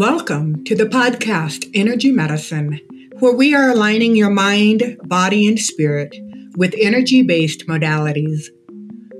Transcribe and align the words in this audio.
Welcome 0.00 0.64
to 0.64 0.74
the 0.74 0.86
podcast 0.86 1.70
Energy 1.74 2.10
Medicine, 2.10 2.80
where 3.18 3.34
we 3.34 3.54
are 3.54 3.68
aligning 3.68 4.16
your 4.16 4.30
mind, 4.30 4.98
body, 5.04 5.46
and 5.46 5.60
spirit 5.60 6.16
with 6.56 6.74
energy 6.78 7.22
based 7.22 7.66
modalities. 7.66 8.46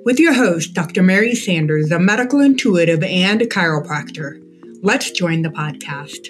With 0.06 0.18
your 0.18 0.32
host, 0.32 0.72
Dr. 0.72 1.02
Mary 1.02 1.34
Sanders, 1.34 1.92
a 1.92 1.98
medical 1.98 2.40
intuitive 2.40 3.02
and 3.02 3.42
chiropractor. 3.42 4.40
Let's 4.82 5.10
join 5.10 5.42
the 5.42 5.50
podcast. 5.50 6.28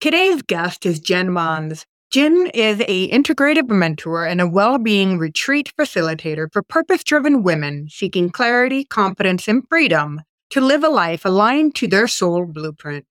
Today's 0.00 0.40
guest 0.40 0.86
is 0.86 1.00
Jen 1.00 1.30
Mons. 1.30 1.84
Jen 2.10 2.46
is 2.54 2.80
a 2.88 3.10
integrative 3.10 3.68
mentor 3.68 4.24
and 4.24 4.40
a 4.40 4.48
well-being 4.48 5.18
retreat 5.18 5.70
facilitator 5.78 6.50
for 6.50 6.62
purpose-driven 6.62 7.42
women 7.42 7.88
seeking 7.90 8.30
clarity, 8.30 8.86
confidence, 8.86 9.46
and 9.48 9.68
freedom 9.68 10.22
to 10.52 10.60
live 10.60 10.84
a 10.84 10.88
life 10.88 11.24
aligned 11.24 11.74
to 11.74 11.88
their 11.88 12.06
soul 12.06 12.44
blueprint. 12.44 13.06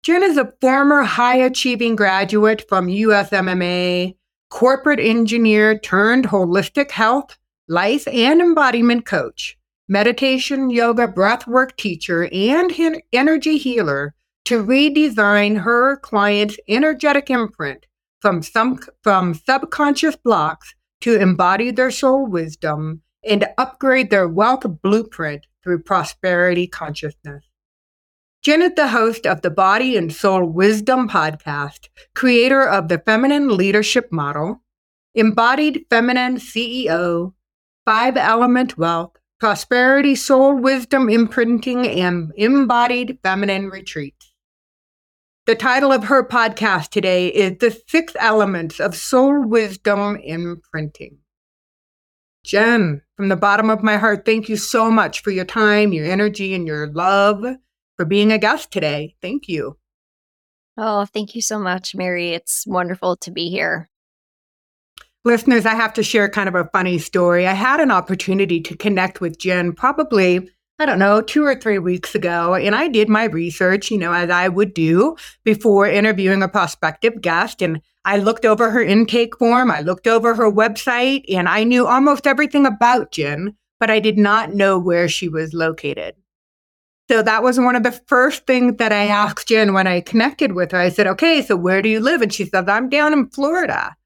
Jen 0.02 0.22
is 0.22 0.36
a 0.36 0.52
former 0.60 1.02
high 1.02 1.38
achieving 1.38 1.96
graduate 1.96 2.64
from 2.68 2.86
USMMA, 2.86 4.16
corporate 4.50 5.00
engineer 5.00 5.78
turned 5.78 6.28
holistic 6.28 6.92
health, 6.92 7.36
life, 7.68 8.06
and 8.06 8.40
embodiment 8.40 9.04
coach, 9.04 9.58
meditation, 9.88 10.70
yoga, 10.70 11.08
breathwork 11.08 11.76
teacher, 11.76 12.28
and 12.32 13.02
energy 13.12 13.58
healer 13.58 14.14
to 14.44 14.64
redesign 14.64 15.62
her 15.62 15.96
client's 15.96 16.56
energetic 16.68 17.28
imprint 17.28 17.86
from, 18.20 18.42
some, 18.42 18.78
from 19.02 19.34
subconscious 19.34 20.14
blocks 20.14 20.74
to 21.00 21.20
embody 21.20 21.70
their 21.70 21.90
soul 21.90 22.26
wisdom 22.26 23.02
and 23.24 23.46
upgrade 23.58 24.10
their 24.10 24.28
wealth 24.28 24.64
blueprint 24.82 25.46
through 25.62 25.82
prosperity 25.82 26.66
consciousness. 26.66 27.44
Is 28.46 28.74
the 28.76 28.88
host 28.88 29.26
of 29.26 29.42
the 29.42 29.50
Body 29.50 29.96
and 29.96 30.12
Soul 30.12 30.44
Wisdom 30.44 31.08
podcast, 31.08 31.88
creator 32.14 32.62
of 32.62 32.86
the 32.86 32.98
Feminine 32.98 33.56
Leadership 33.56 34.12
Model, 34.12 34.62
Embodied 35.16 35.84
Feminine 35.90 36.36
CEO, 36.36 37.34
Five 37.84 38.16
Element 38.16 38.78
Wealth, 38.78 39.16
Prosperity 39.40 40.14
Soul 40.14 40.54
Wisdom 40.58 41.08
Imprinting, 41.08 41.88
and 41.88 42.32
Embodied 42.36 43.18
Feminine 43.24 43.68
Retreats. 43.68 44.35
The 45.46 45.54
title 45.54 45.92
of 45.92 46.02
her 46.02 46.26
podcast 46.26 46.88
today 46.88 47.28
is 47.28 47.58
The 47.60 47.80
Six 47.86 48.14
Elements 48.18 48.80
of 48.80 48.96
Soul 48.96 49.46
Wisdom 49.46 50.16
Imprinting. 50.16 51.18
Jen, 52.44 53.02
from 53.16 53.28
the 53.28 53.36
bottom 53.36 53.70
of 53.70 53.80
my 53.80 53.96
heart, 53.96 54.24
thank 54.24 54.48
you 54.48 54.56
so 54.56 54.90
much 54.90 55.22
for 55.22 55.30
your 55.30 55.44
time, 55.44 55.92
your 55.92 56.04
energy, 56.04 56.52
and 56.52 56.66
your 56.66 56.88
love 56.88 57.44
for 57.96 58.04
being 58.04 58.32
a 58.32 58.38
guest 58.38 58.72
today. 58.72 59.14
Thank 59.22 59.46
you. 59.46 59.78
Oh, 60.76 61.04
thank 61.04 61.36
you 61.36 61.42
so 61.42 61.60
much, 61.60 61.94
Mary. 61.94 62.30
It's 62.30 62.66
wonderful 62.66 63.14
to 63.18 63.30
be 63.30 63.48
here. 63.48 63.88
Listeners, 65.24 65.64
I 65.64 65.76
have 65.76 65.94
to 65.94 66.02
share 66.02 66.28
kind 66.28 66.48
of 66.48 66.56
a 66.56 66.68
funny 66.72 66.98
story. 66.98 67.46
I 67.46 67.52
had 67.52 67.78
an 67.78 67.92
opportunity 67.92 68.60
to 68.62 68.76
connect 68.76 69.20
with 69.20 69.38
Jen 69.38 69.74
probably 69.74 70.50
I 70.78 70.84
don't 70.84 70.98
know, 70.98 71.22
two 71.22 71.42
or 71.42 71.54
three 71.54 71.78
weeks 71.78 72.14
ago. 72.14 72.54
And 72.54 72.74
I 72.74 72.88
did 72.88 73.08
my 73.08 73.24
research, 73.24 73.90
you 73.90 73.96
know, 73.96 74.12
as 74.12 74.28
I 74.28 74.48
would 74.48 74.74
do 74.74 75.16
before 75.42 75.86
interviewing 75.86 76.42
a 76.42 76.48
prospective 76.48 77.22
guest. 77.22 77.62
And 77.62 77.80
I 78.04 78.18
looked 78.18 78.44
over 78.44 78.70
her 78.70 78.82
intake 78.82 79.38
form, 79.38 79.70
I 79.70 79.80
looked 79.80 80.06
over 80.06 80.34
her 80.34 80.52
website, 80.52 81.24
and 81.32 81.48
I 81.48 81.64
knew 81.64 81.86
almost 81.86 82.26
everything 82.26 82.66
about 82.66 83.10
Jen, 83.10 83.56
but 83.80 83.90
I 83.90 84.00
did 84.00 84.18
not 84.18 84.54
know 84.54 84.78
where 84.78 85.08
she 85.08 85.28
was 85.28 85.54
located. 85.54 86.14
So 87.08 87.22
that 87.22 87.42
was 87.42 87.58
one 87.58 87.74
of 87.74 87.82
the 87.82 87.92
first 88.06 88.46
things 88.46 88.76
that 88.76 88.92
I 88.92 89.06
asked 89.06 89.48
Jen 89.48 89.72
when 89.72 89.86
I 89.86 90.00
connected 90.00 90.52
with 90.52 90.72
her. 90.72 90.78
I 90.78 90.88
said, 90.90 91.06
okay, 91.06 91.40
so 91.40 91.56
where 91.56 91.80
do 91.80 91.88
you 91.88 92.00
live? 92.00 92.20
And 92.20 92.32
she 92.32 92.44
said, 92.44 92.68
I'm 92.68 92.88
down 92.88 93.12
in 93.12 93.28
Florida. 93.30 93.96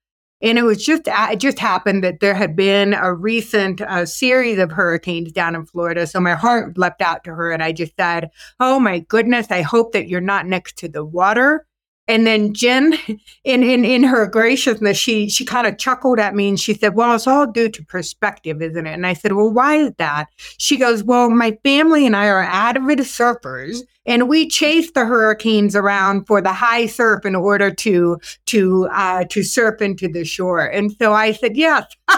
And 0.43 0.59
it 0.59 0.63
was 0.63 0.85
just, 0.85 1.03
it 1.07 1.41
just 1.41 1.59
happened 1.59 2.03
that 2.03 2.21
there 2.21 2.35
had 2.35 2.57
been 2.57 2.95
a 2.95 3.13
recent 3.13 3.81
uh, 3.81 4.07
series 4.07 4.59
of 4.59 4.73
hurricanes 4.73 5.33
down 5.33 5.55
in 5.55 5.67
Florida. 5.67 6.07
So 6.07 6.21
my 6.21 6.35
heart 6.35 6.79
leapt 6.79 7.03
out 7.03 7.25
to 7.25 7.35
her 7.35 7.53
and 7.53 7.63
I 7.63 7.73
just 7.73 7.95
said, 7.97 8.31
Oh 8.59 8.81
my 8.81 9.01
goodness, 9.01 9.51
I 9.51 9.63
hope 9.63 9.93
that 9.93 10.09
you're 10.09 10.21
not 10.21 10.47
next 10.47 10.77
to 10.79 10.89
the 10.89 11.05
water. 11.05 11.67
And 12.11 12.27
then 12.27 12.53
Jen, 12.55 12.95
in, 13.45 13.63
in, 13.63 13.85
in 13.85 14.03
her 14.03 14.27
graciousness, 14.27 14.97
she, 14.97 15.29
she 15.31 15.45
kind 15.45 15.67
of 15.67 15.79
chuckled 15.79 16.19
at 16.19 16.35
me 16.35 16.49
and 16.49 16.59
she 16.59 16.75
said, 16.75 16.97
well, 16.97 17.15
it's 17.15 17.29
all 17.29 17.47
due 17.47 17.69
to 17.69 17.85
perspective, 17.85 18.61
isn't 18.61 18.87
it? 18.87 18.93
And 18.93 19.07
I 19.07 19.15
said, 19.15 19.33
well, 19.33 19.51
why 19.51 19.77
is 19.77 19.93
that? 19.99 20.29
She 20.59 20.77
goes, 20.77 21.05
well, 21.05 21.31
my 21.31 21.57
family 21.63 22.05
and 22.07 22.17
I 22.17 22.27
are 22.27 22.43
avid 22.43 22.99
surfers 23.01 23.83
and 24.07 24.29
we 24.29 24.49
chase 24.49 24.91
the 24.93 25.05
hurricanes 25.05 25.77
around 25.77 26.27
for 26.27 26.41
the 26.41 26.53
high 26.53 26.87
surf 26.87 27.27
in 27.27 27.37
order 27.37 27.71
to 27.71 28.19
to 28.47 28.89
uh, 28.93 29.25
to 29.31 29.43
surf 29.43 29.83
into 29.83 30.09
the 30.09 30.25
shore. 30.25 30.65
And 30.65 30.93
so 30.93 31.13
I 31.13 31.33
said, 31.33 31.57
yes, 31.57 31.85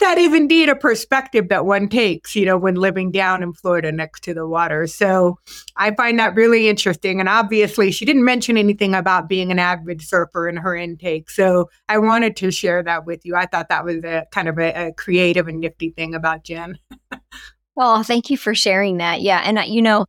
that 0.00 0.18
is 0.18 0.34
indeed 0.34 0.68
a 0.68 0.76
perspective 0.76 1.48
that 1.48 1.64
one 1.64 1.88
takes, 1.88 2.36
you 2.36 2.44
know, 2.44 2.58
when 2.58 2.74
living 2.74 3.10
down 3.10 3.42
in 3.42 3.52
Florida 3.52 3.90
next 3.90 4.22
to 4.24 4.34
the 4.34 4.46
water. 4.46 4.86
So 4.86 5.38
I 5.76 5.94
find 5.94 6.18
that 6.18 6.34
really 6.34 6.68
interesting. 6.68 7.20
And 7.20 7.28
obviously, 7.28 7.90
she 7.90 8.04
didn't 8.04 8.24
mention 8.24 8.56
anything 8.56 8.94
about 8.94 9.28
being 9.28 9.50
an 9.50 9.58
avid 9.58 10.02
surfer 10.02 10.48
in 10.48 10.56
her 10.58 10.76
intake. 10.76 11.30
So 11.30 11.70
I 11.88 11.98
wanted 11.98 12.36
to 12.36 12.50
share 12.50 12.82
that 12.82 13.06
with 13.06 13.24
you. 13.24 13.34
I 13.34 13.46
thought 13.46 13.70
that 13.70 13.84
was 13.84 14.04
a 14.04 14.26
kind 14.30 14.48
of 14.48 14.58
a, 14.58 14.88
a 14.88 14.92
creative 14.92 15.48
and 15.48 15.60
nifty 15.60 15.90
thing 15.90 16.14
about 16.14 16.44
Jen. 16.44 16.78
well, 17.74 18.02
thank 18.02 18.30
you 18.30 18.36
for 18.36 18.54
sharing 18.54 18.98
that. 18.98 19.22
Yeah. 19.22 19.40
And, 19.44 19.58
you 19.66 19.80
know, 19.80 20.04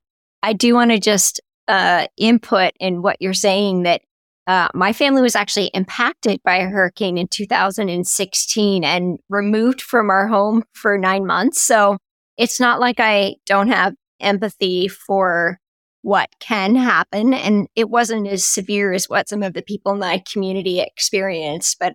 I 0.46 0.54
do 0.54 0.76
want 0.76 0.92
to 0.92 1.00
just 1.00 1.42
uh, 1.68 2.06
input 2.18 2.74
in 2.80 3.02
what 3.02 3.18
you're 3.20 3.34
saying 3.34 3.82
that 3.82 4.02
uh, 4.46 4.68
my 4.76 4.94
family 4.94 5.24
was 5.24 5.36
actually 5.36 5.72
impacted 5.74 6.40
by 6.44 6.58
a 6.58 6.68
hurricane 6.68 7.18
in 7.18 7.28
2016 7.28 8.84
and 8.84 9.18
removed 9.28 9.82
from 9.82 10.12
our 10.12 10.28
home 10.28 10.64
for 10.74 11.00
nine 11.00 11.26
months. 11.26 11.60
So 11.64 11.98
it's 12.38 12.60
not 12.60 12.80
like 12.80 13.00
I 13.00 13.38
don't 13.48 13.70
have 13.70 13.96
empathy 14.20 14.88
for 14.88 15.58
what 16.04 16.30
can 16.40 16.76
happen. 16.76 17.34
And 17.34 17.68
it 17.76 17.90
wasn't 17.90 18.28
as 18.28 18.46
severe 18.46 18.94
as 18.94 19.10
what 19.10 19.28
some 19.28 19.42
of 19.42 19.56
the 19.56 19.64
people 19.64 19.94
in 19.94 20.00
my 20.00 20.22
community 20.32 20.80
experienced. 20.80 21.78
But 21.80 21.94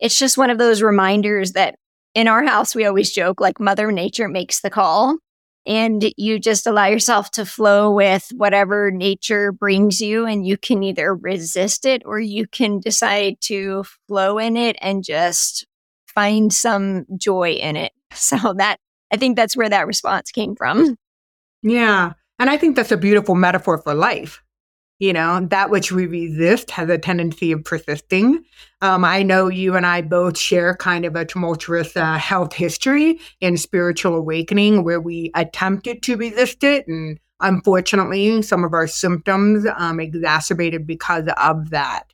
it's 0.00 0.18
just 0.18 0.36
one 0.36 0.50
of 0.50 0.58
those 0.58 0.82
reminders 0.82 1.52
that 1.52 1.76
in 2.12 2.26
our 2.26 2.44
house, 2.44 2.74
we 2.74 2.86
always 2.86 3.12
joke 3.12 3.40
like 3.40 3.60
Mother 3.60 3.92
Nature 3.92 4.26
makes 4.26 4.62
the 4.62 4.70
call. 4.70 5.18
And 5.66 6.12
you 6.16 6.38
just 6.38 6.66
allow 6.66 6.86
yourself 6.86 7.30
to 7.32 7.46
flow 7.46 7.90
with 7.90 8.30
whatever 8.34 8.90
nature 8.90 9.52
brings 9.52 10.00
you 10.00 10.26
and 10.26 10.46
you 10.46 10.56
can 10.56 10.82
either 10.82 11.14
resist 11.14 11.84
it 11.84 12.02
or 12.04 12.20
you 12.20 12.46
can 12.46 12.80
decide 12.80 13.40
to 13.40 13.84
flow 14.06 14.38
in 14.38 14.56
it 14.56 14.76
and 14.80 15.04
just 15.04 15.66
find 16.06 16.52
some 16.52 17.06
joy 17.16 17.52
in 17.52 17.76
it. 17.76 17.92
So 18.16 18.54
that 18.58 18.78
i 19.10 19.16
think 19.16 19.34
that's 19.34 19.56
where 19.56 19.68
that 19.68 19.88
response 19.88 20.30
came 20.30 20.54
from. 20.54 20.96
Yeah. 21.62 22.12
And 22.38 22.48
i 22.48 22.56
think 22.56 22.76
that's 22.76 22.92
a 22.92 22.96
beautiful 22.96 23.34
metaphor 23.34 23.78
for 23.78 23.92
life 23.92 24.43
you 24.98 25.12
know, 25.12 25.46
that 25.50 25.70
which 25.70 25.90
we 25.90 26.06
resist 26.06 26.70
has 26.70 26.88
a 26.88 26.98
tendency 26.98 27.52
of 27.52 27.64
persisting. 27.64 28.44
Um, 28.80 29.04
I 29.04 29.22
know 29.22 29.48
you 29.48 29.74
and 29.76 29.84
I 29.84 30.02
both 30.02 30.38
share 30.38 30.76
kind 30.76 31.04
of 31.04 31.16
a 31.16 31.24
tumultuous 31.24 31.96
uh, 31.96 32.16
health 32.16 32.52
history 32.52 33.18
in 33.40 33.56
spiritual 33.56 34.14
awakening 34.14 34.84
where 34.84 35.00
we 35.00 35.30
attempted 35.34 36.02
to 36.04 36.16
resist 36.16 36.62
it. 36.62 36.86
And 36.86 37.18
unfortunately, 37.40 38.42
some 38.42 38.62
of 38.62 38.72
our 38.72 38.86
symptoms 38.86 39.66
um, 39.76 39.98
exacerbated 39.98 40.86
because 40.86 41.24
of 41.38 41.70
that. 41.70 42.04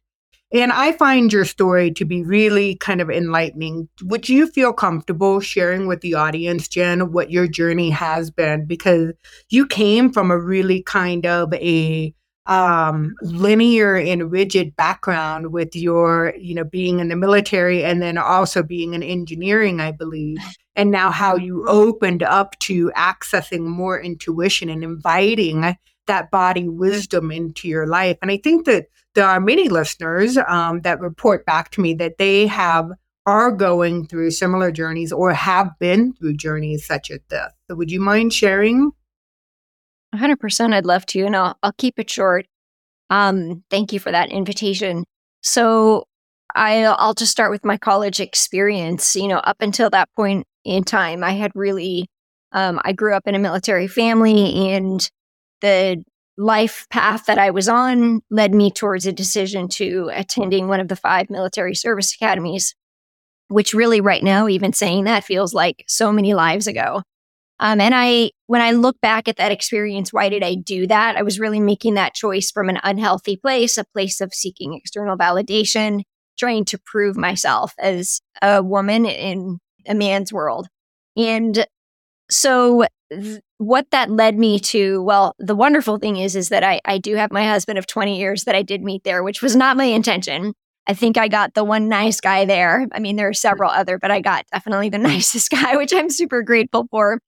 And 0.53 0.73
I 0.73 0.93
find 0.93 1.32
your 1.32 1.44
story 1.44 1.93
to 1.93 2.05
be 2.05 2.25
really 2.25 2.75
kind 2.75 3.00
of 3.00 3.09
enlightening. 3.09 3.88
Would 4.03 4.29
you 4.29 4.49
feel 4.49 4.73
comfortable 4.73 5.38
sharing 5.38 5.87
with 5.87 6.00
the 6.00 6.15
audience, 6.15 6.67
Jen, 6.67 7.12
what 7.12 7.31
your 7.31 7.47
journey 7.47 7.91
has 7.91 8.32
been? 8.32 8.67
Because 8.67 9.12
you 9.49 9.65
came 9.65 10.12
from 10.12 10.32
a 10.32 10.38
really 10.38 10.82
kind 10.82 11.25
of 11.25 11.55
a 11.55 12.12
um, 12.47 13.15
linear 13.23 13.97
and 13.97 14.33
rigid 14.33 14.75
background 14.77 15.53
with 15.53 15.77
your, 15.77 16.35
you 16.39 16.55
know, 16.55 16.65
being 16.65 16.99
in 16.99 17.09
the 17.09 17.17
military 17.17 17.85
and 17.85 18.03
then 18.03 18.19
also 18.19 18.63
being 18.63 18.95
in 18.95 19.03
engineering, 19.03 19.81
I 19.81 19.93
believe. 19.93 20.39
And 20.75 20.91
now 20.91 21.11
how 21.11 21.37
you 21.37 21.67
opened 21.69 22.23
up 22.23 22.59
to 22.61 22.91
accessing 22.97 23.67
more 23.67 24.01
intuition 24.01 24.69
and 24.69 24.83
inviting 24.83 25.77
that 26.07 26.31
body 26.31 26.69
wisdom 26.69 27.31
into 27.31 27.69
your 27.69 27.87
life. 27.87 28.17
And 28.23 28.31
I 28.31 28.39
think 28.39 28.67
that 28.67 28.87
there 29.15 29.27
are 29.27 29.41
many 29.41 29.69
listeners 29.69 30.37
um, 30.37 30.81
that 30.81 31.01
report 31.01 31.45
back 31.45 31.71
to 31.73 31.81
me 31.81 31.95
that 31.95 32.19
they 32.19 32.47
have 32.47 32.91
are 33.27 33.53
going 33.53 34.07
through 34.07 34.31
similar 34.31 34.73
journeys 34.73 35.13
or 35.13 35.33
have 35.33 35.71
been 35.79 36.13
through 36.15 36.35
journeys 36.35 36.87
such 36.87 37.11
as 37.11 37.21
this. 37.29 37.53
So 37.69 37.77
would 37.77 37.91
you 37.91 38.01
mind 38.01 38.33
sharing? 38.33 38.93
100% 40.15 40.75
I'd 40.75 40.87
love 40.87 41.07
to, 41.07 41.25
and 41.25 41.37
I'll, 41.37 41.57
I'll 41.62 41.73
keep 41.79 41.99
it 41.99 42.11
short. 42.11 42.47
Um, 43.11 43.65
thank 43.71 43.93
you 43.93 44.01
for 44.01 44.12
that 44.12 44.31
invitation. 44.31 45.05
So 45.43 46.05
I, 46.55 46.85
I'll 46.85 47.15
just 47.15 47.33
start 47.33 47.51
with 47.51 47.65
my 47.65 47.77
college 47.77 48.21
experience. 48.21 49.15
You 49.17 49.29
know, 49.29 49.39
up 49.39 49.57
until 49.61 49.91
that 49.91 50.09
point 50.17 50.47
in 50.65 50.85
time, 50.85 51.25
I 51.25 51.33
had 51.33 51.53
really, 51.55 52.07
um, 52.53 52.81
I 52.85 52.93
grew 52.93 53.15
up 53.15 53.27
in 53.27 53.35
a 53.35 53.39
military 53.39 53.89
family, 53.89 54.73
and 54.73 55.09
the 55.61 56.03
life 56.37 56.87
path 56.91 57.27
that 57.27 57.39
I 57.39 57.51
was 57.51 57.69
on 57.69 58.23
led 58.31 58.55
me 58.55 58.71
towards 58.71 59.06
a 59.06 59.13
decision 59.13 59.69
to 59.69 60.11
attending 60.13 60.69
one 60.69 60.81
of 60.81 60.89
the 60.89 60.97
five 60.97 61.29
military 61.31 61.75
service 61.75 62.15
academies, 62.15 62.75
which 63.49 63.75
really, 63.75 64.01
right 64.01 64.23
now, 64.23 64.49
even 64.49 64.73
saying 64.73 65.05
that 65.05 65.25
feels 65.25 65.55
like 65.55 65.85
so 65.87 66.13
many 66.13 66.35
lives 66.35 66.67
ago. 66.67 67.03
Um, 67.61 67.79
and 67.79 67.95
I, 67.95 68.31
when 68.47 68.62
I 68.62 68.73
look 68.73 68.99
back 69.03 69.29
at 69.29 69.37
that 69.37 69.53
experience, 69.53 70.12
why 70.12 70.31
did 70.31 70.43
I 70.43 70.55
do 70.55 70.87
that? 70.87 71.17
I 71.17 71.23
was 71.23 71.39
really 71.39 71.61
making 71.61 71.95
that 71.95 72.15
choice 72.15 72.51
from 72.51 72.71
an 72.71 72.81
unhealthy 72.83 73.37
place, 73.37 73.77
a 73.77 73.85
place 73.85 74.21
of 74.23 74.33
seeking 74.33 74.73
external 74.73 75.17
validation, 75.17 76.01
trying 76.39 76.65
to 76.65 76.79
prove 76.79 77.19
myself 77.19 77.75
as 77.79 78.21
a 78.41 78.62
woman 78.62 79.05
in 79.05 79.59
a 79.87 79.95
man's 79.95 80.33
world. 80.33 80.69
And 81.19 81.67
so 82.31 82.87
th- 83.12 83.41
what 83.59 83.91
that 83.91 84.11
led 84.11 84.39
me 84.39 84.59
to, 84.59 85.03
well, 85.03 85.35
the 85.39 85.55
wonderful 85.55 85.99
thing 85.99 86.17
is, 86.17 86.35
is 86.35 86.49
that 86.49 86.65
I, 86.65 86.81
I 86.87 86.97
do 86.97 87.15
have 87.17 87.31
my 87.31 87.47
husband 87.47 87.79
of 87.79 87.87
20 87.87 88.19
years 88.19 88.45
that 88.45 88.55
I 88.55 88.63
did 88.63 88.83
meet 88.83 89.05
there, 89.05 89.23
which 89.23 89.43
was 89.43 89.55
not 89.55 89.77
my 89.77 89.85
intention. 89.85 90.55
I 90.87 90.95
think 90.95 91.19
I 91.19 91.29
got 91.29 91.53
the 91.53 91.63
one 91.63 91.89
nice 91.91 92.23
guy 92.23 92.47
there. 92.47 92.89
I 92.93 93.01
mean, 93.01 93.17
there 93.17 93.29
are 93.29 93.35
several 93.35 93.71
other, 93.71 93.99
but 93.99 94.11
I 94.11 94.21
got 94.21 94.47
definitely 94.51 94.89
the 94.89 94.99
nicest 95.13 95.51
guy, 95.51 95.77
which 95.77 95.93
I'm 95.93 96.09
super 96.09 96.43
grateful 96.43 96.87
for. 96.91 97.21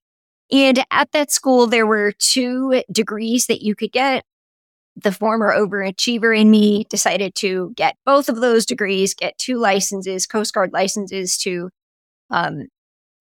And 0.51 0.85
at 0.91 1.13
that 1.13 1.31
school, 1.31 1.67
there 1.67 1.87
were 1.87 2.13
two 2.19 2.83
degrees 2.91 3.47
that 3.47 3.63
you 3.63 3.75
could 3.75 3.93
get. 3.93 4.25
The 4.97 5.13
former 5.13 5.55
overachiever 5.55 6.39
in 6.39 6.51
me 6.51 6.85
decided 6.91 7.35
to 7.37 7.73
get 7.77 7.97
both 8.05 8.29
of 8.29 8.41
those 8.41 8.67
degrees, 8.67 9.15
get 9.15 9.39
two 9.39 9.57
licenses, 9.57 10.27
Coast 10.27 10.53
Guard 10.53 10.73
licenses 10.73 11.39
to 11.39 11.71
um, 12.31 12.67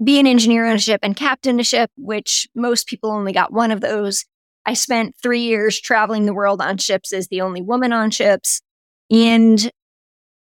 be 0.04 0.20
an 0.20 0.28
engineer 0.28 0.66
on 0.66 0.76
a 0.76 0.80
ship 0.80 1.00
and 1.04 1.16
captain 1.16 1.60
a 1.60 1.64
ship, 1.64 1.92
which 1.96 2.48
most 2.56 2.88
people 2.88 3.12
only 3.12 3.32
got 3.32 3.54
one 3.54 3.72
of 3.72 3.82
those. 3.82 4.26
I 4.66 4.74
spent 4.74 5.16
three 5.22 5.42
years 5.42 5.80
traveling 5.80 6.26
the 6.26 6.34
world 6.34 6.62
on 6.62 6.78
ships 6.78 7.14
as 7.14 7.28
the 7.28 7.42
only 7.42 7.62
woman 7.62 7.94
on 7.94 8.12
ships. 8.12 8.62
And 9.10 9.72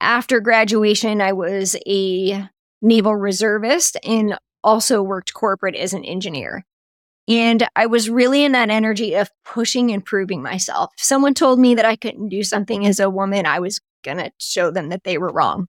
after 0.00 0.40
graduation, 0.40 1.20
I 1.20 1.32
was 1.32 1.76
a 1.86 2.48
naval 2.82 3.16
reservist 3.16 3.96
and 4.04 4.38
also 4.66 5.02
worked 5.02 5.32
corporate 5.32 5.76
as 5.76 5.94
an 5.94 6.04
engineer. 6.04 6.66
And 7.28 7.66
I 7.74 7.86
was 7.86 8.10
really 8.10 8.44
in 8.44 8.52
that 8.52 8.70
energy 8.70 9.14
of 9.14 9.30
pushing 9.44 9.90
and 9.90 10.04
proving 10.04 10.42
myself. 10.42 10.92
If 10.98 11.02
someone 11.02 11.34
told 11.34 11.58
me 11.58 11.74
that 11.74 11.84
I 11.84 11.96
couldn't 11.96 12.28
do 12.28 12.42
something 12.42 12.86
as 12.86 13.00
a 13.00 13.10
woman, 13.10 13.46
I 13.46 13.58
was 13.60 13.80
going 14.04 14.18
to 14.18 14.30
show 14.38 14.70
them 14.70 14.90
that 14.90 15.04
they 15.04 15.18
were 15.18 15.32
wrong. 15.32 15.66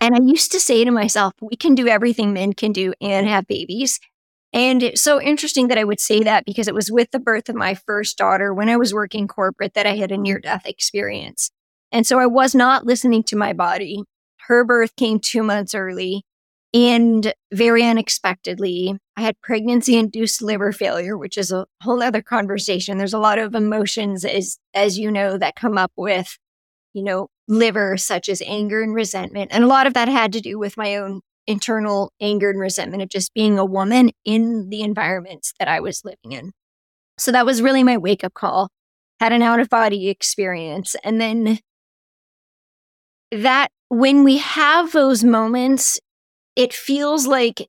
And 0.00 0.14
I 0.14 0.18
used 0.20 0.52
to 0.52 0.60
say 0.60 0.84
to 0.84 0.90
myself, 0.90 1.32
we 1.40 1.56
can 1.56 1.74
do 1.74 1.86
everything 1.86 2.32
men 2.32 2.52
can 2.52 2.72
do 2.72 2.92
and 3.00 3.26
have 3.26 3.46
babies. 3.46 4.00
And 4.52 4.82
it's 4.82 5.02
so 5.02 5.20
interesting 5.20 5.68
that 5.68 5.78
I 5.78 5.84
would 5.84 6.00
say 6.00 6.22
that 6.22 6.44
because 6.44 6.68
it 6.68 6.74
was 6.74 6.90
with 6.90 7.10
the 7.10 7.18
birth 7.18 7.48
of 7.48 7.56
my 7.56 7.74
first 7.74 8.16
daughter 8.16 8.52
when 8.54 8.68
I 8.68 8.76
was 8.76 8.94
working 8.94 9.26
corporate 9.26 9.74
that 9.74 9.86
I 9.86 9.96
had 9.96 10.12
a 10.12 10.18
near 10.18 10.38
death 10.38 10.66
experience. 10.66 11.50
And 11.90 12.06
so 12.06 12.18
I 12.18 12.26
was 12.26 12.54
not 12.54 12.86
listening 12.86 13.22
to 13.24 13.36
my 13.36 13.52
body. 13.52 14.04
Her 14.46 14.64
birth 14.64 14.94
came 14.96 15.18
two 15.18 15.42
months 15.42 15.74
early. 15.74 16.24
And 16.74 17.32
very 17.52 17.84
unexpectedly, 17.84 18.98
I 19.16 19.22
had 19.22 19.40
pregnancy 19.40 19.96
induced 19.96 20.42
liver 20.42 20.72
failure, 20.72 21.16
which 21.16 21.38
is 21.38 21.52
a 21.52 21.66
whole 21.82 22.02
other 22.02 22.20
conversation. 22.20 22.98
There's 22.98 23.14
a 23.14 23.18
lot 23.20 23.38
of 23.38 23.54
emotions, 23.54 24.24
as, 24.24 24.58
as 24.74 24.98
you 24.98 25.12
know, 25.12 25.38
that 25.38 25.54
come 25.54 25.78
up 25.78 25.92
with, 25.96 26.36
you 26.92 27.04
know, 27.04 27.28
liver, 27.46 27.96
such 27.96 28.28
as 28.28 28.42
anger 28.44 28.82
and 28.82 28.92
resentment. 28.92 29.52
And 29.54 29.62
a 29.62 29.68
lot 29.68 29.86
of 29.86 29.94
that 29.94 30.08
had 30.08 30.32
to 30.32 30.40
do 30.40 30.58
with 30.58 30.76
my 30.76 30.96
own 30.96 31.20
internal 31.46 32.12
anger 32.20 32.50
and 32.50 32.58
resentment 32.58 33.02
of 33.04 33.08
just 33.08 33.34
being 33.34 33.56
a 33.56 33.64
woman 33.64 34.10
in 34.24 34.68
the 34.70 34.80
environments 34.80 35.52
that 35.60 35.68
I 35.68 35.78
was 35.78 36.04
living 36.04 36.32
in. 36.32 36.50
So 37.18 37.30
that 37.30 37.46
was 37.46 37.62
really 37.62 37.84
my 37.84 37.96
wake 37.98 38.24
up 38.24 38.34
call. 38.34 38.70
Had 39.20 39.32
an 39.32 39.42
out 39.42 39.60
of 39.60 39.68
body 39.68 40.08
experience. 40.08 40.96
And 41.04 41.20
then 41.20 41.60
that 43.30 43.68
when 43.88 44.24
we 44.24 44.38
have 44.38 44.90
those 44.90 45.22
moments, 45.22 46.00
it 46.56 46.72
feels 46.72 47.26
like 47.26 47.68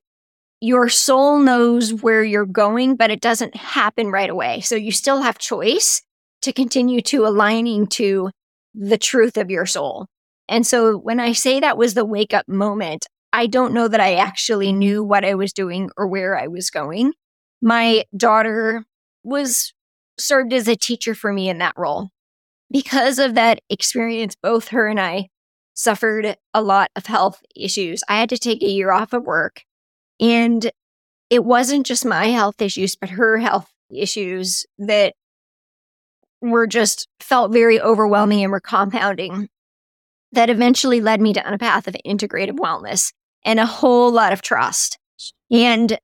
your 0.61 0.89
soul 0.89 1.39
knows 1.39 1.93
where 1.93 2.23
you're 2.23 2.45
going, 2.45 2.95
but 2.95 3.11
it 3.11 3.21
doesn't 3.21 3.55
happen 3.55 4.07
right 4.07 4.29
away. 4.29 4.61
So 4.61 4.75
you 4.75 4.91
still 4.91 5.21
have 5.21 5.37
choice 5.37 6.01
to 6.41 6.53
continue 6.53 7.01
to 7.01 7.25
aligning 7.25 7.87
to 7.87 8.29
the 8.73 8.97
truth 8.97 9.37
of 9.37 9.49
your 9.49 9.65
soul. 9.65 10.07
And 10.47 10.65
so 10.65 10.97
when 10.97 11.19
I 11.19 11.33
say 11.33 11.59
that 11.59 11.77
was 11.77 11.93
the 11.93 12.05
wake 12.05 12.33
up 12.33 12.47
moment, 12.47 13.05
I 13.33 13.47
don't 13.47 13.73
know 13.73 13.87
that 13.87 13.99
I 13.99 14.15
actually 14.15 14.71
knew 14.71 15.03
what 15.03 15.25
I 15.25 15.35
was 15.35 15.51
doing 15.51 15.89
or 15.97 16.07
where 16.07 16.37
I 16.37 16.47
was 16.47 16.69
going. 16.69 17.13
My 17.61 18.05
daughter 18.15 18.85
was 19.23 19.73
served 20.17 20.53
as 20.53 20.67
a 20.67 20.75
teacher 20.75 21.15
for 21.15 21.33
me 21.33 21.49
in 21.49 21.57
that 21.57 21.73
role. 21.77 22.09
Because 22.71 23.19
of 23.19 23.35
that 23.35 23.59
experience, 23.69 24.35
both 24.41 24.69
her 24.69 24.87
and 24.87 24.99
I 24.99 25.27
suffered 25.75 26.37
a 26.53 26.61
lot 26.61 26.89
of 26.95 27.05
health 27.05 27.43
issues. 27.55 28.01
I 28.09 28.17
had 28.19 28.29
to 28.29 28.37
take 28.37 28.63
a 28.63 28.69
year 28.69 28.91
off 28.91 29.13
of 29.13 29.23
work. 29.23 29.63
And 30.19 30.71
it 31.29 31.43
wasn't 31.43 31.85
just 31.85 32.05
my 32.05 32.27
health 32.27 32.61
issues, 32.61 32.95
but 32.95 33.09
her 33.11 33.37
health 33.37 33.71
issues 33.93 34.65
that 34.79 35.13
were 36.41 36.67
just 36.67 37.07
felt 37.19 37.51
very 37.51 37.79
overwhelming 37.79 38.41
and 38.41 38.51
were 38.51 38.59
compounding 38.59 39.49
that 40.31 40.49
eventually 40.49 41.01
led 41.01 41.21
me 41.21 41.33
down 41.33 41.53
a 41.53 41.57
path 41.57 41.87
of 41.87 41.95
integrative 42.05 42.57
wellness 42.57 43.13
and 43.43 43.59
a 43.59 43.65
whole 43.65 44.11
lot 44.11 44.33
of 44.33 44.41
trust. 44.41 44.97
And 45.51 45.97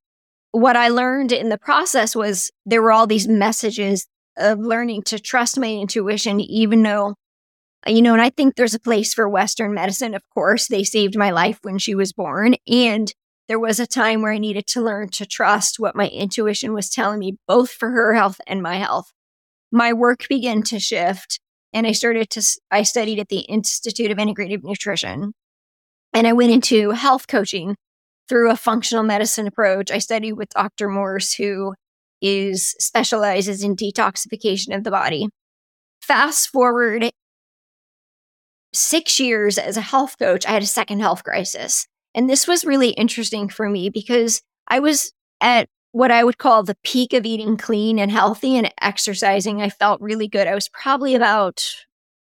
what 0.52 0.76
I 0.76 0.90
learned 0.90 1.32
in 1.32 1.50
the 1.50 1.58
process 1.58 2.16
was 2.16 2.52
there 2.66 2.82
were 2.82 2.92
all 2.92 3.08
these 3.08 3.28
messages 3.28 4.08
of 4.38 4.60
learning 4.60 5.04
to 5.04 5.20
trust 5.20 5.60
my 5.60 5.68
intuition, 5.68 6.40
even 6.40 6.84
though 6.84 7.16
you 7.88 8.02
know, 8.02 8.14
and 8.14 8.22
I 8.22 8.30
think 8.30 8.56
there's 8.56 8.76
a 8.76 8.80
place 8.80 9.14
for 9.14 9.28
Western 9.28 9.74
medicine. 9.74 10.14
Of 10.14 10.24
course, 10.34 10.68
they 10.68 10.84
saved 10.84 11.18
my 11.18 11.32
life 11.32 11.60
when 11.64 11.78
she 11.78 11.96
was 11.96 12.14
born. 12.14 12.56
And 12.68 13.12
there 13.48 13.60
was 13.60 13.80
a 13.80 13.88
time 13.88 14.22
where 14.22 14.32
I 14.32 14.38
needed 14.38 14.68
to 14.68 14.82
learn 14.82 15.10
to 15.10 15.26
trust 15.26 15.80
what 15.80 15.96
my 15.96 16.08
intuition 16.08 16.74
was 16.74 16.90
telling 16.90 17.20
me, 17.20 17.38
both 17.48 17.72
for 17.72 17.90
her 17.90 18.14
health 18.14 18.40
and 18.48 18.62
my 18.62 18.76
health. 18.76 19.12
My 19.72 19.94
work 19.94 20.28
began 20.30 20.64
to 20.64 20.80
shift 20.80 21.40
and 21.74 21.88
I 21.88 21.94
started 21.94 22.30
to, 22.32 22.44
I 22.70 22.84
studied 22.84 23.20
at 23.20 23.30
the 23.30 23.40
Institute 23.40 24.12
of 24.12 24.18
Integrative 24.18 24.64
Nutrition 24.64 25.34
and 26.14 26.28
I 26.28 26.34
went 26.34 26.52
into 26.52 26.92
health 26.92 27.28
coaching 27.28 27.76
through 28.28 28.52
a 28.52 28.56
functional 28.56 29.04
medicine 29.04 29.48
approach. 29.48 29.92
I 29.92 29.98
studied 29.98 30.34
with 30.34 30.50
Dr. 30.50 30.88
Morse, 30.88 31.34
who 31.34 31.74
is 32.22 32.76
specializes 32.80 33.64
in 33.64 33.76
detoxification 33.76 34.76
of 34.76 34.84
the 34.84 34.92
body. 34.92 35.28
Fast 36.02 36.50
forward 36.50 37.12
six 38.74 39.20
years 39.20 39.58
as 39.58 39.78
a 39.78 39.82
health 39.82 40.18
coach, 40.18 40.46
I 40.46 40.52
had 40.52 40.64
a 40.64 40.68
second 40.68 41.00
health 41.00 41.24
crisis. 41.24 41.88
And 42.14 42.30
this 42.30 42.48
was 42.48 42.66
really 42.66 42.90
interesting 42.90 43.50
for 43.50 43.70
me 43.70 43.90
because 43.90 44.42
I 44.68 44.80
was 44.80 45.12
at 45.40 45.68
what 45.92 46.12
I 46.12 46.24
would 46.24 46.38
call 46.38 46.64
the 46.64 46.78
peak 46.84 47.14
of 47.14 47.26
eating 47.26 47.58
clean 47.58 48.00
and 48.00 48.12
healthy 48.12 48.58
and 48.58 48.74
exercising. 48.82 49.62
I 49.62 49.70
felt 49.70 50.02
really 50.02 50.28
good. 50.28 50.48
I 50.48 50.56
was 50.56 50.70
probably 50.70 51.16
about 51.16 51.66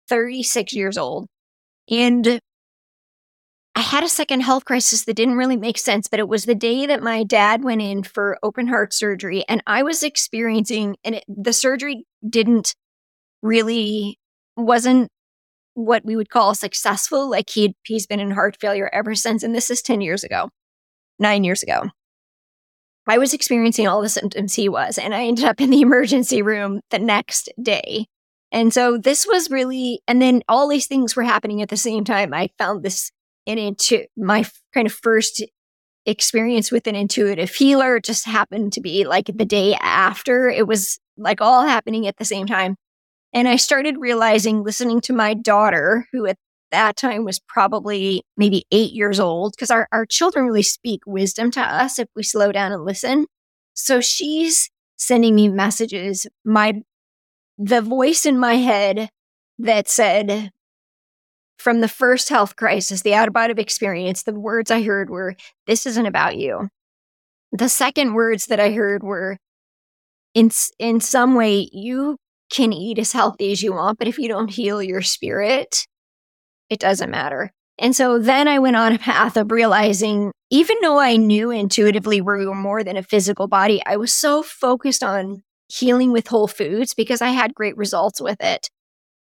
36 0.09 0.73
years 0.73 0.97
old. 0.97 1.29
And 1.91 2.41
I 3.75 3.81
had 3.81 4.03
a 4.03 4.09
second 4.09 4.41
health 4.41 4.65
crisis 4.65 5.05
that 5.05 5.15
didn't 5.15 5.37
really 5.37 5.57
make 5.57 5.79
sense, 5.79 6.09
but 6.09 6.21
it 6.21 6.29
was 6.29 6.45
the 6.45 6.55
day 6.55 6.87
that 6.87 7.03
my 7.03 7.23
dad 7.23 7.63
went 7.63 7.83
in 7.83 8.03
for 8.03 8.39
open 8.43 8.67
heart 8.67 8.93
surgery. 8.93 9.45
And 9.49 9.63
I 9.67 9.83
was 9.83 10.03
experiencing, 10.03 10.97
and 11.05 11.17
it, 11.17 11.25
the 11.29 11.53
surgery 11.53 12.05
didn't 12.29 12.75
really, 13.43 14.19
wasn't 14.57 15.09
what 15.81 16.05
we 16.05 16.17
would 16.17 16.31
call 16.31 16.55
successful. 16.55 17.29
Like 17.29 17.51
he 17.51 17.75
he's 17.85 18.07
been 18.07 18.21
in 18.21 18.31
heart 18.31 18.57
failure 18.61 18.91
ever 18.93 19.15
since. 19.15 19.43
And 19.43 19.55
this 19.55 19.71
is 19.71 19.83
10 19.83 20.01
years 20.01 20.25
ago, 20.25 20.51
nine 21.19 21.45
years 21.45 21.63
ago. 21.63 21.85
I 23.07 23.19
was 23.19 23.35
experiencing 23.35 23.89
all 23.89 24.03
the 24.03 24.09
symptoms 24.09 24.55
he 24.55 24.69
was, 24.69 24.99
and 24.99 25.15
I 25.15 25.25
ended 25.25 25.45
up 25.45 25.61
in 25.61 25.71
the 25.71 25.81
emergency 25.81 26.43
room 26.43 26.81
the 26.91 26.99
next 26.99 27.49
day. 27.61 28.07
And 28.53 28.75
so 28.75 28.99
this 28.99 29.27
was 29.27 29.51
really, 29.51 30.01
and 30.09 30.21
then 30.21 30.43
all 30.49 30.69
these 30.69 30.87
things 30.87 31.15
were 31.15 31.23
happening 31.23 31.63
at 31.63 31.69
the 31.69 31.77
same 31.77 32.05
time. 32.05 32.35
I 32.35 32.51
found 32.59 32.83
this 32.83 33.11
in 33.47 33.59
into 33.59 34.05
my 34.17 34.45
kind 34.75 34.87
of 34.87 34.93
first 34.93 35.43
experience 36.07 36.73
with 36.73 36.87
an 36.87 36.97
intuitive 36.97 37.51
healer 37.51 38.01
just 38.01 38.25
happened 38.25 38.73
to 38.73 38.81
be 38.81 39.05
like 39.05 39.27
the 39.27 39.45
day 39.45 39.75
after. 39.75 40.49
It 40.49 40.67
was 40.67 40.99
like 41.17 41.41
all 41.41 41.63
happening 41.63 42.07
at 42.07 42.17
the 42.17 42.25
same 42.25 42.47
time. 42.47 42.77
And 43.33 43.47
I 43.47 43.57
started 43.57 43.97
realizing, 43.99 44.63
listening 44.63 45.01
to 45.03 45.13
my 45.13 45.35
daughter, 45.35 46.07
who 46.13 46.27
at 46.27 46.37
that 46.73 46.97
time 46.97 47.25
was 47.25 47.41
probably 47.41 48.23
maybe 48.37 48.65
eight 48.71 48.93
years 48.93 49.21
old, 49.21 49.53
because 49.53 49.71
our, 49.71 49.89
our 49.93 50.07
children 50.07 50.47
really 50.47 50.63
speak 50.63 51.03
wisdom 51.07 51.51
to 51.53 51.61
us 51.61 51.99
if 51.99 52.09
we 52.15 52.23
slow 52.23 52.53
down 52.53 52.73
and 52.73 52.85
listen. 52.85 53.27
So 53.75 54.01
she's 54.01 54.71
sending 54.97 55.35
me 55.35 55.49
messages. 55.49 56.27
My 56.45 56.83
the 57.59 57.83
voice 57.83 58.25
in 58.25 58.39
my 58.39 58.55
head 58.55 59.11
that 59.59 59.89
said, 59.89 60.51
from 61.59 61.83
the 61.83 61.89
first 61.89 62.31
health 62.31 62.57
crisis, 62.57 63.03
the 63.03 63.15
out 63.15 63.29
of 63.29 63.35
body 63.35 63.53
experience, 63.59 64.23
the 64.23 64.33
words 64.33 64.71
I 64.71 64.83
heard 64.83 65.11
were, 65.11 65.37
This 65.67 65.85
isn't 65.87 66.07
about 66.07 66.37
you. 66.37 66.69
The 67.53 67.69
second 67.69 68.15
words 68.15 68.47
that 68.47 68.61
I 68.61 68.73
heard 68.73 69.03
were, 69.03 69.37
in, 70.33 70.51
in 70.79 71.01
some 71.01 71.35
way, 71.35 71.69
you 71.73 72.17
can 72.51 72.73
eat 72.73 72.99
as 72.99 73.13
healthy 73.13 73.53
as 73.53 73.63
you 73.63 73.73
want, 73.73 73.99
but 73.99 74.09
if 74.09 74.19
you 74.19 74.29
don't 74.29 74.51
heal 74.51 74.83
your 74.83 75.03
spirit, 75.03 75.87
it 76.69 76.79
doesn't 76.79 77.11
matter. 77.11 77.53
And 77.79 77.97
so 77.97 78.19
then 78.19 78.47
I 78.47 78.59
went 78.59 78.77
on 78.77 78.93
a 78.93 78.99
path 78.99 79.37
of 79.37 79.51
realizing, 79.51 80.33
even 80.51 80.77
though 80.83 80.99
I 80.99 81.17
knew 81.17 81.51
intuitively 81.51 82.21
we 82.21 82.47
were 82.47 82.55
more 82.55 82.85
than 82.85 82.97
a 82.97 83.03
physical 83.03 83.49
body, 83.49 83.83
I 83.87 83.97
was 83.97 84.15
so 84.15 84.43
focused 84.43 85.03
on 85.03 85.43
healing 85.69 86.13
with 86.13 86.29
whole 86.29 86.49
foods 86.49 86.93
because 86.93 87.23
I 87.23 87.29
had 87.29 87.55
great 87.55 87.77
results 87.77 88.21
with 88.21 88.43
it. 88.43 88.69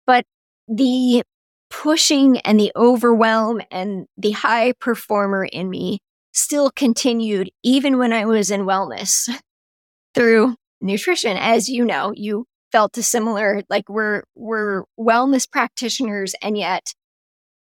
But 0.07 0.25
the 0.67 1.23
pushing 1.71 2.39
and 2.41 2.59
the 2.59 2.73
overwhelm 2.75 3.61
and 3.71 4.07
the 4.17 4.33
high 4.33 4.73
performer 4.73 5.45
in 5.45 5.71
me 5.71 5.99
still 6.33 6.71
continued 6.71 7.51
even 7.63 7.99
when 7.99 8.13
I 8.13 8.25
was 8.25 8.51
in 8.51 8.63
wellness 8.63 9.29
through 10.15 10.57
nutrition. 10.81 11.37
As 11.37 11.69
you 11.69 11.85
know, 11.85 12.13
you 12.17 12.47
felt 12.73 12.97
a 12.99 13.03
similar, 13.03 13.63
like 13.69 13.89
we're, 13.89 14.25
we're 14.35 14.85
wellness 14.99 15.49
practitioners 15.49 16.35
and 16.43 16.57
yet 16.57 16.95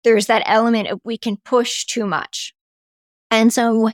there's 0.03 0.27
that 0.27 0.43
element 0.45 0.87
of 0.87 0.99
we 1.03 1.17
can 1.17 1.37
push 1.37 1.85
too 1.85 2.05
much. 2.05 2.53
And 3.31 3.53
so 3.53 3.91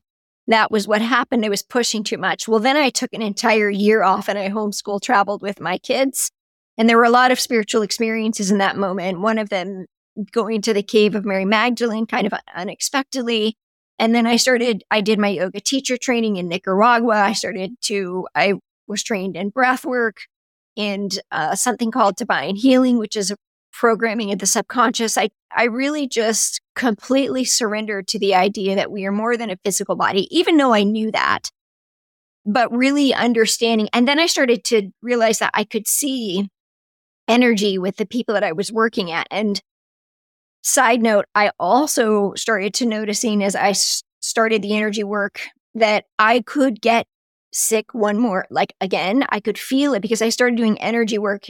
that 0.48 0.72
was 0.72 0.88
what 0.88 1.02
happened. 1.02 1.46
I 1.46 1.50
was 1.50 1.62
pushing 1.64 2.04
too 2.04 2.18
much. 2.18 2.48
Well, 2.48 2.60
then 2.60 2.78
I 2.78 2.90
took 2.90 3.14
an 3.14 3.22
entire 3.22 3.70
year 3.70 4.04
off 4.04 4.28
and 4.28 4.38
I 4.38 4.50
homeschool 4.50 5.02
traveled 5.02 5.42
with 5.42 5.62
my 5.62 5.78
kids. 5.78 6.32
And 6.78 6.90
there 6.90 6.98
were 6.98 7.04
a 7.04 7.10
lot 7.10 7.32
of 7.32 7.40
spiritual 7.40 7.82
experiences 7.82 8.52
in 8.52 8.58
that 8.58 8.78
moment. 8.78 9.22
One 9.22 9.38
of 9.38 9.50
them 9.50 9.86
going 10.32 10.62
to 10.64 10.74
the 10.74 10.84
cave 10.84 11.16
of 11.16 11.26
Mary 11.26 11.46
Magdalene 11.46 12.06
kind 12.06 12.28
of 12.28 12.34
unexpectedly. 12.56 13.56
And 13.98 14.14
then 14.16 14.26
I 14.26 14.36
started, 14.36 14.84
I 14.92 15.02
did 15.02 15.20
my 15.20 15.30
yoga 15.30 15.62
teacher 15.62 15.96
training 15.96 16.38
in 16.38 16.48
Nicaragua. 16.48 17.22
I 17.22 17.34
started 17.34 17.76
to, 17.84 18.28
I 18.36 18.56
was 18.88 19.04
trained 19.04 19.38
in 19.38 19.50
breath 19.50 19.86
work 19.86 20.18
and 20.78 21.20
uh, 21.32 21.56
something 21.56 21.92
called 21.92 22.16
divine 22.16 22.56
healing, 22.56 22.98
which 22.98 23.16
is 23.16 23.32
a 23.32 23.38
programming 23.72 24.32
of 24.32 24.40
the 24.40 24.46
subconscious, 24.46 25.18
I, 25.18 25.30
I 25.56 25.66
really 25.66 26.08
just 26.08 26.62
completely 26.76 27.46
surrendered 27.46 28.08
to 28.10 28.20
the 28.20 28.36
idea 28.36 28.76
that 28.76 28.92
we 28.92 29.06
are 29.06 29.12
more 29.12 29.38
than 29.38 29.50
a 29.50 29.58
physical 29.64 29.96
body, 29.96 30.28
even 30.36 30.58
though 30.58 30.74
I 30.74 30.84
knew 30.84 31.12
that. 31.12 31.50
But 32.46 32.72
really 32.76 33.14
understanding. 33.14 33.90
And 33.94 34.08
then 34.08 34.20
I 34.20 34.26
started 34.26 34.64
to 34.66 34.90
realize 35.02 35.40
that 35.40 35.52
I 35.54 35.64
could 35.64 35.88
see 35.88 36.50
energy 37.28 37.78
with 37.78 37.98
the 37.98 38.06
people 38.06 38.34
that 38.34 38.44
I 38.44 38.52
was 38.52 38.72
working 38.72 39.12
at. 39.12 39.28
And 39.30 39.62
side 40.64 41.02
note, 41.02 41.26
I 41.36 41.52
also 41.60 42.34
started 42.34 42.74
to 42.76 42.86
noticing 42.86 43.44
as 43.44 43.56
I 43.56 43.74
started 44.20 44.62
the 44.62 44.76
energy 44.76 45.04
work 45.04 45.42
that 45.76 46.06
I 46.20 46.42
could 46.42 46.82
get 46.82 47.08
sick 47.54 47.94
one 47.94 48.18
more 48.18 48.46
like 48.50 48.74
again 48.80 49.26
i 49.30 49.40
could 49.40 49.58
feel 49.58 49.94
it 49.94 50.02
because 50.02 50.22
i 50.22 50.30
started 50.30 50.56
doing 50.56 50.80
energy 50.80 51.18
work 51.18 51.48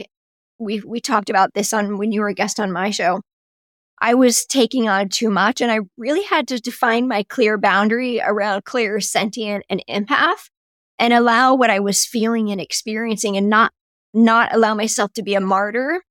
we 0.62 0.80
we 0.80 1.00
talked 1.00 1.28
about 1.28 1.54
this 1.54 1.72
on 1.72 1.98
when 1.98 2.12
you 2.12 2.20
were 2.20 2.28
a 2.28 2.34
guest 2.34 2.60
on 2.60 2.72
my 2.72 2.90
show. 2.90 3.20
I 4.00 4.14
was 4.14 4.44
taking 4.44 4.88
on 4.88 5.08
too 5.08 5.30
much 5.30 5.60
and 5.60 5.70
I 5.70 5.80
really 5.96 6.24
had 6.24 6.48
to 6.48 6.60
define 6.60 7.06
my 7.06 7.22
clear 7.22 7.56
boundary 7.56 8.20
around 8.20 8.64
clairsentient, 8.64 9.62
and 9.68 9.82
empath 9.88 10.48
and 10.98 11.12
allow 11.12 11.54
what 11.54 11.70
I 11.70 11.80
was 11.80 12.04
feeling 12.04 12.50
and 12.50 12.60
experiencing 12.60 13.36
and 13.36 13.48
not 13.48 13.72
not 14.14 14.54
allow 14.54 14.74
myself 14.74 15.12
to 15.14 15.22
be 15.22 15.34
a 15.34 15.40
martyr 15.40 16.02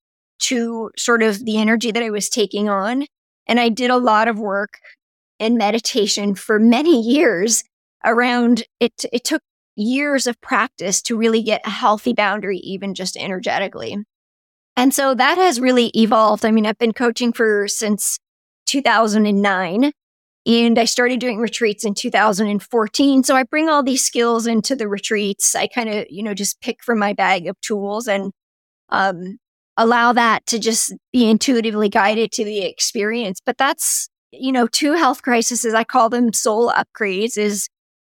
to 0.43 0.91
sort 0.97 1.21
of 1.21 1.45
the 1.45 1.57
energy 1.57 1.91
that 1.91 2.03
I 2.03 2.09
was 2.09 2.29
taking 2.29 2.67
on. 2.67 3.05
And 3.47 3.59
I 3.59 3.69
did 3.69 3.91
a 3.91 3.97
lot 3.97 4.27
of 4.27 4.39
work 4.39 4.79
in 5.39 5.57
meditation 5.57 6.35
for 6.35 6.59
many 6.59 7.01
years 7.01 7.63
around 8.05 8.63
it. 8.79 9.05
It 9.11 9.23
took 9.23 9.43
years 9.75 10.27
of 10.27 10.39
practice 10.41 11.01
to 11.03 11.17
really 11.17 11.41
get 11.41 11.65
a 11.65 11.69
healthy 11.69 12.13
boundary, 12.13 12.57
even 12.57 12.93
just 12.93 13.17
energetically. 13.17 13.97
And 14.75 14.93
so 14.93 15.13
that 15.15 15.37
has 15.37 15.59
really 15.59 15.91
evolved. 15.95 16.45
I 16.45 16.51
mean, 16.51 16.65
I've 16.65 16.77
been 16.77 16.93
coaching 16.93 17.33
for 17.33 17.67
since 17.67 18.19
2009 18.67 19.91
and 20.45 20.79
I 20.79 20.85
started 20.85 21.19
doing 21.19 21.37
retreats 21.37 21.85
in 21.85 21.93
2014. 21.93 23.23
So 23.23 23.35
I 23.35 23.43
bring 23.43 23.69
all 23.69 23.83
these 23.83 24.03
skills 24.03 24.47
into 24.47 24.75
the 24.75 24.87
retreats. 24.87 25.55
I 25.55 25.67
kind 25.67 25.89
of, 25.89 26.05
you 26.09 26.23
know, 26.23 26.33
just 26.33 26.61
pick 26.61 26.83
from 26.83 26.97
my 26.97 27.13
bag 27.13 27.47
of 27.47 27.59
tools 27.61 28.07
and 28.07 28.31
um, 28.89 29.37
allow 29.77 30.13
that 30.13 30.45
to 30.47 30.59
just 30.59 30.93
be 31.13 31.29
intuitively 31.29 31.89
guided 31.89 32.31
to 32.33 32.45
the 32.45 32.65
experience. 32.65 33.39
But 33.45 33.57
that's, 33.57 34.09
you 34.31 34.51
know, 34.51 34.67
two 34.67 34.93
health 34.93 35.21
crises, 35.21 35.65
I 35.65 35.83
call 35.83 36.09
them 36.09 36.33
soul 36.33 36.71
upgrades, 36.71 37.37
is 37.37 37.67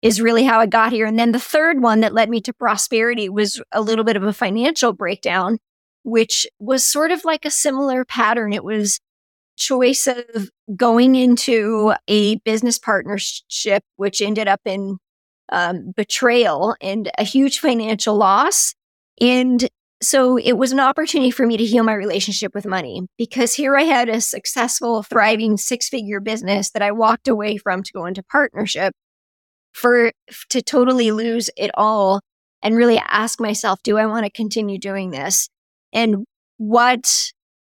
is 0.02 0.22
really 0.22 0.44
how 0.44 0.60
I 0.60 0.66
got 0.66 0.92
here. 0.92 1.06
And 1.06 1.20
then 1.20 1.32
the 1.32 1.40
third 1.40 1.82
one 1.82 2.02
that 2.02 2.14
led 2.14 2.30
me 2.30 2.42
to 2.42 2.54
prosperity 2.54 3.30
was 3.30 3.62
a 3.72 3.82
little 3.82 4.04
bit 4.04 4.16
of 4.16 4.24
a 4.24 4.34
financial 4.34 4.94
breakdown 4.94 5.58
which 6.04 6.48
was 6.60 6.86
sort 6.86 7.12
of 7.12 7.26
like 7.26 7.46
a 7.46 7.52
similar 7.52 8.06
pattern. 8.06 8.54
It 8.54 8.64
was 8.64 9.00
choice 9.58 10.08
of 10.08 10.50
going 10.76 11.16
into 11.16 11.94
a 12.08 12.38
business 12.38 12.80
partnership, 12.80 13.84
which 13.98 14.22
ended 14.22 14.48
up 14.48 14.62
in 14.66 14.98
um, 15.52 15.92
betrayal 15.96 16.76
and 16.82 17.12
a 17.18 17.24
huge 17.24 17.60
financial 17.60 18.16
loss. 18.16 18.74
And 19.20 19.68
so 20.02 20.38
it 20.38 20.54
was 20.54 20.72
an 20.72 20.80
opportunity 20.80 21.30
for 21.30 21.46
me 21.46 21.58
to 21.58 21.66
heal 21.66 21.84
my 21.84 21.94
relationship 21.94 22.56
with 22.56 22.66
money 22.66 23.04
because 23.18 23.54
here 23.54 23.78
I 23.78 23.84
had 23.84 24.10
a 24.10 24.22
successful, 24.22 25.04
thriving 25.04 25.58
six 25.58 25.90
figure 25.90 26.20
business 26.20 26.72
that 26.72 26.82
I 26.82 26.92
walked 26.92 27.28
away 27.28 27.58
from 27.58 27.84
to 27.84 27.94
go 27.94 28.06
into 28.06 28.24
partnership 28.24 28.94
for 29.74 30.12
to 30.50 30.62
totally 30.62 31.12
lose 31.12 31.50
it 31.58 31.72
all 31.76 32.22
and 32.62 32.76
really 32.76 33.02
ask 33.08 33.40
myself, 33.40 33.80
do 33.84 33.98
I 33.98 34.06
want 34.06 34.26
to 34.26 34.32
continue 34.32 34.78
doing 34.78 35.12
this? 35.12 35.50
and 35.94 36.26
what 36.58 37.32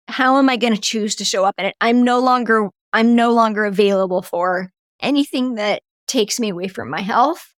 how 0.06 0.36
am 0.38 0.50
I 0.50 0.56
going 0.56 0.74
to 0.74 0.80
choose 0.80 1.14
to 1.16 1.24
show 1.24 1.44
up 1.44 1.54
in 1.58 1.66
it? 1.66 1.76
I'm 1.80 2.02
no 2.02 2.20
longer 2.20 2.68
I'm 2.92 3.14
no 3.14 3.32
longer 3.32 3.64
available 3.64 4.22
for 4.22 4.70
anything 5.00 5.54
that 5.54 5.82
takes 6.06 6.38
me 6.38 6.50
away 6.50 6.68
from 6.68 6.90
my 6.90 7.00
health. 7.00 7.54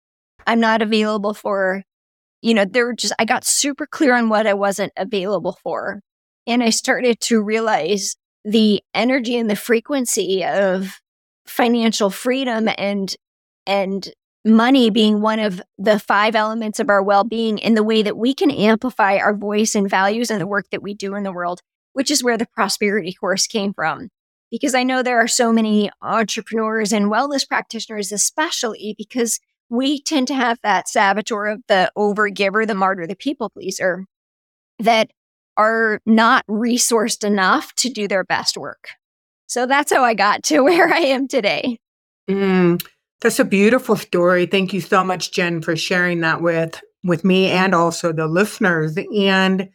I'm 0.47 0.61
not 0.61 0.83
available 0.83 1.35
for 1.35 1.83
you 2.43 2.55
know, 2.55 2.65
there 2.65 2.87
were 2.87 2.95
just 2.95 3.15
I 3.19 3.25
got 3.25 3.45
super 3.45 3.87
clear 3.87 4.15
on 4.15 4.29
what 4.29 4.47
I 4.47 4.55
wasn't 4.55 4.93
available 4.97 5.59
for. 5.63 6.01
And 6.47 6.63
I 6.63 6.71
started 6.71 7.19
to 7.23 7.43
realize 7.43 8.15
the 8.45 8.81
energy 8.95 9.37
and 9.37 9.51
the 9.51 9.57
frequency 9.57 10.45
of 10.45 11.01
financial 11.47 12.11
freedom 12.11 12.69
and 12.79 13.15
and 13.67 14.09
money 14.47 14.91
being 14.91 15.21
one 15.21 15.39
of 15.39 15.61
the 15.77 15.99
five 15.99 16.37
elements 16.37 16.79
of 16.79 16.89
our 16.89 17.03
well 17.03 17.25
being 17.25 17.59
in 17.59 17.75
the 17.75 17.83
way 17.83 18.03
that 18.03 18.17
we 18.17 18.33
can 18.33 18.51
amplify 18.51 19.17
our 19.17 19.35
voice 19.35 19.75
and 19.75 19.91
values 19.91 20.31
and 20.31 20.41
the 20.41 20.47
work 20.47 20.71
that 20.71 20.83
we 20.83 20.95
do 20.95 21.15
in 21.15 21.25
the 21.25 21.33
world, 21.33 21.61
which 21.93 22.11
is 22.11 22.23
where 22.23 22.39
the 22.39 22.47
prosperity 22.47 23.13
course 23.13 23.47
came 23.47 23.75
from. 23.75 24.09
Because 24.51 24.75
I 24.75 24.85
know 24.85 25.03
there 25.03 25.19
are 25.19 25.29
so 25.29 25.53
many 25.53 25.91
entrepreneurs 26.01 26.93
and 26.93 27.07
wellness 27.07 27.47
practitioners, 27.47 28.13
especially 28.13 28.95
because 28.97 29.41
we 29.69 30.01
tend 30.01 30.29
to 30.29 30.35
have 30.35 30.59
that 30.63 30.89
saboteur 30.89 31.47
of 31.47 31.63
the 31.67 31.91
overgiver, 31.99 32.65
the 32.65 32.75
martyr, 32.75 33.09
the 33.09 33.17
people 33.17 33.51
pleaser 33.51 34.07
that 34.79 35.11
are 35.57 36.01
not 36.07 36.47
resourced 36.47 37.25
enough 37.25 37.75
to 37.75 37.89
do 37.89 38.07
their 38.07 38.23
best 38.23 38.57
work. 38.57 38.91
So 39.49 39.67
that's 39.67 39.93
how 39.93 40.05
I 40.05 40.15
got 40.15 40.45
to 40.45 40.61
where 40.65 40.93
I 40.93 40.99
am 40.99 41.27
today. 41.27 41.79
Mm, 42.31 42.85
that's 43.21 43.39
a 43.39 43.45
beautiful 43.45 43.97
story. 43.97 44.47
Thank 44.47 44.73
you 44.73 44.81
so 44.81 45.03
much, 45.03 45.33
Jen, 45.33 45.63
for 45.63 45.77
sharing 45.77 46.21
that 46.21 46.43
with 46.43 46.81
with 47.05 47.25
me 47.25 47.49
and 47.49 47.75
also 47.75 48.13
the 48.13 48.27
listeners. 48.27 48.97
And 49.15 49.69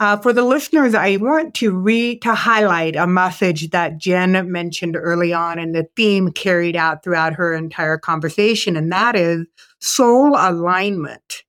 uh, 0.00 0.16
for 0.16 0.32
the 0.32 0.44
listeners, 0.44 0.94
I 0.94 1.16
want 1.16 1.54
to 1.54 1.72
read 1.76 2.22
to 2.22 2.34
highlight 2.34 2.94
a 2.94 3.06
message 3.06 3.70
that 3.70 3.98
Jen 3.98 4.50
mentioned 4.50 4.96
early 4.96 5.32
on, 5.32 5.58
and 5.58 5.74
the 5.74 5.88
theme 5.96 6.30
carried 6.30 6.76
out 6.76 7.02
throughout 7.02 7.34
her 7.34 7.52
entire 7.54 7.98
conversation, 7.98 8.76
and 8.76 8.92
that 8.92 9.16
is 9.16 9.46
soul 9.80 10.34
alignment, 10.36 11.42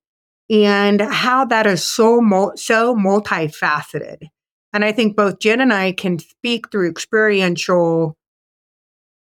and 0.50 1.00
how 1.00 1.46
that 1.46 1.68
is 1.68 1.84
so 1.84 2.20
so 2.56 2.96
multifaceted. 2.96 4.28
And 4.74 4.84
I 4.84 4.92
think 4.92 5.16
both 5.16 5.40
Jen 5.40 5.62
and 5.62 5.74
I 5.74 5.92
can 5.92 6.20
speak 6.20 6.72
through 6.72 6.90
experiential 6.90 8.18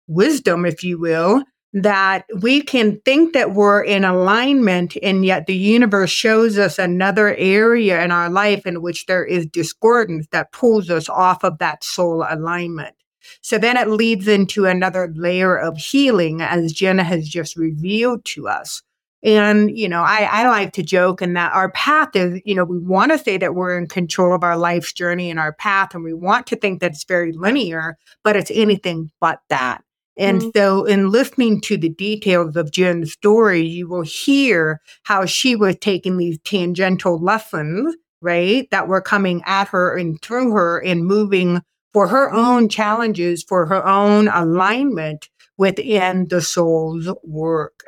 wisdom, 0.08 0.66
if 0.66 0.84
you 0.84 1.00
will, 1.00 1.44
that 1.74 2.26
we 2.42 2.62
can 2.62 3.00
think 3.02 3.34
that 3.34 3.54
we're 3.54 3.84
in 3.84 4.06
alignment, 4.06 4.96
and 5.02 5.26
yet 5.26 5.48
the 5.48 5.56
universe 5.56 6.12
shows 6.12 6.58
us 6.58 6.78
another 6.78 7.36
area 7.36 8.04
in 8.04 8.12
our 8.12 8.30
life 8.30 8.68
in 8.68 8.82
which 8.82 9.08
there 9.08 9.26
is 9.26 9.48
discordance 9.48 10.28
that 10.32 10.52
pulls 10.52 10.90
us 10.92 11.10
off 11.10 11.44
of 11.44 11.58
that 11.58 11.84
soul 11.84 12.26
alignment. 12.30 12.96
So 13.42 13.58
then 13.58 13.78
it 13.78 13.88
leads 13.88 14.28
into 14.28 14.66
another 14.66 15.12
layer 15.16 15.58
of 15.58 15.78
healing, 15.78 16.42
as 16.42 16.74
Jenna 16.74 17.04
has 17.04 17.28
just 17.28 17.56
revealed 17.56 18.24
to 18.26 18.48
us. 18.48 18.84
And, 19.24 19.76
you 19.76 19.88
know, 19.88 20.02
I, 20.02 20.28
I 20.30 20.48
like 20.50 20.74
to 20.74 20.84
joke 20.84 21.22
and 21.22 21.36
that 21.38 21.54
our 21.54 21.72
path 21.72 22.10
is, 22.14 22.42
you 22.44 22.54
know, 22.54 22.66
we 22.66 22.78
want 22.78 23.14
to 23.14 23.18
say 23.18 23.38
that 23.38 23.56
we're 23.56 23.78
in 23.78 23.88
control 23.88 24.36
of 24.36 24.44
our 24.44 24.58
life's 24.58 24.92
journey 24.92 25.32
and 25.32 25.40
our 25.40 25.54
path, 25.54 25.96
and 25.96 26.04
we 26.04 26.14
want 26.14 26.46
to 26.48 26.56
think 26.56 26.82
that 26.82 26.92
it's 26.92 27.06
very 27.06 27.32
linear, 27.32 27.98
but 28.24 28.36
it's 28.36 28.52
anything 28.54 29.10
but 29.22 29.40
that. 29.50 29.83
And 30.18 30.42
mm-hmm. 30.42 30.50
so, 30.56 30.86
in 30.86 31.10
listening 31.10 31.62
to 31.62 31.78
the 31.78 31.90
details 31.90 32.56
of 32.56 32.72
Jen's 32.72 33.14
story, 33.14 33.66
you 33.66 33.88
will 33.88 34.04
hear 34.04 34.80
how 35.04 35.26
she 35.26 35.56
was 35.56 35.76
taking 35.78 36.18
these 36.18 36.38
tangential 36.44 37.20
lessons, 37.20 37.96
right, 38.22 38.70
that 38.72 38.88
were 38.88 39.02
coming 39.02 39.42
at 39.46 39.70
her 39.70 39.98
and 39.98 40.22
through 40.22 40.52
her 40.52 40.80
and 40.80 41.06
moving 41.06 41.62
for 41.94 42.08
her 42.08 42.32
own 42.32 42.70
challenges, 42.70 43.44
for 43.44 43.66
her 43.66 43.86
own 43.88 44.28
alignment 44.28 45.30
within 45.58 46.28
the 46.30 46.42
soul's 46.42 47.10
work. 47.24 47.84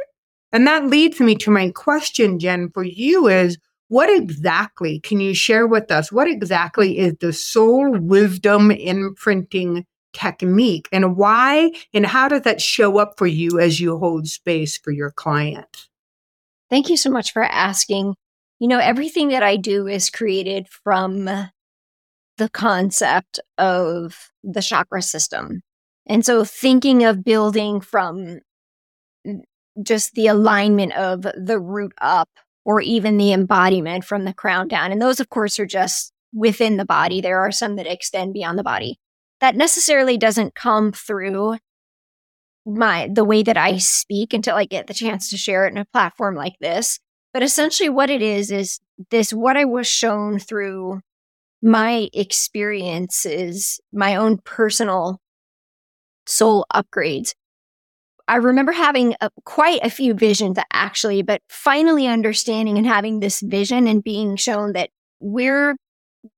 And 0.51 0.65
that 0.67 0.87
leads 0.87 1.19
me 1.19 1.35
to 1.35 1.51
my 1.51 1.71
question, 1.71 2.39
Jen, 2.39 2.69
for 2.73 2.83
you 2.83 3.27
is 3.27 3.57
what 3.87 4.09
exactly 4.09 4.99
can 4.99 5.19
you 5.19 5.35
share 5.35 5.67
with 5.67 5.91
us? 5.91 6.11
What 6.11 6.27
exactly 6.27 6.97
is 6.97 7.15
the 7.19 7.33
soul 7.33 7.97
wisdom 7.99 8.71
imprinting 8.71 9.85
technique 10.15 10.87
and 10.91 11.15
why 11.15 11.71
and 11.93 12.05
how 12.05 12.27
does 12.27 12.41
that 12.41 12.61
show 12.61 12.97
up 12.97 13.17
for 13.17 13.27
you 13.27 13.59
as 13.59 13.79
you 13.79 13.97
hold 13.97 14.27
space 14.27 14.77
for 14.77 14.91
your 14.91 15.11
client? 15.11 15.87
Thank 16.69 16.89
you 16.89 16.97
so 16.97 17.09
much 17.11 17.31
for 17.31 17.43
asking. 17.43 18.15
You 18.59 18.67
know, 18.67 18.79
everything 18.79 19.27
that 19.29 19.43
I 19.43 19.57
do 19.57 19.87
is 19.87 20.09
created 20.09 20.67
from 20.67 21.25
the 21.25 22.49
concept 22.51 23.39
of 23.57 24.31
the 24.43 24.61
chakra 24.61 25.01
system. 25.01 25.61
And 26.07 26.25
so 26.25 26.43
thinking 26.43 27.03
of 27.03 27.23
building 27.23 27.81
from 27.81 28.39
just 29.83 30.13
the 30.13 30.27
alignment 30.27 30.93
of 30.93 31.21
the 31.21 31.59
root 31.59 31.93
up 31.99 32.29
or 32.63 32.81
even 32.81 33.17
the 33.17 33.33
embodiment 33.33 34.05
from 34.05 34.25
the 34.25 34.33
crown 34.33 34.67
down. 34.67 34.91
And 34.91 35.01
those, 35.01 35.19
of 35.19 35.29
course, 35.29 35.59
are 35.59 35.65
just 35.65 36.11
within 36.33 36.77
the 36.77 36.85
body. 36.85 37.21
There 37.21 37.39
are 37.39 37.51
some 37.51 37.75
that 37.75 37.87
extend 37.87 38.33
beyond 38.33 38.57
the 38.57 38.63
body. 38.63 38.99
That 39.45 39.55
necessarily 39.55 40.17
doesn't 40.17 40.55
come 40.55 40.91
through 40.91 41.57
my 42.65 43.07
the 43.13 43.23
way 43.23 43.43
that 43.43 43.57
I 43.57 43.77
speak 43.77 44.33
until 44.33 44.55
I 44.55 44.65
get 44.65 44.87
the 44.87 44.93
chance 44.95 45.29
to 45.29 45.37
share 45.37 45.67
it 45.67 45.71
in 45.71 45.77
a 45.77 45.85
platform 45.85 46.33
like 46.33 46.55
this. 46.59 46.99
But 47.31 47.43
essentially 47.43 47.87
what 47.87 48.09
it 48.09 48.23
is 48.23 48.49
is 48.49 48.79
this 49.11 49.31
what 49.31 49.55
I 49.55 49.65
was 49.65 49.85
shown 49.85 50.39
through 50.39 51.01
my 51.61 52.09
experiences, 52.11 53.79
my 53.93 54.15
own 54.15 54.39
personal 54.39 55.21
soul 56.25 56.65
upgrades 56.73 57.35
I 58.27 58.37
remember 58.37 58.71
having 58.71 59.13
a, 59.21 59.29
quite 59.43 59.81
a 59.83 59.91
few 59.91 60.15
visions 60.15 60.57
actually, 60.73 61.21
but 61.21 61.43
finally 61.49 62.07
understanding 62.07 62.79
and 62.79 62.87
having 62.87 63.19
this 63.19 63.41
vision 63.41 63.85
and 63.85 64.03
being 64.03 64.37
shown 64.37 64.73
that 64.73 64.89
we're, 65.19 65.75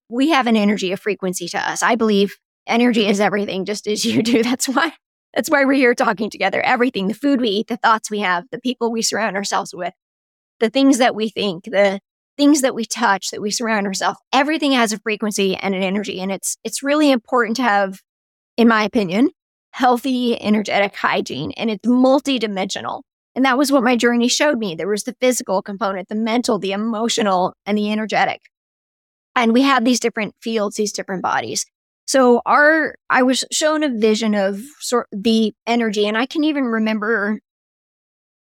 we 0.10 0.32
have 0.32 0.46
an 0.46 0.58
energy, 0.58 0.92
a 0.92 0.98
frequency 0.98 1.48
to 1.48 1.58
us. 1.58 1.82
I 1.82 1.96
believe 1.96 2.36
energy 2.68 3.02
mm-hmm. 3.02 3.12
is 3.12 3.20
everything, 3.20 3.66
just 3.66 3.88
as 3.88 4.06
you 4.06 4.22
do. 4.24 4.44
That's 4.44 4.68
why, 4.68 4.94
that's 5.34 5.50
why 5.50 5.66
we're 5.66 5.74
here 5.74 5.96
talking 5.96 6.30
together. 6.30 6.62
Everything, 6.62 7.08
the 7.08 7.14
food 7.14 7.42
we 7.42 7.50
eat, 7.50 7.68
the 7.68 7.78
thoughts 7.78 8.12
we 8.12 8.20
have, 8.20 8.46
the 8.52 8.60
people 8.60 8.92
we 8.92 9.02
surround 9.02 9.36
ourselves 9.36 9.74
with, 9.74 9.94
the 10.60 10.70
things 10.70 10.98
that 10.98 11.16
we 11.16 11.30
think, 11.30 11.66
the 11.66 12.00
things 12.38 12.62
that 12.62 12.76
we 12.76 12.86
touch, 12.86 13.32
that 13.32 13.42
we 13.42 13.50
surround 13.50 13.88
ourselves, 13.88 14.20
everything 14.32 14.74
has 14.74 14.94
a 14.94 15.00
frequency 15.00 15.56
and 15.56 15.74
an 15.74 15.84
energy. 15.84 16.20
And 16.20 16.32
it's, 16.32 16.58
it's 16.64 16.84
really 16.84 17.12
important 17.12 17.56
to 17.58 17.64
have, 17.64 18.02
in 18.58 18.68
my 18.68 18.84
opinion, 18.84 19.32
healthy 19.72 20.42
energetic 20.42 20.96
hygiene 20.96 21.52
and 21.52 21.70
it's 21.70 21.88
multidimensional. 21.88 23.02
And 23.36 23.46
that 23.46 23.58
was 23.58 23.72
what 23.72 23.84
my 23.84 23.96
journey 23.96 24.28
showed 24.28 24.58
me. 24.58 24.74
There 24.74 24.88
was 24.88 25.04
the 25.04 25.16
physical 25.22 25.62
component, 25.62 26.10
the 26.10 26.16
mental, 26.16 26.58
the 26.58 26.72
emotional, 26.72 27.54
and 27.68 27.78
the 27.78 27.92
energetic. 27.92 28.42
And 29.36 29.54
we 29.54 29.62
have 29.62 29.86
these 29.86 30.00
different 30.00 30.34
fields, 30.42 30.78
these 30.78 30.92
different 30.92 31.22
bodies. 31.22 31.68
So 32.08 32.42
our, 32.46 32.96
I 33.10 33.24
was 33.24 33.44
shown 33.52 33.84
a 33.84 33.90
vision 33.90 34.34
of 34.34 34.62
sort 34.80 35.08
the 35.12 35.54
energy, 35.66 36.08
and 36.08 36.18
I 36.18 36.26
can 36.26 36.44
even 36.44 36.64
remember 36.64 37.40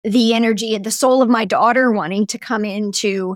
the 0.04 0.34
energy 0.34 0.74
and 0.74 0.84
the 0.84 0.92
soul 0.92 1.22
of 1.22 1.30
my 1.30 1.46
daughter 1.46 1.92
wanting 1.92 2.26
to 2.28 2.40
come 2.40 2.66
into 2.66 3.36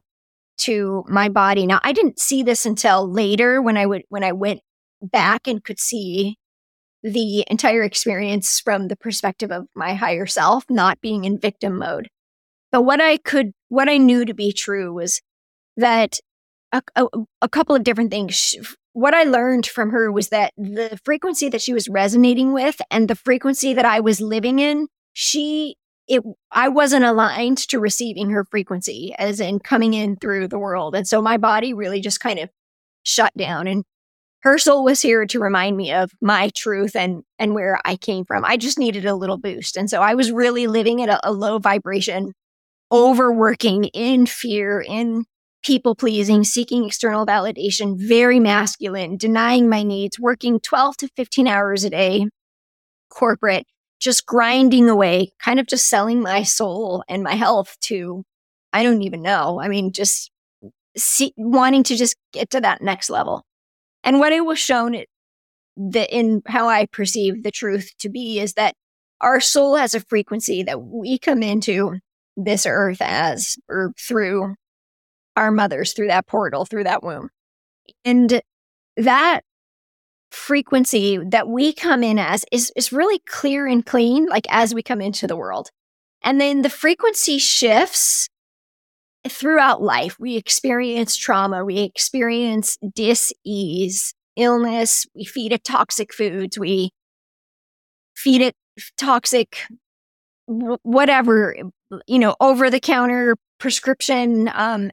to 0.58 1.04
my 1.08 1.30
body. 1.30 1.68
Now 1.68 1.80
I 1.84 1.94
didn't 1.94 2.20
see 2.20 2.42
this 2.42 2.66
until 2.66 3.10
later 3.10 3.62
when 3.62 3.78
I 3.78 3.86
would 3.86 4.04
when 4.10 4.24
I 4.24 4.32
went 4.32 4.62
back 5.02 5.48
and 5.48 5.64
could 5.64 5.80
see 5.80 6.38
the 7.04 7.46
entire 7.52 7.84
experience 7.84 8.60
from 8.60 8.88
the 8.88 8.96
perspective 8.96 9.52
of 9.52 9.68
my 9.76 9.94
higher 9.94 10.26
self, 10.26 10.64
not 10.70 11.02
being 11.02 11.24
in 11.24 11.38
victim 11.38 11.78
mode. 11.78 12.10
But 12.72 12.82
what 12.82 13.00
I 13.00 13.18
could, 13.18 13.52
what 13.70 13.88
I 13.88 13.98
knew 13.98 14.26
to 14.26 14.34
be 14.34 14.52
true 14.52 14.92
was 14.92 15.22
that 15.78 16.20
a, 16.96 17.06
a, 17.06 17.08
a 17.44 17.50
couple 17.50 17.76
of 17.76 17.84
different 17.84 18.12
things. 18.12 18.56
What 18.94 19.14
I 19.14 19.24
learned 19.24 19.66
from 19.66 19.92
her 19.92 20.12
was 20.12 20.30
that 20.30 20.54
the 20.58 21.00
frequency 21.04 21.50
that 21.50 21.62
she 21.62 21.74
was 21.74 21.90
resonating 21.90 22.54
with 22.54 22.82
and 22.90 23.08
the 23.08 23.16
frequency 23.16 23.74
that 23.74 23.86
I 23.86 24.00
was 24.00 24.22
living 24.22 24.60
in, 24.60 24.88
she, 25.14 25.76
it, 26.08 26.24
I 26.52 26.70
wasn't 26.70 27.06
aligned 27.06 27.58
to 27.70 27.80
receiving 27.80 28.30
her 28.30 28.46
frequency 28.46 29.14
as 29.18 29.40
in 29.40 29.60
coming 29.60 29.94
in 29.94 30.16
through 30.16 30.48
the 30.48 30.60
world. 30.60 30.96
And 30.96 31.08
so 31.08 31.22
my 31.22 31.38
body 31.38 31.74
really 31.74 32.00
just 32.00 32.20
kind 32.20 32.40
of 32.40 32.50
shut 33.04 33.36
down 33.36 33.68
and 33.68 33.84
her 34.46 34.60
soul 34.60 34.84
was 34.84 35.02
here 35.02 35.26
to 35.26 35.40
remind 35.40 35.76
me 35.76 35.92
of 35.92 36.12
my 36.22 36.52
truth 36.56 36.96
and 36.96 37.24
and 37.40 37.56
where 37.56 37.80
I 37.84 37.96
came 37.96 38.26
from. 38.26 38.46
I 38.46 38.58
just 38.58 38.78
needed 38.78 39.06
a 39.06 39.16
little 39.16 39.38
boost. 39.38 39.76
And 39.76 39.90
so 39.90 40.02
I 40.02 40.14
was 40.14 40.32
really 40.32 40.68
living 40.68 41.02
at 41.02 41.10
a, 41.10 41.30
a 41.30 41.32
low 41.32 41.58
vibration, 41.58 42.32
overworking 42.92 43.86
in 43.86 44.28
fear, 44.28 44.80
in 44.80 45.26
people 45.66 45.96
pleasing, 45.96 46.44
seeking 46.44 46.86
external 46.86 47.26
validation, 47.26 47.98
very 47.98 48.40
masculine, 48.40 49.18
denying 49.18 49.68
my 49.68 49.82
needs, 49.82 50.20
working 50.20 50.60
12 50.60 50.96
to 50.98 51.08
15 51.16 51.48
hours 51.48 51.84
a 51.84 51.90
day, 51.90 52.28
corporate, 53.10 53.66
just 54.00 54.28
grinding 54.28 54.88
away, 54.88 55.32
kind 55.40 55.60
of 55.60 55.66
just 55.66 55.90
selling 55.90 56.22
my 56.22 56.44
soul 56.44 57.04
and 57.10 57.24
my 57.24 57.34
health 57.34 57.76
to, 57.82 58.24
I 58.74 58.84
don't 58.84 59.02
even 59.02 59.24
know. 59.24 59.60
I 59.60 59.68
mean, 59.68 59.92
just 59.92 60.30
see, 60.96 61.34
wanting 61.36 61.84
to 61.84 61.96
just 61.96 62.16
get 62.32 62.52
to 62.52 62.62
that 62.62 62.84
next 62.84 63.10
level. 63.10 63.44
And 64.04 64.20
what 64.20 64.34
it 64.34 64.46
was 64.46 64.60
shown 64.60 64.94
it, 64.94 65.10
that 65.78 66.16
in 66.16 66.44
how 66.46 66.70
I 66.70 66.86
perceive 66.86 67.42
the 67.42 67.52
truth 67.52 67.92
to 68.00 68.10
be 68.10 68.40
is 68.40 68.54
that 68.54 68.76
our 69.20 69.42
soul 69.42 69.78
has 69.78 69.96
a 69.96 70.00
frequency 70.00 70.62
that 70.62 70.80
we 70.80 71.18
come 71.18 71.42
into 71.42 71.96
this 72.38 72.68
earth 72.68 73.02
as 73.02 73.58
or 73.68 73.94
through 73.98 74.56
our 75.36 75.52
mothers, 75.52 75.94
through 75.94 76.08
that 76.08 76.28
portal, 76.28 76.66
through 76.66 76.86
that 76.86 77.04
womb. 77.04 77.30
And 78.04 78.42
that 78.98 79.42
frequency 80.32 81.18
that 81.18 81.48
we 81.48 81.74
come 81.74 82.04
in 82.04 82.20
as 82.20 82.46
is, 82.52 82.72
is 82.76 82.92
really 82.92 83.20
clear 83.28 83.68
and 83.68 83.86
clean, 83.86 84.26
like 84.28 84.46
as 84.50 84.74
we 84.74 84.84
come 84.84 85.02
into 85.02 85.28
the 85.28 85.36
world. 85.36 85.70
And 86.24 86.42
then 86.42 86.62
the 86.62 86.70
frequency 86.70 87.38
shifts 87.38 88.28
throughout 89.28 89.82
life. 89.82 90.18
We 90.20 90.36
experience 90.36 91.16
trauma, 91.16 91.66
we 91.66 91.80
experience 91.80 92.78
dis-ease, 92.94 94.14
illness, 94.36 95.06
we 95.16 95.26
feed 95.26 95.52
it 95.52 95.64
toxic 95.64 96.14
foods, 96.14 96.60
we 96.60 96.92
feed 98.16 98.42
it 98.42 98.56
toxic 98.98 99.60
whatever, 100.48 101.56
you 102.08 102.20
know, 102.20 102.36
over 102.40 102.70
the 102.70 102.80
counter 102.80 103.36
prescription 103.58 104.50
um 104.54 104.92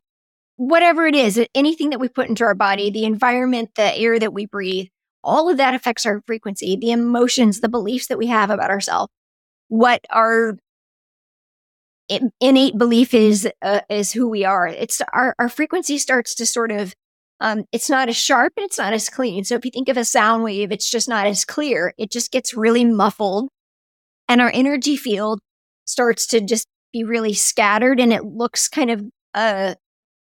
whatever 0.63 1.07
it 1.07 1.17
is, 1.17 1.45
anything 1.57 1.91
that 1.91 1.99
we 1.99 2.09
put 2.09 2.29
into 2.29 2.45
our 2.45 2.55
body, 2.55 2.89
the 2.89 3.05
environment, 3.05 3.71
the 3.75 3.97
air 3.97 4.19
that 4.21 4.33
we 4.33 4.47
breathe, 4.47 4.87
all 5.25 5.51
of 5.51 5.57
that 5.57 5.75
affects 5.75 6.07
our 6.07 6.23
frequency, 6.25 6.77
the 6.77 6.93
emotions, 6.93 7.61
the 7.61 7.69
beliefs 7.69 8.07
that 8.07 8.19
we 8.19 8.29
have 8.29 8.49
about 8.49 8.71
ourselves, 8.71 9.11
what 9.69 10.05
our 10.11 10.57
innate 12.41 12.79
belief 12.79 13.13
is 13.13 13.49
uh, 13.63 13.81
is 13.89 14.13
who 14.13 14.29
we 14.29 14.45
are. 14.45 14.69
It's 14.69 15.03
our 15.13 15.35
our 15.39 15.49
frequency 15.49 15.99
starts 15.99 16.35
to 16.37 16.47
sort 16.47 16.71
of 16.71 16.95
um, 17.41 17.65
it's 17.73 17.91
not 17.91 18.09
as 18.09 18.17
sharp 18.17 18.53
and 18.57 18.65
it's 18.65 18.79
not 18.79 18.93
as 18.93 19.09
clean. 19.09 19.43
So 19.43 19.57
if 19.57 19.65
you 19.65 19.73
think 19.73 19.89
of 19.89 19.97
a 19.97 20.05
sound 20.05 20.45
wave, 20.45 20.71
it's 20.71 20.89
just 20.89 21.09
not 21.09 21.27
as 21.27 21.45
clear. 21.45 21.93
It 21.99 22.13
just 22.13 22.31
gets 22.31 22.55
really 22.55 22.85
muffled, 22.85 23.49
and 24.29 24.41
our 24.41 24.51
energy 24.55 24.97
field 24.97 25.41
starts 25.87 26.27
to 26.29 26.41
just 26.41 26.69
be 26.93 27.03
really 27.03 27.35
scattered, 27.35 27.99
and 27.99 28.13
it 28.13 28.25
looks 28.25 28.69
kind 28.69 28.91
of 28.91 29.03
uh 29.35 29.75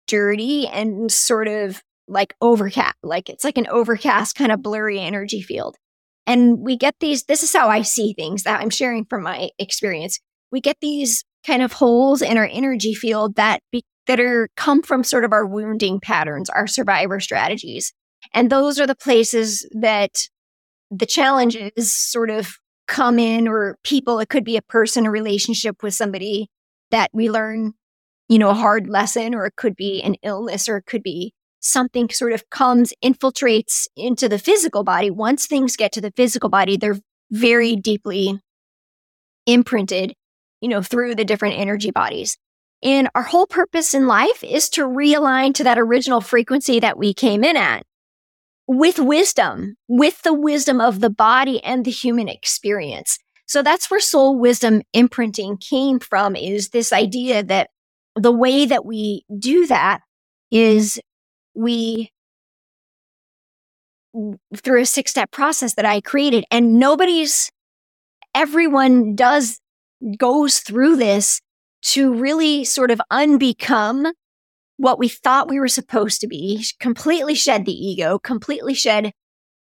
dirty 0.07 0.67
and 0.67 1.11
sort 1.11 1.49
of 1.49 1.83
like 2.09 2.35
overcast, 2.41 2.97
like 3.03 3.29
it's 3.29 3.45
like 3.45 3.59
an 3.59 3.67
overcast 3.69 4.37
kind 4.37 4.53
of 4.53 4.63
blurry 4.63 5.01
energy 5.01 5.43
field. 5.43 5.77
And 6.27 6.59
we 6.61 6.77
get 6.77 6.95
these, 7.01 7.25
this 7.25 7.43
is 7.43 7.53
how 7.53 7.69
I 7.69 7.83
see 7.83 8.13
things 8.13 8.43
that 8.45 8.61
I'm 8.61 8.71
sharing 8.71 9.05
from 9.05 9.23
my 9.23 9.51
experience. 9.59 10.19
We 10.51 10.61
get 10.61 10.77
these 10.81 11.25
kind 11.47 11.63
of 11.63 11.73
holes 11.73 12.23
in 12.23 12.37
our 12.37 12.49
energy 12.51 12.95
field 12.95 13.37
that 13.37 13.61
be, 13.71 13.85
that 14.07 14.21
are 14.21 14.49
come 14.57 14.83
from 14.83 15.05
sort 15.05 15.25
of 15.25 15.33
our 15.33 15.47
wounding 15.47 16.01
patterns, 16.01 16.51
our 16.51 16.67
survivor 16.67 17.21
strategies. 17.21 17.93
And 18.33 18.51
those 18.51 18.81
are 18.81 18.87
the 18.87 18.97
places 18.97 19.69
that 19.81 20.11
the 20.91 21.07
challenges 21.07 21.95
sort 21.95 22.31
of 22.31 22.57
come 22.87 23.19
in 23.19 23.49
or 23.49 23.79
people, 23.83 24.19
it 24.19 24.29
could 24.29 24.45
be 24.45 24.57
a 24.57 24.63
person, 24.63 25.07
a 25.07 25.11
relationship 25.11 25.83
with 25.83 25.95
somebody 25.95 26.49
that 26.91 27.11
we 27.13 27.31
learn, 27.31 27.75
you 28.29 28.39
know, 28.39 28.51
a 28.51 28.55
hard 28.55 28.89
lesson, 28.89 29.35
or 29.35 29.47
it 29.47 29.57
could 29.57 29.77
be 29.77 30.03
an 30.03 30.17
illness, 30.23 30.69
or 30.69 30.79
it 30.79 30.87
could 30.87 31.03
be 31.03 31.33
something 31.61 32.09
sort 32.11 32.33
of 32.33 32.49
comes, 32.51 32.93
infiltrates 33.05 33.87
into 33.97 34.29
the 34.29 34.39
physical 34.39 34.85
body. 34.85 35.11
Once 35.11 35.47
things 35.47 35.77
get 35.77 35.93
to 35.93 36.01
the 36.01 36.13
physical 36.17 36.49
body, 36.49 36.77
they're 36.77 36.99
very 37.31 37.77
deeply 37.77 38.39
imprinted 39.47 40.15
you 40.61 40.69
know, 40.69 40.83
through 40.83 41.15
the 41.15 41.25
different 41.25 41.59
energy 41.59 41.91
bodies. 41.91 42.37
And 42.83 43.09
our 43.15 43.23
whole 43.23 43.47
purpose 43.47 43.95
in 43.95 44.07
life 44.07 44.43
is 44.45 44.69
to 44.71 44.83
realign 44.83 45.55
to 45.55 45.65
that 45.65 45.79
original 45.79 46.21
frequency 46.21 46.81
that 46.81 46.99
we 46.99 47.15
came 47.15 47.43
in 47.45 47.57
at 47.57 47.85
with 48.67 48.99
wisdom, 48.99 49.77
with 49.89 50.23
the 50.23 50.35
wisdom 50.35 50.81
of 50.81 51.01
the 51.01 51.11
body 51.11 51.63
and 51.63 51.85
the 51.85 51.91
human 51.91 52.29
experience. 52.29 53.19
So 53.47 53.63
that's 53.63 53.91
where 53.91 54.01
soul 54.01 54.39
wisdom 54.39 54.83
imprinting 54.93 55.57
came 55.59 56.01
from 56.01 56.35
is 56.35 56.71
this 56.71 56.93
idea 56.93 57.45
that 57.45 57.71
the 58.17 58.33
way 58.33 58.67
that 58.67 58.85
we 58.85 59.25
do 59.39 59.67
that 59.67 60.01
is 60.51 61.01
we 61.55 62.11
through 64.57 64.81
a 64.81 64.87
six 64.87 65.11
step 65.11 65.31
process 65.31 65.75
that 65.75 65.85
I 65.85 66.01
created 66.01 66.45
and 66.51 66.79
nobody's 66.79 67.51
everyone 68.35 69.15
does 69.15 69.61
goes 70.19 70.59
through 70.59 70.97
this 70.97 71.41
to 71.83 72.15
really 72.15 72.65
sort 72.65 72.91
of 72.91 73.01
unbecome 73.13 74.13
what 74.77 74.99
we 74.99 75.09
thought 75.09 75.49
we 75.49 75.59
were 75.59 75.69
supposed 75.69 76.21
to 76.21 76.27
be, 76.27 76.65
completely 76.81 77.35
shed 77.35 77.65
the 77.65 77.73
ego, 77.73 78.19
completely 78.19 78.75
shed 78.75 79.13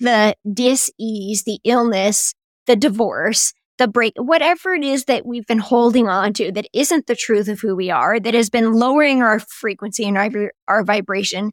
the 0.01 0.35
dis-ease, 0.53 1.45
the 1.45 1.61
illness, 1.65 2.35
the 2.67 2.75
divorce, 2.75 3.53
the 3.79 3.89
break, 3.89 4.15
whatever 4.17 4.75
it 4.75 4.85
is 4.85 5.07
that 5.07 5.27
we've 5.27 5.47
been 5.47 5.59
holding 5.59 6.09
on 6.09 6.33
to 6.35 6.53
that 6.53 6.69
isn't 6.73 7.07
the 7.07 7.17
truth 7.17 7.49
of 7.49 7.61
who 7.61 7.75
we 7.75 7.91
are, 7.91 8.21
that 8.21 8.35
has 8.35 8.51
been 8.51 8.73
lowering 8.73 9.23
our 9.23 9.39
frequency 9.41 10.05
and 10.05 10.17
our, 10.17 10.53
our 10.69 10.85
vibration. 10.85 11.51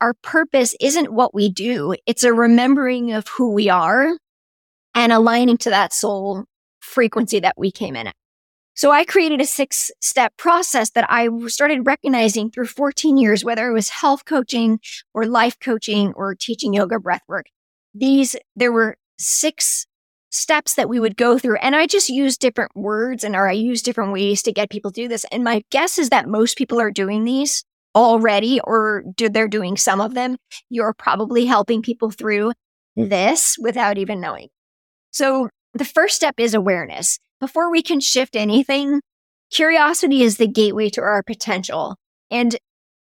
Our 0.00 0.14
purpose 0.22 0.74
isn't 0.80 1.12
what 1.12 1.34
we 1.34 1.48
do. 1.48 1.94
It's 2.06 2.24
a 2.24 2.32
remembering 2.32 3.12
of 3.12 3.28
who 3.28 3.52
we 3.52 3.68
are 3.68 4.16
and 4.94 5.12
aligning 5.12 5.58
to 5.58 5.70
that 5.70 5.92
soul 5.92 6.44
frequency 6.80 7.40
that 7.40 7.54
we 7.56 7.70
came 7.70 7.96
in 7.96 8.08
at. 8.08 8.16
So 8.74 8.90
I 8.90 9.04
created 9.04 9.40
a 9.40 9.46
six 9.46 9.90
step 10.00 10.36
process 10.38 10.90
that 10.90 11.04
I 11.10 11.28
started 11.46 11.86
recognizing 11.86 12.50
through 12.50 12.66
14 12.66 13.18
years, 13.18 13.44
whether 13.44 13.68
it 13.68 13.74
was 13.74 13.90
health 13.90 14.24
coaching 14.24 14.80
or 15.12 15.26
life 15.26 15.58
coaching 15.60 16.14
or 16.16 16.34
teaching 16.34 16.72
yoga 16.72 16.98
breath 16.98 17.22
work. 17.28 17.46
These, 17.94 18.34
there 18.56 18.72
were 18.72 18.96
six 19.18 19.86
steps 20.32 20.74
that 20.74 20.88
we 20.88 20.98
would 20.98 21.16
go 21.16 21.38
through. 21.38 21.56
And 21.56 21.76
I 21.76 21.86
just 21.86 22.08
use 22.08 22.36
different 22.36 22.74
words 22.74 23.22
and 23.22 23.36
or 23.36 23.48
I 23.48 23.52
use 23.52 23.82
different 23.82 24.12
ways 24.12 24.42
to 24.42 24.52
get 24.52 24.70
people 24.70 24.90
to 24.90 25.02
do 25.02 25.08
this. 25.08 25.24
And 25.30 25.44
my 25.44 25.62
guess 25.70 25.98
is 25.98 26.10
that 26.10 26.28
most 26.28 26.56
people 26.56 26.80
are 26.80 26.90
doing 26.90 27.24
these 27.24 27.64
already 27.94 28.60
or 28.64 29.04
they're 29.18 29.48
doing 29.48 29.76
some 29.76 30.00
of 30.00 30.14
them. 30.14 30.36
You're 30.70 30.94
probably 30.94 31.46
helping 31.46 31.82
people 31.82 32.10
through 32.10 32.52
mm. 32.98 33.10
this 33.10 33.56
without 33.60 33.98
even 33.98 34.20
knowing. 34.20 34.48
So 35.10 35.50
the 35.74 35.84
first 35.84 36.16
step 36.16 36.34
is 36.38 36.54
awareness. 36.54 37.18
Before 37.38 37.70
we 37.70 37.82
can 37.82 38.00
shift 38.00 38.34
anything, 38.34 39.00
curiosity 39.50 40.22
is 40.22 40.38
the 40.38 40.46
gateway 40.46 40.88
to 40.90 41.02
our 41.02 41.22
potential. 41.22 41.96
And 42.30 42.56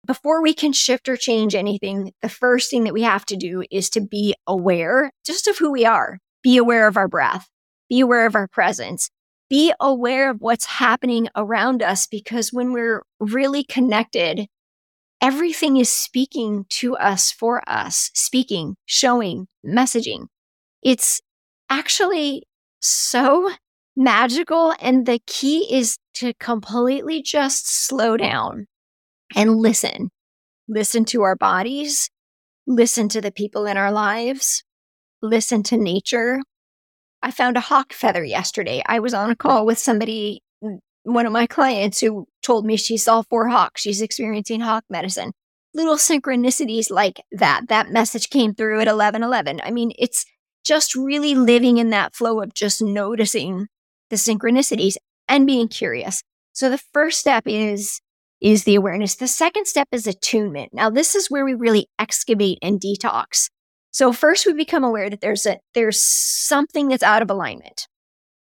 before 0.07 0.41
we 0.41 0.53
can 0.55 0.73
shift 0.73 1.07
or 1.07 1.15
change 1.15 1.53
anything, 1.53 2.13
the 2.23 2.29
first 2.29 2.71
thing 2.71 2.85
that 2.85 2.93
we 2.93 3.03
have 3.03 3.25
to 3.27 3.35
do 3.35 3.63
is 3.69 3.91
to 3.91 4.01
be 4.01 4.33
aware 4.47 5.11
just 5.23 5.47
of 5.47 5.57
who 5.59 5.71
we 5.71 5.85
are. 5.85 6.17
Be 6.43 6.57
aware 6.57 6.87
of 6.87 6.97
our 6.97 7.07
breath. 7.07 7.47
Be 7.89 7.99
aware 7.99 8.25
of 8.25 8.35
our 8.35 8.47
presence. 8.47 9.09
Be 9.49 9.73
aware 9.79 10.29
of 10.29 10.41
what's 10.41 10.65
happening 10.65 11.27
around 11.35 11.81
us 11.81 12.05
because 12.05 12.53
when 12.53 12.71
we're 12.71 13.03
really 13.19 13.63
connected, 13.63 14.47
everything 15.21 15.77
is 15.77 15.91
speaking 15.91 16.65
to 16.69 16.95
us 16.95 17.31
for 17.31 17.67
us, 17.67 18.11
speaking, 18.13 18.75
showing, 18.85 19.47
messaging. 19.65 20.27
It's 20.83 21.19
actually 21.69 22.43
so 22.79 23.51
magical. 23.95 24.73
And 24.79 25.05
the 25.05 25.19
key 25.25 25.67
is 25.73 25.97
to 26.15 26.33
completely 26.39 27.21
just 27.21 27.67
slow 27.69 28.17
down 28.17 28.67
and 29.35 29.57
listen. 29.57 30.09
Listen 30.67 31.03
to 31.05 31.23
our 31.23 31.35
bodies, 31.35 32.11
listen 32.67 33.09
to 33.09 33.21
the 33.21 33.31
people 33.31 33.65
in 33.65 33.75
our 33.75 33.91
lives, 33.91 34.63
listen 35.21 35.63
to 35.63 35.77
nature. 35.77 36.39
I 37.21 37.31
found 37.31 37.57
a 37.57 37.61
hawk 37.61 37.93
feather 37.93 38.23
yesterday. 38.23 38.81
I 38.85 38.99
was 38.99 39.13
on 39.13 39.29
a 39.29 39.35
call 39.35 39.65
with 39.65 39.77
somebody, 39.77 40.41
one 41.03 41.25
of 41.25 41.31
my 41.31 41.47
clients, 41.47 41.99
who 41.99 42.27
told 42.41 42.65
me 42.65 42.77
she 42.77 42.97
saw 42.97 43.23
four 43.23 43.49
hawks. 43.49 43.81
She's 43.81 44.01
experiencing 44.01 44.61
hawk 44.61 44.85
medicine. 44.89 45.33
Little 45.73 45.97
synchronicities 45.97 46.89
like 46.89 47.21
that. 47.31 47.67
That 47.67 47.91
message 47.91 48.29
came 48.29 48.55
through 48.55 48.79
at 48.79 48.87
1111. 48.87 49.61
I 49.63 49.71
mean, 49.71 49.91
it's 49.99 50.25
just 50.63 50.95
really 50.95 51.35
living 51.35 51.77
in 51.77 51.89
that 51.89 52.15
flow 52.15 52.41
of 52.41 52.53
just 52.53 52.81
noticing 52.81 53.67
the 54.09 54.15
synchronicities 54.15 54.95
and 55.27 55.45
being 55.45 55.67
curious. 55.67 56.23
So 56.53 56.69
the 56.69 56.81
first 56.93 57.19
step 57.19 57.43
is 57.45 58.01
is 58.41 58.63
the 58.63 58.75
awareness. 58.75 59.15
The 59.15 59.27
second 59.27 59.67
step 59.67 59.89
is 59.91 60.07
attunement. 60.07 60.73
Now 60.73 60.89
this 60.89 61.13
is 61.13 61.29
where 61.29 61.43
we 61.43 61.53
really 61.53 61.87
excavate 61.99 62.57
and 62.61 62.79
detox. 62.79 63.49
So 63.91 64.13
first 64.13 64.45
we 64.45 64.53
become 64.53 64.83
aware 64.83 65.09
that 65.09 65.21
there's 65.21 65.45
a 65.45 65.59
there's 65.73 66.01
something 66.01 66.87
that's 66.87 67.03
out 67.03 67.21
of 67.21 67.29
alignment. 67.29 67.87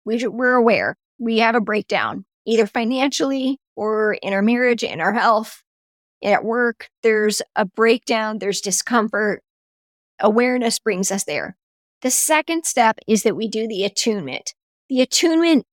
We, 0.06 0.26
we're 0.28 0.56
aware 0.56 0.98
we 1.20 1.40
have 1.40 1.56
a 1.56 1.62
breakdown 1.62 2.26
either 2.46 2.66
financially 2.66 3.60
or 3.76 4.14
in 4.22 4.34
our 4.34 4.42
marriage, 4.42 4.84
in 4.84 5.00
our 5.00 5.14
health, 5.14 5.62
at 6.24 6.44
work. 6.44 6.90
There's 7.04 7.42
a 7.56 7.66
breakdown. 7.66 8.40
There's 8.40 8.62
discomfort. 8.62 9.44
Awareness 10.20 10.80
brings 10.80 11.12
us 11.12 11.24
there. 11.24 11.56
The 12.02 12.12
second 12.12 12.66
step 12.66 12.98
is 13.08 13.24
that 13.24 13.36
we 13.36 13.48
do 13.48 13.68
the 13.68 13.84
attunement. 13.84 14.54
The 14.90 15.02
attunement, 15.02 15.66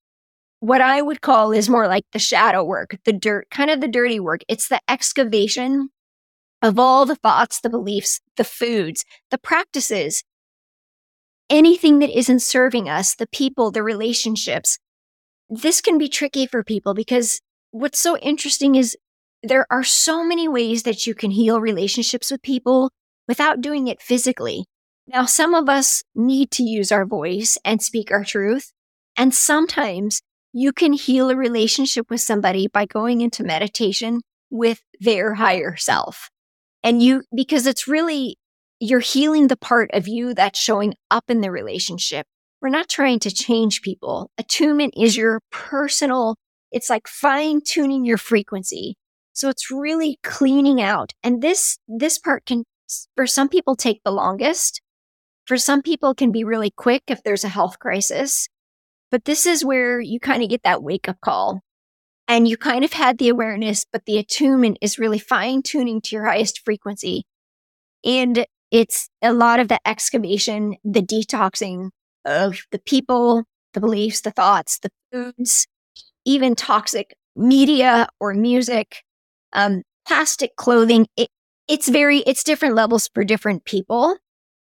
what 0.61 0.81
I 0.81 1.00
would 1.00 1.22
call 1.22 1.52
is 1.52 1.68
more 1.68 1.88
like 1.88 2.04
the 2.12 2.18
shadow 2.18 2.62
work, 2.62 2.98
the 3.04 3.12
dirt, 3.12 3.48
kind 3.50 3.70
of 3.70 3.81
the 3.81 3.88
dirty 3.88 4.20
work. 4.20 4.42
It's 4.48 4.68
the 4.68 4.81
excavation 4.88 5.88
of 6.62 6.79
all 6.79 7.07
the 7.07 7.16
thoughts, 7.16 7.61
the 7.61 7.71
beliefs, 7.71 8.21
the 8.37 8.44
foods, 8.44 9.05
the 9.31 9.38
practices, 9.38 10.25
anything 11.49 11.99
that 12.01 12.16
isn't 12.16 12.40
serving 12.40 12.88
us, 12.88 13.14
the 13.14 13.29
people, 13.29 13.71
the 13.71 13.83
relationships. 13.83 14.79
This 15.49 15.81
can 15.81 15.99
be 15.99 16.09
tricky 16.09 16.47
for 16.47 16.62
people 16.62 16.94
because 16.94 17.40
what's 17.71 17.99
so 17.99 18.16
interesting 18.18 18.75
is 18.75 18.97
there 19.42 19.66
are 19.71 19.85
so 19.85 20.25
many 20.25 20.49
ways 20.49 20.83
that 20.83 21.07
you 21.07 21.14
can 21.14 21.31
heal 21.31 21.61
relationships 21.61 22.31
with 22.31 22.42
people 22.42 22.90
without 23.29 23.61
doing 23.61 23.87
it 23.87 24.03
physically. 24.03 24.64
Now, 25.07 25.25
some 25.25 25.55
of 25.55 25.68
us 25.68 26.03
need 26.14 26.51
to 26.53 26.62
use 26.62 26.92
our 26.92 27.07
voice 27.07 27.57
and 27.64 27.81
speak 27.81 28.11
our 28.11 28.25
truth. 28.25 28.73
And 29.16 29.35
sometimes 29.35 30.21
You 30.53 30.73
can 30.73 30.94
heal 30.94 31.31
a 31.31 31.37
relationship 31.37 32.11
with 32.11 32.21
somebody 32.21 32.68
by 32.68 32.87
going 32.87 33.21
into 33.21 33.44
meditation 33.44 34.23
with 34.51 34.83
their 34.99 35.35
higher 35.35 35.77
self. 35.77 36.31
And 36.83 37.03
you, 37.03 37.25
because 37.35 37.67
it's 37.67 37.88
really, 37.88 38.38
you're 38.81 39.01
healing 39.01 39.49
the 39.49 39.57
part 39.57 39.91
of 39.93 40.07
you 40.07 40.35
that's 40.35 40.59
showing 40.59 40.95
up 41.11 41.25
in 41.29 41.41
the 41.41 41.51
relationship. 41.51 42.27
We're 42.61 42.69
not 42.69 42.88
trying 42.88 43.21
to 43.21 43.31
change 43.31 43.83
people. 43.83 44.31
Attunement 44.38 44.95
is 44.97 45.17
your 45.17 45.41
personal, 45.51 46.37
it's 46.73 46.91
like 46.91 47.09
fine 47.09 47.61
tuning 47.64 48.05
your 48.05 48.19
frequency. 48.19 48.97
So 49.33 49.49
it's 49.49 49.71
really 49.71 50.19
cleaning 50.25 50.81
out. 50.81 51.12
And 51.23 51.41
this, 51.41 51.79
this 51.87 52.19
part 52.19 52.47
can, 52.47 52.64
for 53.17 53.27
some 53.27 53.49
people, 53.49 53.77
take 53.77 54.01
the 54.05 54.11
longest. 54.11 54.81
For 55.47 55.57
some 55.57 55.83
people, 55.83 56.14
can 56.14 56.33
be 56.33 56.45
really 56.45 56.71
quick 56.71 57.05
if 57.07 57.23
there's 57.23 57.45
a 57.45 57.49
health 57.49 57.79
crisis. 57.79 58.49
But 59.11 59.25
this 59.25 59.47
is 59.47 59.64
where 59.64 60.01
you 60.01 60.21
kind 60.21 60.43
of 60.43 60.49
get 60.49 60.62
that 60.64 60.83
wake 60.83 61.09
up 61.09 61.21
call 61.21 61.62
and 62.29 62.47
you 62.47 62.57
kind 62.57 62.85
of 62.85 62.93
had 62.93 63.19
the 63.19 63.29
awareness, 63.29 63.87
but 63.91 64.05
the 64.07 64.19
attunement 64.19 64.79
is 64.81 64.99
really 64.99 65.19
fine 65.19 65.62
tuning 65.62 66.01
to 66.03 66.14
your 66.14 66.27
highest 66.27 66.61
frequency. 66.64 67.25
And 68.05 68.47
it's 68.71 69.09
a 69.23 69.33
lot 69.33 69.61
of 69.61 69.69
the 69.69 69.81
excavation, 69.87 70.77
the 70.85 71.03
detoxing 71.03 71.91
of 72.25 72.61
the 72.71 72.79
people, 72.79 73.45
the 73.73 73.81
beliefs, 73.81 74.21
the 74.21 74.31
thoughts, 74.31 74.79
the 74.79 74.91
foods, 75.11 75.67
even 76.25 76.55
toxic 76.55 77.14
media 77.35 78.09
or 78.21 78.35
music, 78.35 79.03
um, 79.55 79.83
plastic 80.07 80.55
clothing. 80.57 81.07
It, 81.17 81.29
it's 81.67 81.88
very, 81.88 82.19
it's 82.19 82.45
different 82.45 82.75
levels 82.75 83.09
for 83.14 83.25
different 83.25 83.64
people 83.64 84.19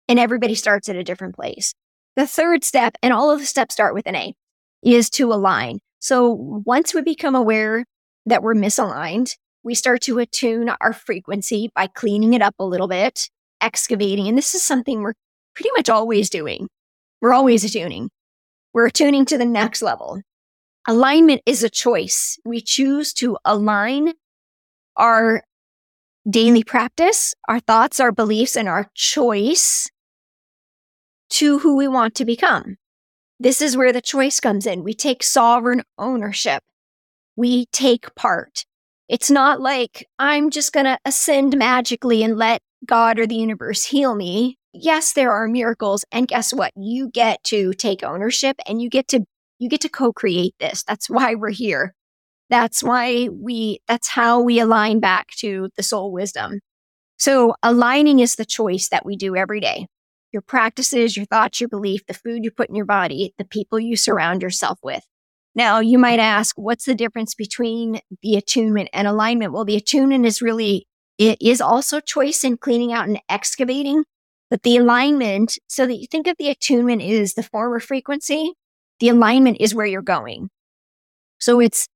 and 0.08 0.18
everybody 0.18 0.54
starts 0.54 0.88
at 0.88 0.96
a 0.96 1.04
different 1.04 1.34
place. 1.34 1.74
The 2.16 2.26
third 2.26 2.64
step, 2.64 2.96
and 3.02 3.12
all 3.12 3.30
of 3.30 3.40
the 3.40 3.46
steps 3.46 3.74
start 3.74 3.94
with 3.94 4.06
an 4.06 4.14
A, 4.14 4.34
is 4.82 5.10
to 5.10 5.32
align. 5.32 5.80
So 6.04 6.32
once 6.66 6.92
we 6.92 7.00
become 7.00 7.34
aware 7.34 7.86
that 8.26 8.42
we're 8.42 8.54
misaligned, 8.54 9.38
we 9.62 9.74
start 9.74 10.02
to 10.02 10.18
attune 10.18 10.68
our 10.82 10.92
frequency 10.92 11.70
by 11.74 11.86
cleaning 11.86 12.34
it 12.34 12.42
up 12.42 12.54
a 12.58 12.64
little 12.66 12.88
bit, 12.88 13.30
excavating. 13.62 14.28
And 14.28 14.36
this 14.36 14.54
is 14.54 14.62
something 14.62 15.00
we're 15.00 15.14
pretty 15.54 15.70
much 15.74 15.88
always 15.88 16.28
doing. 16.28 16.68
We're 17.22 17.32
always 17.32 17.64
attuning. 17.64 18.10
We're 18.74 18.88
attuning 18.88 19.24
to 19.24 19.38
the 19.38 19.46
next 19.46 19.80
level. 19.80 20.20
Alignment 20.86 21.40
is 21.46 21.64
a 21.64 21.70
choice. 21.70 22.38
We 22.44 22.60
choose 22.60 23.14
to 23.14 23.38
align 23.42 24.12
our 24.98 25.42
daily 26.28 26.64
practice, 26.64 27.32
our 27.48 27.60
thoughts, 27.60 27.98
our 27.98 28.12
beliefs, 28.12 28.58
and 28.58 28.68
our 28.68 28.90
choice 28.92 29.88
to 31.30 31.60
who 31.60 31.78
we 31.78 31.88
want 31.88 32.14
to 32.16 32.26
become. 32.26 32.76
This 33.44 33.60
is 33.60 33.76
where 33.76 33.92
the 33.92 34.00
choice 34.00 34.40
comes 34.40 34.66
in. 34.66 34.84
We 34.84 34.94
take 34.94 35.22
sovereign 35.22 35.82
ownership. 35.98 36.62
We 37.36 37.66
take 37.66 38.14
part. 38.14 38.64
It's 39.06 39.30
not 39.30 39.60
like 39.60 40.06
I'm 40.18 40.48
just 40.48 40.72
going 40.72 40.86
to 40.86 40.98
ascend 41.04 41.54
magically 41.54 42.22
and 42.22 42.38
let 42.38 42.62
God 42.86 43.18
or 43.18 43.26
the 43.26 43.34
universe 43.34 43.84
heal 43.84 44.14
me. 44.14 44.56
Yes, 44.72 45.12
there 45.12 45.30
are 45.30 45.46
miracles. 45.46 46.06
And 46.10 46.26
guess 46.26 46.54
what? 46.54 46.72
You 46.74 47.10
get 47.10 47.44
to 47.44 47.74
take 47.74 48.02
ownership 48.02 48.56
and 48.66 48.80
you 48.80 48.88
get 48.88 49.08
to, 49.08 49.26
you 49.58 49.68
get 49.68 49.82
to 49.82 49.90
co-create 49.90 50.54
this. 50.58 50.82
That's 50.82 51.10
why 51.10 51.34
we're 51.34 51.50
here. 51.50 51.94
That's 52.48 52.82
why 52.82 53.28
we, 53.28 53.80
that's 53.86 54.08
how 54.08 54.40
we 54.40 54.58
align 54.58 55.00
back 55.00 55.28
to 55.40 55.68
the 55.76 55.82
soul 55.82 56.12
wisdom. 56.12 56.60
So 57.18 57.56
aligning 57.62 58.20
is 58.20 58.36
the 58.36 58.46
choice 58.46 58.88
that 58.88 59.04
we 59.04 59.16
do 59.16 59.36
every 59.36 59.60
day 59.60 59.86
your 60.34 60.42
practices, 60.42 61.16
your 61.16 61.24
thoughts, 61.24 61.60
your 61.60 61.68
belief, 61.68 62.04
the 62.06 62.12
food 62.12 62.44
you 62.44 62.50
put 62.50 62.68
in 62.68 62.74
your 62.74 62.84
body, 62.84 63.32
the 63.38 63.44
people 63.46 63.80
you 63.80 63.96
surround 63.96 64.42
yourself 64.42 64.78
with. 64.82 65.02
Now, 65.54 65.78
you 65.78 65.98
might 65.98 66.18
ask, 66.18 66.56
what's 66.58 66.84
the 66.84 66.96
difference 66.96 67.34
between 67.34 68.00
the 68.22 68.36
attunement 68.36 68.90
and 68.92 69.06
alignment? 69.06 69.52
Well, 69.52 69.64
the 69.64 69.76
attunement 69.76 70.26
is 70.26 70.42
really, 70.42 70.86
it 71.16 71.38
is 71.40 71.60
also 71.60 72.00
choice 72.00 72.42
in 72.42 72.56
cleaning 72.56 72.92
out 72.92 73.06
and 73.06 73.20
excavating, 73.28 74.04
but 74.50 74.64
the 74.64 74.76
alignment, 74.76 75.56
so 75.68 75.86
that 75.86 75.94
you 75.94 76.08
think 76.08 76.26
of 76.26 76.36
the 76.38 76.50
attunement 76.50 77.02
is 77.02 77.34
the 77.34 77.44
former 77.44 77.78
frequency, 77.78 78.52
the 78.98 79.08
alignment 79.08 79.58
is 79.60 79.74
where 79.74 79.86
you're 79.86 80.02
going. 80.02 80.50
So 81.38 81.60
it's, 81.60 81.86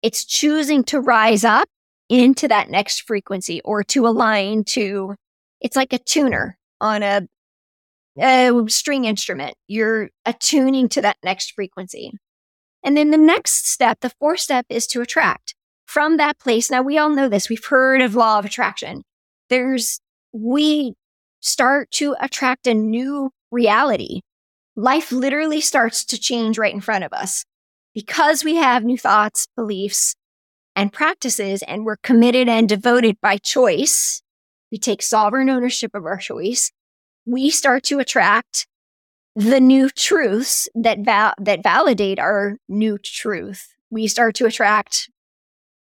it's 0.00 0.24
choosing 0.24 0.84
to 0.84 1.00
rise 1.00 1.44
up 1.44 1.68
into 2.08 2.46
that 2.46 2.70
next 2.70 3.02
frequency 3.02 3.60
or 3.64 3.82
to 3.84 4.06
align 4.06 4.62
to, 4.64 5.16
it's 5.60 5.76
like 5.76 5.92
a 5.92 5.98
tuner 5.98 6.56
on 6.80 7.02
a, 7.02 7.26
a 8.20 8.64
string 8.68 9.04
instrument. 9.04 9.54
You're 9.66 10.10
attuning 10.24 10.88
to 10.90 11.02
that 11.02 11.16
next 11.22 11.52
frequency. 11.52 12.12
And 12.84 12.96
then 12.96 13.10
the 13.10 13.18
next 13.18 13.68
step, 13.68 13.98
the 14.00 14.12
fourth 14.18 14.40
step 14.40 14.66
is 14.68 14.86
to 14.88 15.00
attract 15.00 15.54
from 15.86 16.16
that 16.16 16.38
place. 16.38 16.70
Now 16.70 16.82
we 16.82 16.98
all 16.98 17.10
know 17.10 17.28
this. 17.28 17.48
We've 17.48 17.64
heard 17.64 18.00
of 18.00 18.14
law 18.14 18.38
of 18.38 18.44
attraction. 18.44 19.02
There's, 19.48 20.00
we 20.32 20.94
start 21.40 21.90
to 21.92 22.14
attract 22.20 22.66
a 22.66 22.74
new 22.74 23.30
reality. 23.50 24.20
Life 24.76 25.10
literally 25.10 25.60
starts 25.60 26.04
to 26.06 26.18
change 26.18 26.58
right 26.58 26.74
in 26.74 26.80
front 26.80 27.04
of 27.04 27.12
us 27.12 27.44
because 27.94 28.44
we 28.44 28.56
have 28.56 28.84
new 28.84 28.98
thoughts, 28.98 29.48
beliefs, 29.56 30.14
and 30.76 30.92
practices, 30.92 31.62
and 31.62 31.84
we're 31.84 31.96
committed 31.96 32.48
and 32.48 32.68
devoted 32.68 33.16
by 33.20 33.36
choice. 33.36 34.22
We 34.70 34.78
take 34.78 35.02
sovereign 35.02 35.50
ownership 35.50 35.92
of 35.94 36.04
our 36.04 36.18
choice 36.18 36.70
we 37.28 37.50
start 37.50 37.82
to 37.84 37.98
attract 37.98 38.66
the 39.36 39.60
new 39.60 39.90
truths 39.90 40.68
that 40.74 41.00
val- 41.00 41.34
that 41.38 41.62
validate 41.62 42.18
our 42.18 42.56
new 42.68 42.98
truth. 42.98 43.74
We 43.90 44.08
start 44.08 44.34
to 44.36 44.46
attract 44.46 45.10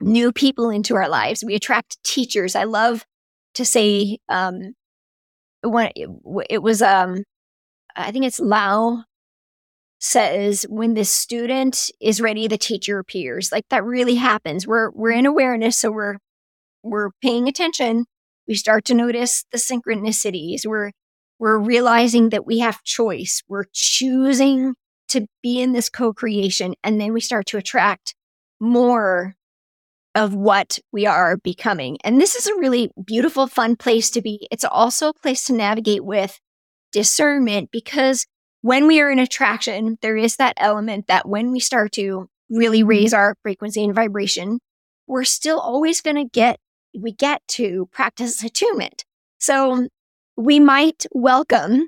new 0.02 0.32
people 0.32 0.70
into 0.70 0.96
our 0.96 1.10
lives. 1.10 1.44
We 1.46 1.56
attract 1.56 2.02
teachers. 2.04 2.56
I 2.56 2.64
love 2.64 3.06
to 3.56 3.66
say 3.66 4.20
um, 4.30 4.74
when 5.62 5.92
it, 5.96 6.10
it 6.50 6.64
was 6.64 6.82
um, 6.82 7.24
I 7.96 8.12
think 8.12 8.26
it's 8.26 8.40
Lao 8.40 9.04
says 10.00 10.66
when 10.70 10.94
the 10.94 11.06
student 11.06 11.90
is 12.02 12.22
ready, 12.22 12.48
the 12.48 12.58
teacher 12.58 13.00
appears. 13.00 13.52
Like 13.52 13.66
that 13.70 13.84
really 13.84 14.16
happens. 14.16 14.66
We're 14.66 14.90
we're 14.92 15.12
in 15.12 15.26
awareness, 15.26 15.78
so 15.78 15.92
we're 15.92 16.18
we're 16.84 17.10
paying 17.22 17.48
attention. 17.50 18.06
We 18.48 18.56
start 18.56 18.86
to 18.86 18.94
notice 18.94 19.44
the 19.52 19.58
synchronicities. 19.58 20.66
We're 20.66 20.92
we're 21.40 21.58
realizing 21.58 22.30
that 22.30 22.46
we 22.46 22.60
have 22.60 22.84
choice. 22.84 23.44
We're 23.48 23.66
choosing 23.74 24.76
to 25.10 25.28
be 25.44 25.62
in 25.62 25.74
this 25.74 25.90
co 25.90 26.14
creation. 26.14 26.76
And 26.84 27.00
then 27.00 27.14
we 27.14 27.22
start 27.22 27.46
to 27.48 27.58
attract 27.58 28.16
more 28.60 29.36
of 30.16 30.34
what 30.34 30.80
we 30.94 31.06
are 31.06 31.38
becoming. 31.38 31.98
And 32.04 32.20
this 32.22 32.36
is 32.36 32.48
a 32.48 32.56
really 32.56 32.90
beautiful, 33.06 33.48
fun 33.48 33.76
place 33.76 34.10
to 34.12 34.22
be. 34.22 34.48
It's 34.50 34.64
also 34.64 35.10
a 35.10 35.14
place 35.14 35.46
to 35.48 35.54
navigate 35.54 36.06
with 36.06 36.40
discernment 36.94 37.70
because 37.72 38.26
when 38.62 38.88
we 38.88 39.02
are 39.02 39.12
in 39.12 39.20
attraction, 39.20 39.98
there 40.02 40.16
is 40.16 40.38
that 40.38 40.56
element 40.58 41.08
that 41.08 41.28
when 41.28 41.52
we 41.52 41.60
start 41.60 41.92
to 41.94 42.30
really 42.50 42.80
mm-hmm. 42.80 42.90
raise 42.90 43.14
our 43.14 43.36
frequency 43.44 43.84
and 43.84 43.94
vibration, 43.94 44.60
we're 45.06 45.26
still 45.26 45.60
always 45.60 46.02
going 46.02 46.16
to 46.16 46.26
get, 46.26 46.60
we 46.98 47.12
get 47.12 47.42
to 47.50 47.90
practice 47.92 48.42
attunement. 48.42 49.04
So 49.38 49.90
we 50.38 50.60
might 50.60 51.06
welcome 51.14 51.88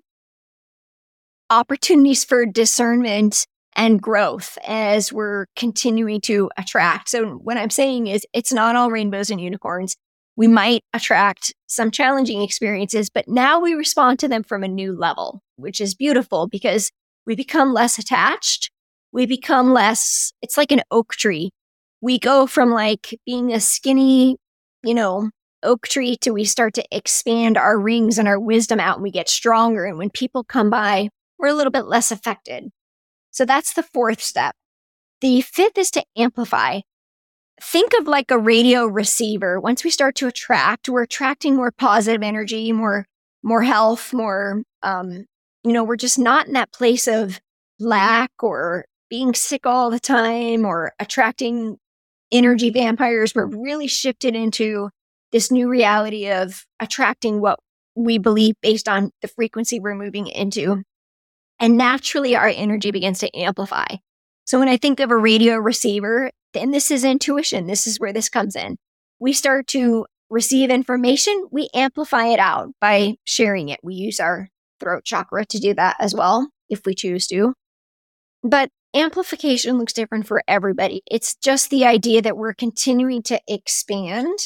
opportunities 1.49 2.23
for 2.23 2.45
discernment 2.45 3.45
and 3.75 4.01
growth 4.01 4.57
as 4.67 5.13
we're 5.13 5.45
continuing 5.55 6.19
to 6.21 6.49
attract. 6.57 7.09
So 7.09 7.35
what 7.35 7.57
I'm 7.57 7.69
saying 7.69 8.07
is 8.07 8.25
it's 8.33 8.51
not 8.51 8.75
all 8.75 8.89
rainbows 8.89 9.29
and 9.29 9.39
unicorns. 9.39 9.95
We 10.35 10.47
might 10.47 10.83
attract 10.93 11.53
some 11.67 11.91
challenging 11.91 12.41
experiences, 12.41 13.09
but 13.09 13.27
now 13.27 13.59
we 13.59 13.73
respond 13.73 14.19
to 14.19 14.27
them 14.27 14.43
from 14.43 14.63
a 14.63 14.67
new 14.67 14.93
level, 14.93 15.41
which 15.57 15.81
is 15.81 15.95
beautiful 15.95 16.47
because 16.47 16.91
we 17.25 17.35
become 17.35 17.73
less 17.73 17.97
attached. 17.97 18.71
We 19.11 19.25
become 19.25 19.73
less, 19.73 20.31
it's 20.41 20.57
like 20.57 20.71
an 20.71 20.81
oak 20.91 21.13
tree. 21.13 21.51
We 22.01 22.19
go 22.19 22.45
from 22.47 22.71
like 22.71 23.19
being 23.25 23.51
a 23.51 23.59
skinny, 23.59 24.37
you 24.83 24.93
know, 24.93 25.31
oak 25.63 25.87
tree 25.87 26.17
till 26.19 26.33
we 26.33 26.45
start 26.45 26.73
to 26.75 26.85
expand 26.91 27.57
our 27.57 27.79
rings 27.79 28.17
and 28.17 28.27
our 28.27 28.39
wisdom 28.39 28.79
out 28.79 28.97
and 28.97 29.03
we 29.03 29.11
get 29.11 29.29
stronger. 29.29 29.85
And 29.85 29.97
when 29.97 30.09
people 30.09 30.43
come 30.43 30.69
by, 30.69 31.09
we're 31.37 31.47
a 31.47 31.53
little 31.53 31.71
bit 31.71 31.85
less 31.85 32.11
affected. 32.11 32.69
So 33.31 33.45
that's 33.45 33.73
the 33.73 33.83
fourth 33.83 34.21
step. 34.21 34.55
The 35.21 35.41
fifth 35.41 35.77
is 35.77 35.91
to 35.91 36.03
amplify. 36.15 36.81
Think 37.61 37.93
of 37.99 38.07
like 38.07 38.29
a 38.29 38.37
radio 38.37 38.85
receiver. 38.85 39.59
Once 39.59 39.83
we 39.83 39.89
start 39.89 40.15
to 40.15 40.27
attract, 40.27 40.89
we're 40.89 41.03
attracting 41.03 41.55
more 41.55 41.71
positive 41.71 42.21
energy, 42.21 42.71
more, 42.71 43.05
more 43.41 43.63
health, 43.63 44.13
more, 44.13 44.61
um, 44.83 45.25
you 45.63 45.73
know, 45.73 45.83
we're 45.83 45.95
just 45.95 46.19
not 46.19 46.47
in 46.47 46.53
that 46.53 46.71
place 46.71 47.07
of 47.07 47.39
lack 47.79 48.31
or 48.39 48.85
being 49.09 49.33
sick 49.33 49.65
all 49.65 49.89
the 49.89 49.99
time 49.99 50.65
or 50.65 50.93
attracting 50.99 51.77
energy 52.31 52.69
vampires. 52.69 53.33
We're 53.33 53.45
really 53.45 53.87
shifted 53.87 54.35
into 54.35 54.89
this 55.31 55.51
new 55.51 55.69
reality 55.69 56.29
of 56.29 56.65
attracting 56.79 57.41
what 57.41 57.59
we 57.95 58.17
believe 58.17 58.55
based 58.61 58.87
on 58.87 59.11
the 59.21 59.27
frequency 59.27 59.79
we're 59.79 59.95
moving 59.95 60.27
into. 60.27 60.83
And 61.59 61.77
naturally, 61.77 62.35
our 62.35 62.47
energy 62.47 62.91
begins 62.91 63.19
to 63.19 63.35
amplify. 63.37 63.87
So 64.45 64.59
when 64.59 64.69
I 64.69 64.77
think 64.77 64.99
of 64.99 65.11
a 65.11 65.17
radio 65.17 65.57
receiver, 65.57 66.31
and 66.53 66.73
this 66.73 66.91
is 66.91 67.03
intuition, 67.03 67.67
this 67.67 67.87
is 67.87 67.99
where 67.99 68.13
this 68.13 68.29
comes 68.29 68.55
in. 68.55 68.77
We 69.19 69.33
start 69.33 69.67
to 69.67 70.05
receive 70.29 70.69
information, 70.69 71.47
we 71.51 71.69
amplify 71.73 72.27
it 72.27 72.39
out 72.39 72.69
by 72.79 73.15
sharing 73.23 73.69
it. 73.69 73.79
We 73.81 73.95
use 73.95 74.19
our 74.19 74.49
throat 74.79 75.03
chakra 75.03 75.45
to 75.45 75.59
do 75.59 75.73
that 75.73 75.95
as 75.99 76.13
well, 76.13 76.49
if 76.69 76.85
we 76.85 76.93
choose 76.93 77.27
to. 77.27 77.53
But 78.43 78.69
amplification 78.93 79.77
looks 79.77 79.93
different 79.93 80.27
for 80.27 80.43
everybody. 80.47 81.01
It's 81.09 81.35
just 81.35 81.69
the 81.69 81.85
idea 81.85 82.21
that 82.21 82.37
we're 82.37 82.53
continuing 82.53 83.23
to 83.23 83.39
expand. 83.47 84.37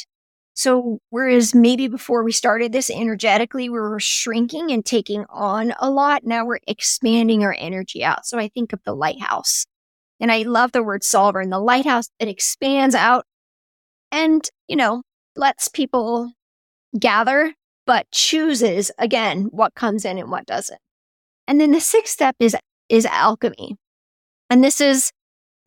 So, 0.61 0.99
whereas 1.09 1.55
maybe 1.55 1.87
before 1.87 2.23
we 2.23 2.31
started 2.31 2.71
this 2.71 2.91
energetically, 2.91 3.67
we 3.67 3.79
were 3.79 3.99
shrinking 3.99 4.71
and 4.71 4.85
taking 4.85 5.25
on 5.27 5.73
a 5.79 5.89
lot, 5.89 6.23
now 6.23 6.45
we're 6.45 6.59
expanding 6.67 7.43
our 7.43 7.55
energy 7.57 8.03
out. 8.03 8.27
So, 8.27 8.37
I 8.37 8.47
think 8.47 8.71
of 8.71 8.79
the 8.85 8.93
lighthouse. 8.93 9.65
And 10.19 10.31
I 10.31 10.43
love 10.43 10.71
the 10.71 10.83
word 10.83 11.03
sovereign. 11.03 11.49
The 11.49 11.57
lighthouse, 11.57 12.11
it 12.19 12.27
expands 12.27 12.93
out 12.93 13.25
and, 14.11 14.47
you 14.67 14.75
know, 14.75 15.01
lets 15.35 15.67
people 15.67 16.31
gather, 16.99 17.55
but 17.87 18.11
chooses 18.11 18.91
again 18.99 19.45
what 19.45 19.73
comes 19.73 20.05
in 20.05 20.19
and 20.19 20.29
what 20.29 20.45
doesn't. 20.45 20.79
And 21.47 21.59
then 21.59 21.71
the 21.71 21.81
sixth 21.81 22.13
step 22.13 22.35
is 22.39 22.55
is 22.87 23.07
alchemy. 23.07 23.77
And 24.51 24.63
this 24.63 24.79
is 24.79 25.11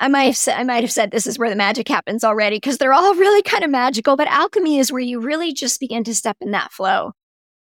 I 0.00 0.09
might 0.09 0.24
have 0.24 0.37
said, 0.37 0.59
I 0.59 0.64
might 0.64 0.83
have 0.83 0.92
said 0.92 1.11
this 1.11 1.26
is 1.26 1.38
where 1.38 1.48
the 1.48 1.57
magic 1.57 1.88
happens 1.88 2.24
already 2.24 2.57
because 2.57 2.78
they're 2.78 2.92
all 2.92 3.14
really 3.14 3.42
kind 3.42 3.64
of 3.64 3.70
magical, 3.70 4.16
but 4.16 4.28
alchemy 4.28 4.78
is 4.78 4.92
where 4.92 5.00
you 5.00 5.20
really 5.20 5.52
just 5.52 5.80
begin 5.80 6.04
to 6.04 6.14
step 6.14 6.37
in 6.40 6.50
that 6.50 6.72
flow. 6.72 7.12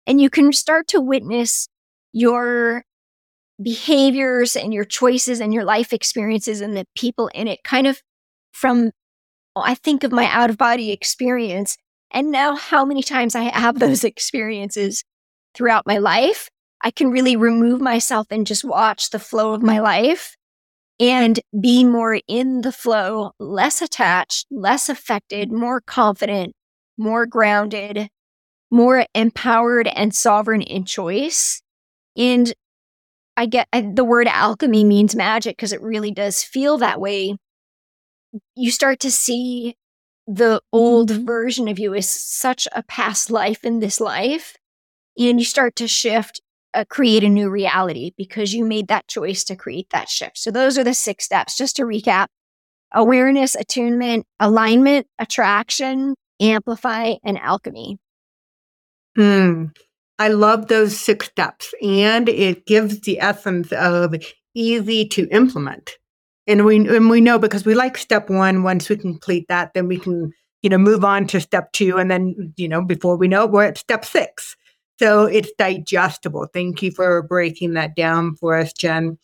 And 0.08 0.22
you 0.22 0.30
can 0.30 0.52
start 0.54 0.88
to 0.90 1.02
witness 1.02 1.68
your 2.14 2.84
behaviors 3.62 4.56
and 4.56 4.74
your 4.74 4.86
choices 4.86 5.40
and 5.40 5.54
your 5.54 5.64
life 5.64 5.94
experiences 5.94 6.62
and 6.62 6.76
the 6.76 6.86
people 6.96 7.28
in 7.36 7.48
it 7.48 7.64
kind 7.64 7.86
of 7.86 8.02
from 8.52 8.92
I 9.56 9.76
think 9.76 10.04
of 10.04 10.12
my 10.12 10.26
out 10.26 10.50
of 10.50 10.58
body 10.58 10.92
experience 10.92 11.78
and 12.12 12.32
now 12.32 12.56
how 12.56 12.86
many 12.86 13.04
times 13.04 13.36
I 13.36 13.44
have 13.44 13.80
those 13.80 14.04
experiences 14.04 15.04
throughout 15.54 15.86
my 15.86 15.98
life. 15.98 16.50
I 16.84 16.90
can 16.90 17.12
really 17.12 17.36
remove 17.36 17.82
myself 17.82 18.28
and 18.32 18.48
just 18.48 18.64
watch 18.64 19.12
the 19.12 19.20
flow 19.20 19.54
of 19.54 19.62
my 19.62 19.80
life 19.80 20.36
and 21.02 21.40
be 21.60 21.84
more 21.84 22.20
in 22.28 22.62
the 22.62 22.72
flow, 22.72 23.32
less 23.40 23.82
attached, 23.82 24.46
less 24.52 24.88
affected, 24.88 25.52
more 25.52 25.82
confident, 25.82 26.54
more 26.96 27.26
grounded, 27.26 28.08
more 28.70 29.08
empowered 29.16 29.88
and 29.88 30.14
sovereign 30.14 30.62
in 30.62 30.86
choice. 30.86 31.64
And 32.16 32.54
I 33.36 33.48
get 33.48 33.68
the 33.72 34.06
word 34.06 34.28
alchemy 34.28 34.84
means 34.84 35.16
magic 35.16 35.58
because 35.58 35.74
it 35.74 35.82
really 35.82 36.12
does 36.12 36.44
feel 36.44 36.78
that 36.78 37.02
way. 37.02 37.36
You 38.56 38.70
start 38.70 39.00
to 39.00 39.12
see 39.12 39.76
the 40.28 40.62
old 40.72 41.10
mm-hmm. 41.10 41.26
version 41.26 41.68
of 41.68 41.80
you 41.80 41.96
as 41.96 42.08
such 42.10 42.68
a 42.76 42.84
past 42.84 43.32
life 43.32 43.64
in 43.64 43.80
this 43.80 44.00
life. 44.00 44.56
And 45.18 45.40
you 45.40 45.46
start 45.46 45.76
to 45.78 45.88
shift, 45.88 46.42
uh, 46.74 46.86
create 46.90 47.24
a 47.24 47.30
new 47.30 47.50
reality 47.50 48.12
because 48.18 48.54
you 48.54 48.66
made 48.66 48.88
that 48.88 49.08
choice 49.08 49.44
to 49.46 49.56
create 49.56 49.90
that 49.92 50.10
shift. 50.10 50.38
So 50.38 50.52
those 50.52 50.78
are 50.78 50.84
the 50.84 50.94
six 50.94 51.26
steps. 51.26 51.58
Just 51.58 51.76
to 51.78 51.84
recap 51.84 52.28
awareness, 52.94 53.56
attunement, 53.56 54.26
alignment, 54.40 55.08
attraction, 55.20 56.16
amplify, 56.42 57.16
and 57.24 57.38
alchemy. 57.38 57.98
Hmm. 59.16 59.66
I 60.20 60.28
love 60.28 60.68
those 60.68 61.00
six 61.00 61.26
steps 61.28 61.74
and 61.82 62.30
it 62.30 62.68
gives 62.68 63.02
the 63.02 63.20
essence 63.20 63.72
of 63.72 64.16
easy 64.54 65.08
to 65.10 65.28
implement. 65.30 65.92
And 66.48 66.66
we 66.66 66.88
and 66.88 67.10
we 67.10 67.22
know 67.22 67.40
because 67.40 67.66
we 67.66 67.74
like 67.74 67.98
step 67.98 68.30
one, 68.30 68.64
once 68.64 68.90
we 68.90 68.98
complete 68.98 69.48
that, 69.48 69.74
then 69.74 69.88
we 69.88 69.98
can, 69.98 70.32
you 70.62 70.70
know, 70.70 70.78
move 70.78 71.04
on 71.04 71.28
to 71.28 71.40
step 71.40 71.72
two. 71.72 71.98
And 71.98 72.12
then, 72.12 72.54
you 72.56 72.68
know, 72.68 72.84
before 72.84 73.18
we 73.18 73.28
know 73.28 73.46
it, 73.46 73.52
we're 73.52 73.64
at 73.64 73.78
step 73.78 74.06
six. 74.06 74.56
So 75.02 75.26
it's 75.26 75.52
digestible. 75.58 76.48
Thank 76.54 76.82
you 76.84 76.92
for 76.92 77.24
breaking 77.24 77.74
that 77.74 77.96
down 77.96 78.36
for 78.36 78.56
us, 78.56 78.74
Jen. 78.74 79.18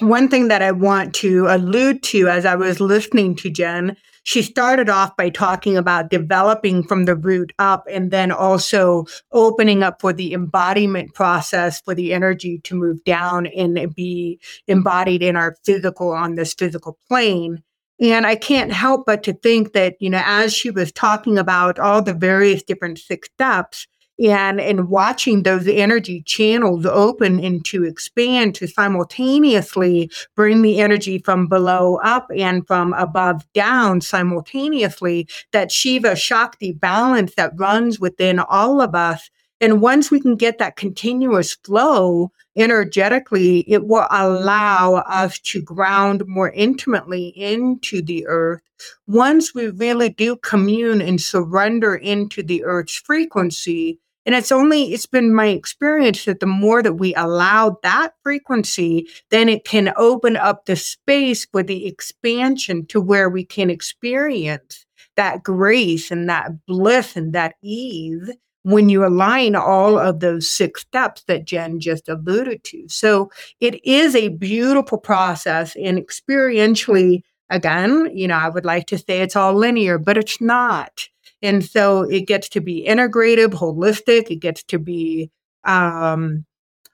One 0.00 0.28
thing 0.28 0.48
that 0.48 0.62
I 0.62 0.72
want 0.72 1.14
to 1.16 1.46
allude 1.48 2.02
to 2.04 2.28
as 2.28 2.46
I 2.46 2.54
was 2.54 2.80
listening 2.80 3.36
to 3.36 3.50
Jen 3.50 3.96
she 4.24 4.42
started 4.42 4.88
off 4.88 5.16
by 5.16 5.30
talking 5.30 5.76
about 5.76 6.10
developing 6.10 6.84
from 6.84 7.04
the 7.06 7.16
root 7.16 7.52
up 7.58 7.84
and 7.90 8.10
then 8.10 8.30
also 8.30 9.04
opening 9.32 9.82
up 9.82 10.00
for 10.00 10.12
the 10.12 10.32
embodiment 10.32 11.14
process 11.14 11.80
for 11.80 11.94
the 11.94 12.12
energy 12.12 12.60
to 12.60 12.74
move 12.76 13.02
down 13.04 13.46
and 13.48 13.94
be 13.94 14.38
embodied 14.68 15.22
in 15.22 15.36
our 15.36 15.56
physical 15.64 16.10
on 16.10 16.36
this 16.36 16.54
physical 16.54 16.98
plane. 17.08 17.62
And 18.00 18.26
I 18.26 18.36
can't 18.36 18.72
help 18.72 19.06
but 19.06 19.22
to 19.24 19.32
think 19.32 19.72
that, 19.74 19.96
you 20.00 20.10
know, 20.10 20.22
as 20.24 20.54
she 20.54 20.70
was 20.70 20.92
talking 20.92 21.36
about 21.38 21.78
all 21.78 22.02
the 22.02 22.14
various 22.14 22.62
different 22.62 22.98
six 22.98 23.28
steps, 23.34 23.86
and 24.28 24.60
and 24.60 24.88
watching 24.88 25.42
those 25.42 25.66
energy 25.66 26.22
channels 26.22 26.86
open 26.86 27.42
and 27.42 27.64
to 27.64 27.84
expand 27.84 28.54
to 28.54 28.66
simultaneously 28.66 30.10
bring 30.36 30.62
the 30.62 30.80
energy 30.80 31.18
from 31.18 31.46
below 31.46 31.96
up 32.04 32.28
and 32.36 32.66
from 32.66 32.92
above 32.94 33.44
down 33.52 34.00
simultaneously 34.00 35.28
that 35.52 35.72
shiva 35.72 36.14
shakti 36.14 36.72
balance 36.72 37.34
that 37.34 37.52
runs 37.56 37.98
within 37.98 38.38
all 38.38 38.80
of 38.80 38.94
us 38.94 39.30
and 39.62 39.80
once 39.80 40.10
we 40.10 40.18
can 40.18 40.34
get 40.34 40.58
that 40.58 40.74
continuous 40.74 41.54
flow 41.54 42.32
energetically, 42.56 43.60
it 43.70 43.86
will 43.86 44.08
allow 44.10 44.94
us 45.06 45.38
to 45.38 45.62
ground 45.62 46.24
more 46.26 46.50
intimately 46.50 47.28
into 47.28 48.02
the 48.02 48.26
earth. 48.26 48.60
Once 49.06 49.54
we 49.54 49.68
really 49.68 50.08
do 50.08 50.34
commune 50.34 51.00
and 51.00 51.20
surrender 51.20 51.94
into 51.94 52.42
the 52.42 52.64
earth's 52.64 52.96
frequency, 52.96 54.00
and 54.24 54.34
it's 54.34 54.52
only, 54.52 54.92
it's 54.92 55.06
been 55.06 55.34
my 55.34 55.48
experience 55.48 56.24
that 56.26 56.40
the 56.40 56.46
more 56.46 56.82
that 56.82 56.94
we 56.94 57.14
allow 57.14 57.78
that 57.82 58.14
frequency, 58.22 59.08
then 59.30 59.48
it 59.48 59.64
can 59.64 59.92
open 59.96 60.36
up 60.36 60.66
the 60.66 60.76
space 60.76 61.46
for 61.46 61.62
the 61.62 61.86
expansion 61.86 62.86
to 62.86 63.00
where 63.00 63.28
we 63.28 63.44
can 63.44 63.70
experience 63.70 64.86
that 65.16 65.42
grace 65.42 66.10
and 66.10 66.28
that 66.28 66.64
bliss 66.66 67.16
and 67.16 67.32
that 67.32 67.54
ease 67.62 68.30
when 68.62 68.88
you 68.88 69.04
align 69.04 69.56
all 69.56 69.98
of 69.98 70.20
those 70.20 70.48
six 70.48 70.82
steps 70.82 71.24
that 71.26 71.44
Jen 71.44 71.80
just 71.80 72.08
alluded 72.08 72.62
to. 72.64 72.88
So 72.88 73.30
it 73.60 73.84
is 73.84 74.14
a 74.14 74.28
beautiful 74.28 74.98
process 74.98 75.74
and 75.76 75.98
experientially, 75.98 77.22
again, 77.50 78.08
you 78.14 78.28
know, 78.28 78.36
I 78.36 78.48
would 78.48 78.64
like 78.64 78.86
to 78.86 78.98
say 78.98 79.20
it's 79.20 79.34
all 79.34 79.54
linear, 79.54 79.98
but 79.98 80.16
it's 80.16 80.40
not. 80.40 81.08
And 81.42 81.64
so 81.64 82.02
it 82.02 82.26
gets 82.26 82.48
to 82.50 82.60
be 82.60 82.86
integrative, 82.88 83.52
holistic, 83.52 84.30
it 84.30 84.36
gets 84.36 84.62
to 84.64 84.78
be 84.78 85.30
um, 85.64 86.44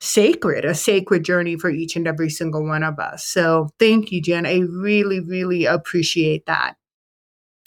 sacred, 0.01 0.65
a 0.65 0.75
sacred 0.75 1.25
journey 1.25 1.57
for 1.57 1.71
each 1.71 1.97
and 1.97 2.07
every 2.07 2.31
single 2.31 2.65
one 2.65 2.83
of 2.83 2.99
us. 2.99 3.27
So 3.27 3.71
thank 3.79 4.11
you, 4.11 4.23
Jen. 4.23 4.47
I 4.47 4.61
really, 4.61 5.21
really 5.21 5.67
appreciate 5.67 6.47
that. 6.47 6.75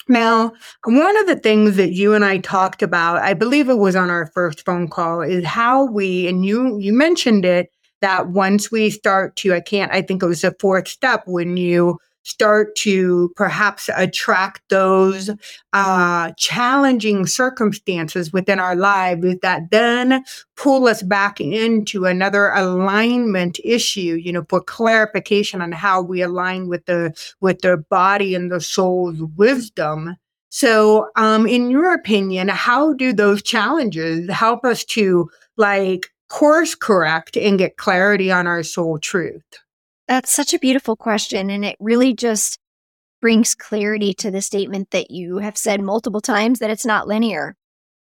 Now, 0.08 0.52
one 0.84 1.16
of 1.18 1.26
the 1.28 1.36
things 1.36 1.76
that 1.76 1.92
you 1.92 2.14
and 2.14 2.24
I 2.24 2.38
talked 2.38 2.82
about, 2.82 3.22
I 3.22 3.34
believe 3.34 3.68
it 3.68 3.78
was 3.78 3.94
on 3.94 4.10
our 4.10 4.26
first 4.34 4.64
phone 4.64 4.88
call, 4.88 5.22
is 5.22 5.44
how 5.44 5.84
we, 5.84 6.26
and 6.26 6.44
you 6.44 6.76
you 6.78 6.92
mentioned 6.92 7.44
it, 7.44 7.70
that 8.00 8.28
once 8.30 8.72
we 8.72 8.90
start 8.90 9.36
to, 9.36 9.54
I 9.54 9.60
can't, 9.60 9.92
I 9.92 10.02
think 10.02 10.22
it 10.22 10.26
was 10.26 10.40
the 10.40 10.56
fourth 10.58 10.88
step 10.88 11.22
when 11.26 11.56
you 11.56 11.98
start 12.24 12.74
to 12.76 13.32
perhaps 13.36 13.90
attract 13.96 14.62
those 14.68 15.30
uh, 15.72 16.32
challenging 16.36 17.26
circumstances 17.26 18.32
within 18.32 18.58
our 18.58 18.76
lives 18.76 19.36
that 19.42 19.70
then 19.70 20.24
pull 20.56 20.86
us 20.86 21.02
back 21.02 21.40
into 21.40 22.04
another 22.04 22.50
alignment 22.50 23.58
issue 23.64 24.18
you 24.22 24.32
know 24.32 24.44
for 24.48 24.60
clarification 24.60 25.60
on 25.60 25.72
how 25.72 26.00
we 26.00 26.22
align 26.22 26.68
with 26.68 26.84
the 26.86 27.12
with 27.40 27.60
the 27.60 27.76
body 27.90 28.34
and 28.34 28.50
the 28.50 28.60
soul's 28.60 29.20
wisdom. 29.36 30.16
So 30.50 31.08
um 31.16 31.46
in 31.46 31.70
your 31.70 31.92
opinion 31.92 32.48
how 32.48 32.92
do 32.94 33.12
those 33.12 33.42
challenges 33.42 34.30
help 34.30 34.64
us 34.64 34.84
to 34.86 35.30
like 35.56 36.08
course 36.28 36.74
correct 36.74 37.36
and 37.36 37.58
get 37.58 37.76
clarity 37.76 38.30
on 38.30 38.46
our 38.46 38.62
soul 38.62 38.98
truth 38.98 39.42
that's 40.12 40.30
such 40.30 40.52
a 40.52 40.58
beautiful 40.58 40.94
question. 40.94 41.48
And 41.48 41.64
it 41.64 41.76
really 41.80 42.12
just 42.12 42.58
brings 43.22 43.54
clarity 43.54 44.12
to 44.12 44.30
the 44.30 44.42
statement 44.42 44.90
that 44.90 45.10
you 45.10 45.38
have 45.38 45.56
said 45.56 45.80
multiple 45.80 46.20
times 46.20 46.58
that 46.58 46.68
it's 46.68 46.84
not 46.84 47.08
linear 47.08 47.56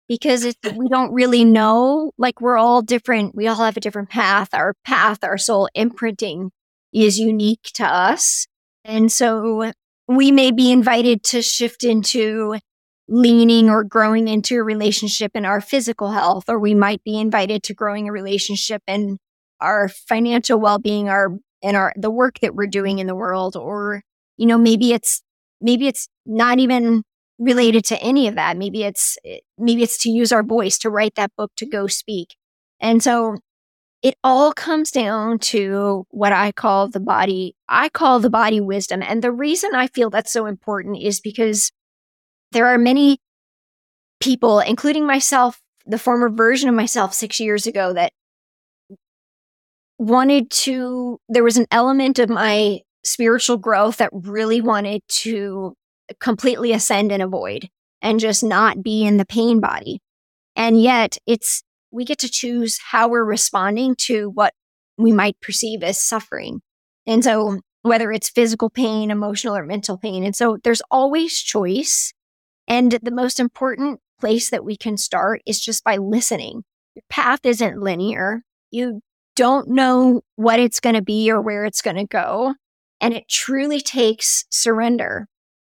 because 0.07 0.45
it, 0.45 0.57
we 0.77 0.89
don't 0.93 1.13
really 1.13 1.45
know. 1.45 2.13
Like 2.17 2.41
we're 2.41 2.57
all 2.57 2.83
different. 2.83 3.35
We 3.35 3.49
all 3.49 3.57
have 3.57 3.77
a 3.77 3.81
different 3.81 4.11
path. 4.11 4.55
Our 4.55 4.75
path, 4.85 5.25
our 5.25 5.39
soul 5.39 5.69
imprinting 5.75 6.53
is 6.93 7.19
unique 7.19 7.71
to 7.75 7.85
us. 7.85 8.47
And 8.85 9.11
so 9.11 9.73
we 10.07 10.31
may 10.31 10.53
be 10.53 10.71
invited 10.71 11.25
to 11.25 11.43
shift 11.43 11.83
into 11.83 12.59
leaning 13.09 13.69
or 13.69 13.83
growing 13.83 14.29
into 14.29 14.57
a 14.57 14.63
relationship 14.63 15.33
in 15.35 15.45
our 15.45 15.61
physical 15.61 16.13
health, 16.13 16.45
or 16.49 16.61
we 16.61 16.75
might 16.75 17.03
be 17.03 17.19
invited 17.19 17.65
to 17.65 17.75
growing 17.75 18.09
a 18.09 18.13
relationship 18.13 18.83
in 18.87 19.19
our 19.61 19.89
financial 19.89 20.61
well 20.61 20.79
being, 20.79 21.09
our 21.09 21.31
and 21.63 21.77
our 21.77 21.93
the 21.97 22.11
work 22.11 22.39
that 22.41 22.55
we're 22.55 22.67
doing 22.67 22.99
in 22.99 23.07
the 23.07 23.15
world 23.15 23.57
or 23.57 24.03
you 24.37 24.47
know 24.47 24.59
maybe 24.59 24.93
it's 24.93 25.23
maybe 25.61 25.87
it's 25.87 26.09
not 26.27 26.59
even 26.59 27.03
related 27.39 27.85
to 27.85 28.01
any 28.01 28.27
of 28.29 28.35
that 28.35 28.57
maybe 28.57 28.83
it's 28.85 29.17
maybe 29.59 29.83
it's 29.83 29.99
to 29.99 30.11
use 30.11 30.33
our 30.33 30.43
voice 30.43 30.79
to 30.79 30.91
write 30.91 31.15
that 31.15 31.31
book 31.37 31.53
to 31.57 31.67
go 31.67 31.87
speak 31.87 32.35
and 32.81 33.03
so 33.03 33.37
it 34.03 34.17
all 34.23 34.53
comes 34.53 34.91
down 34.91 35.39
to 35.39 36.07
what 36.11 36.33
I 36.33 36.53
call 36.53 36.89
the 36.89 37.01
body. 37.01 37.57
I 37.69 37.89
call 37.89 38.21
the 38.21 38.31
body 38.31 38.61
wisdom. 38.61 39.03
And 39.03 39.23
the 39.23 39.33
reason 39.33 39.75
I 39.75 39.89
feel 39.89 40.11
that's 40.11 40.33
so 40.33 40.47
important 40.47 40.99
is 40.99 41.21
because 41.21 41.73
there 42.53 42.67
are 42.67 42.79
many 42.79 43.19
people, 44.21 44.61
including 44.61 45.07
myself, 45.07 45.61
the 45.85 45.99
former 45.99 46.29
version 46.29 46.69
of 46.69 46.75
myself 46.75 47.13
six 47.13 47.41
years 47.41 47.67
ago, 47.67 47.93
that 47.93 48.13
wanted 49.99 50.51
to, 50.51 51.19
there 51.29 51.45
was 51.45 51.57
an 51.57 51.67
element 51.71 52.19
of 52.19 52.29
my 52.29 52.81
spiritual 53.05 53.57
growth 53.57 53.99
that 53.99 54.11
really 54.13 54.61
wanted 54.61 55.03
to 55.09 55.75
completely 56.21 56.73
ascend 56.73 57.13
and 57.13 57.23
avoid 57.23 57.69
and 58.01 58.21
just 58.21 58.43
not 58.43 58.83
be 58.83 59.05
in 59.05 59.17
the 59.17 59.27
pain 59.27 59.61
body. 59.61 60.01
And 60.57 60.81
yet 60.81 61.19
it's 61.27 61.63
we 61.91 62.05
get 62.05 62.19
to 62.19 62.29
choose 62.29 62.79
how 62.91 63.09
we're 63.09 63.25
responding 63.25 63.95
to 63.97 64.31
what 64.31 64.53
we 64.97 65.13
might 65.13 65.41
perceive 65.41 65.83
as 65.83 66.01
suffering. 66.01 66.61
And 67.07 67.25
so, 67.25 67.61
whether 67.83 68.13
it's 68.13 68.29
physical 68.29 68.69
pain, 68.69 69.11
emotional, 69.11 69.57
or 69.57 69.65
mental 69.65 69.97
pain. 69.97 70.25
And 70.25 70.37
so, 70.37 70.59
there's 70.65 70.83
always 70.91 71.39
choice. 71.39 72.13
And 72.67 72.93
the 73.03 73.11
most 73.11 73.41
important 73.41 74.01
place 74.21 74.51
that 74.51 74.65
we 74.65 74.77
can 74.77 74.97
start 74.97 75.41
is 75.47 75.61
just 75.61 75.85
by 75.85 75.97
listening. 75.97 76.65
Your 76.95 77.05
path 77.09 77.41
isn't 77.45 77.81
linear. 77.81 78.43
You 78.71 79.01
don't 79.39 79.68
know 79.68 80.20
what 80.36 80.59
it's 80.59 80.80
going 80.80 80.97
to 80.97 81.03
be 81.03 81.30
or 81.30 81.41
where 81.41 81.64
it's 81.64 81.82
going 81.82 81.97
to 81.97 82.07
go. 82.07 82.55
And 83.01 83.14
it 83.14 83.28
truly 83.28 83.80
takes 83.80 84.45
surrender. 84.51 85.28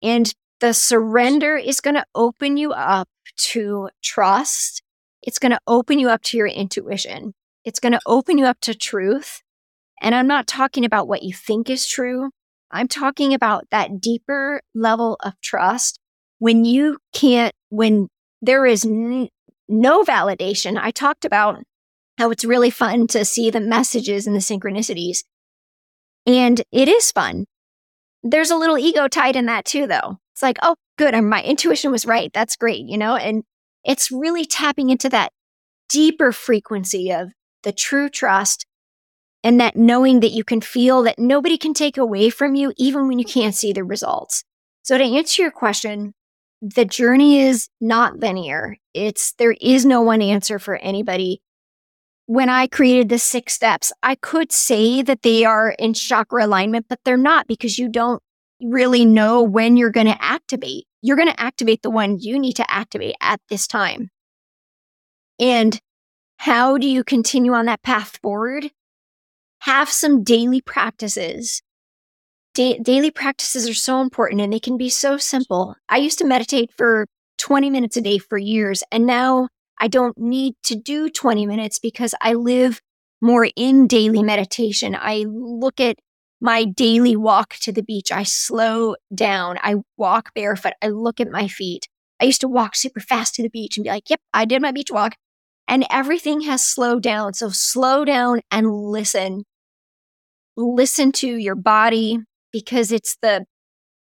And 0.03 0.35
the 0.61 0.75
surrender 0.75 1.57
is 1.57 1.81
going 1.81 1.95
to 1.95 2.05
open 2.15 2.57
you 2.57 2.73
up 2.73 3.09
to 3.37 3.89
trust 4.03 4.83
it's 5.23 5.39
going 5.39 5.53
to 5.53 5.61
open 5.67 5.99
you 5.99 6.09
up 6.09 6.23
to 6.23 6.37
your 6.37 6.49
intuition. 6.49 7.35
It's 7.65 7.79
going 7.79 7.93
to 7.93 8.01
open 8.07 8.39
you 8.39 8.47
up 8.47 8.59
to 8.63 8.75
truth. 8.75 9.43
And 10.01 10.15
I'm 10.15 10.27
not 10.27 10.49
talking 10.49 10.85
about 10.85 11.07
what 11.07 11.23
you 11.23 11.33
think 11.33 11.71
is 11.71 11.87
true. 11.87 12.31
I'm 12.73 12.89
talking 12.89 13.33
about 13.33 13.67
that 13.71 14.01
deeper 14.01 14.61
level 14.75 15.17
of 15.23 15.41
trust 15.41 16.01
when 16.39 16.65
you 16.65 16.99
can't, 17.13 17.55
when 17.69 18.09
there 18.41 18.67
is 18.67 18.85
n- 18.85 19.29
no 19.69 20.03
validation. 20.03 20.77
I 20.77 20.91
talked 20.91 21.25
about 21.25 21.63
how 22.23 22.31
it's 22.31 22.45
really 22.45 22.71
fun 22.71 23.09
to 23.09 23.25
see 23.25 23.51
the 23.51 23.61
messages 23.61 24.29
and 24.29 24.37
the 24.37 24.41
synchronicities. 24.41 25.25
And 26.25 26.63
it 26.71 26.87
is 26.87 27.11
fun. 27.11 27.47
There's 28.23 28.53
a 28.53 28.57
little 28.57 28.79
ego 28.79 29.09
tied 29.09 29.35
in 29.35 29.47
that 29.47 29.65
too, 29.65 29.89
though. 29.89 30.19
It's 30.33 30.43
like, 30.43 30.59
oh, 30.63 30.77
good. 30.97 31.21
My 31.21 31.43
intuition 31.43 31.91
was 31.91 32.07
right. 32.07 32.31
That's 32.33 32.55
great, 32.55 32.87
you 32.87 32.97
know? 32.97 33.17
And 33.17 33.43
it's 33.85 34.13
really 34.13 34.45
tapping 34.45 34.91
into 34.91 35.09
that 35.09 35.33
deeper 35.89 36.31
frequency 36.31 37.11
of 37.11 37.33
the 37.65 37.73
true 37.73 38.09
trust 38.09 38.67
and 39.43 39.61
that 39.61 39.75
knowing 39.75 40.21
that 40.21 40.31
you 40.31 40.45
can 40.45 40.61
feel 40.61 41.03
that 41.03 41.19
nobody 41.19 41.59
can 41.59 41.75
take 41.75 41.99
away 41.99 42.31
from 42.31 42.55
you, 42.55 42.73
even 42.77 43.09
when 43.09 43.19
you 43.19 43.25
can't 43.25 43.57
see 43.57 43.73
the 43.73 43.83
results. 43.83 44.45
So 44.85 44.97
to 44.97 45.03
answer 45.03 45.43
your 45.43 45.51
question, 45.51 46.15
the 46.61 46.85
journey 46.85 47.41
is 47.41 47.69
not 47.81 48.21
linear. 48.21 48.77
It's, 48.95 49.33
there 49.39 49.57
is 49.61 49.85
no 49.85 50.03
one 50.03 50.23
answer 50.23 50.61
for 50.61 50.77
anybody. 50.77 51.43
When 52.27 52.49
I 52.49 52.67
created 52.67 53.09
the 53.09 53.19
six 53.19 53.53
steps, 53.53 53.93
I 54.03 54.15
could 54.15 54.53
say 54.53 55.03
that 55.03 55.23
they 55.23 55.45
are 55.45 55.71
in 55.79 55.95
chakra 55.95 56.47
alignment, 56.47 56.87
but 56.89 57.01
they're 57.05 57.17
not 57.17 57.47
because 57.47 57.79
you 57.79 57.89
don't 57.89 58.23
really 58.63 59.05
know 59.05 59.43
when 59.43 59.77
you're 59.77 59.91
going 59.91 60.07
to 60.07 60.23
activate 60.23 60.87
you're 61.03 61.17
going 61.17 61.29
to 61.29 61.41
activate 61.41 61.83
the 61.83 61.91
one 61.91 62.19
you 62.21 62.39
need 62.39 62.55
to 62.55 62.71
activate 62.71 63.17
at 63.21 63.41
this 63.51 63.67
time. 63.67 64.09
And 65.39 65.79
how 66.39 66.79
do 66.79 66.87
you 66.87 67.05
continue 67.05 67.53
on 67.53 67.67
that 67.67 67.83
path 67.83 68.19
forward? 68.23 68.71
Have 69.61 69.91
some 69.91 70.23
daily 70.23 70.61
practices. 70.61 71.61
Da- 72.55 72.79
daily 72.79 73.11
practices 73.11 73.69
are 73.69 73.75
so 73.75 74.01
important 74.01 74.41
and 74.41 74.53
they 74.53 74.61
can 74.61 74.77
be 74.77 74.89
so 74.89 75.17
simple. 75.17 75.75
I 75.89 75.99
used 75.99 76.19
to 76.19 76.25
meditate 76.25 76.71
for 76.77 77.07
20 77.39 77.71
minutes 77.71 77.97
a 77.97 78.01
day 78.01 78.19
for 78.19 78.39
years, 78.39 78.85
and 78.93 79.05
now 79.05 79.49
I 79.83 79.89
don't 79.89 80.17
need 80.17 80.55
to 80.63 80.77
do 80.77 81.11
20 81.11 81.45
minutes 81.45 81.81
because 81.81 82.15
I 82.21 82.35
live 82.35 82.81
more 83.21 83.49
in 83.57 83.89
daily 83.89 84.23
meditation. 84.23 84.97
I 84.97 85.25
look 85.29 85.81
at 85.81 85.97
my 86.41 86.65
daily 86.65 87.17
walk 87.17 87.55
to 87.63 87.73
the 87.73 87.83
beach. 87.83 88.13
I 88.13 88.23
slow 88.23 88.95
down. 89.13 89.59
I 89.61 89.77
walk 89.97 90.35
barefoot. 90.37 90.75
I 90.81 90.89
look 90.89 91.21
at 91.21 91.33
my 91.33 91.49
feet. 91.49 91.89
I 92.21 92.27
used 92.27 92.41
to 92.43 92.49
walk 92.49 92.77
super 92.77 93.01
fast 93.01 93.35
to 93.35 93.43
the 93.43 93.51
beach 93.51 93.77
and 93.77 93.83
be 93.83 93.91
like, 93.91 94.09
yep, 94.09 94.21
I 94.33 94.45
did 94.45 94.63
my 94.63 94.71
beach 94.71 94.93
walk. 94.93 95.17
And 95.67 95.85
everything 95.91 96.43
has 96.43 96.65
slowed 96.65 97.03
down. 97.03 97.35
So 97.35 97.49
slow 97.49 98.05
down 98.05 98.41
and 98.53 98.73
listen. 98.73 99.43
Listen 100.57 101.11
to 101.13 101.27
your 101.27 101.57
body 101.57 102.21
because 102.53 102.93
it's 102.93 103.17
the 103.21 103.47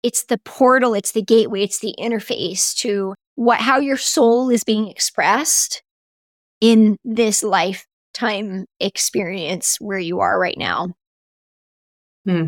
it's 0.03 0.25
the 0.25 0.37
portal, 0.37 0.93
it's 0.93 1.13
the 1.13 1.23
gateway, 1.23 1.63
it's 1.63 1.79
the 1.79 1.95
interface 1.99 2.75
to 2.75 3.15
what 3.35 3.59
how 3.59 3.79
your 3.79 3.97
soul 3.97 4.49
is 4.49 4.63
being 4.63 4.87
expressed 4.87 5.83
in 6.61 6.97
this 7.03 7.43
lifetime 7.43 8.65
experience 8.79 9.77
where 9.79 9.99
you 9.99 10.19
are 10.19 10.39
right 10.39 10.57
now. 10.57 10.95
Hmm. 12.25 12.47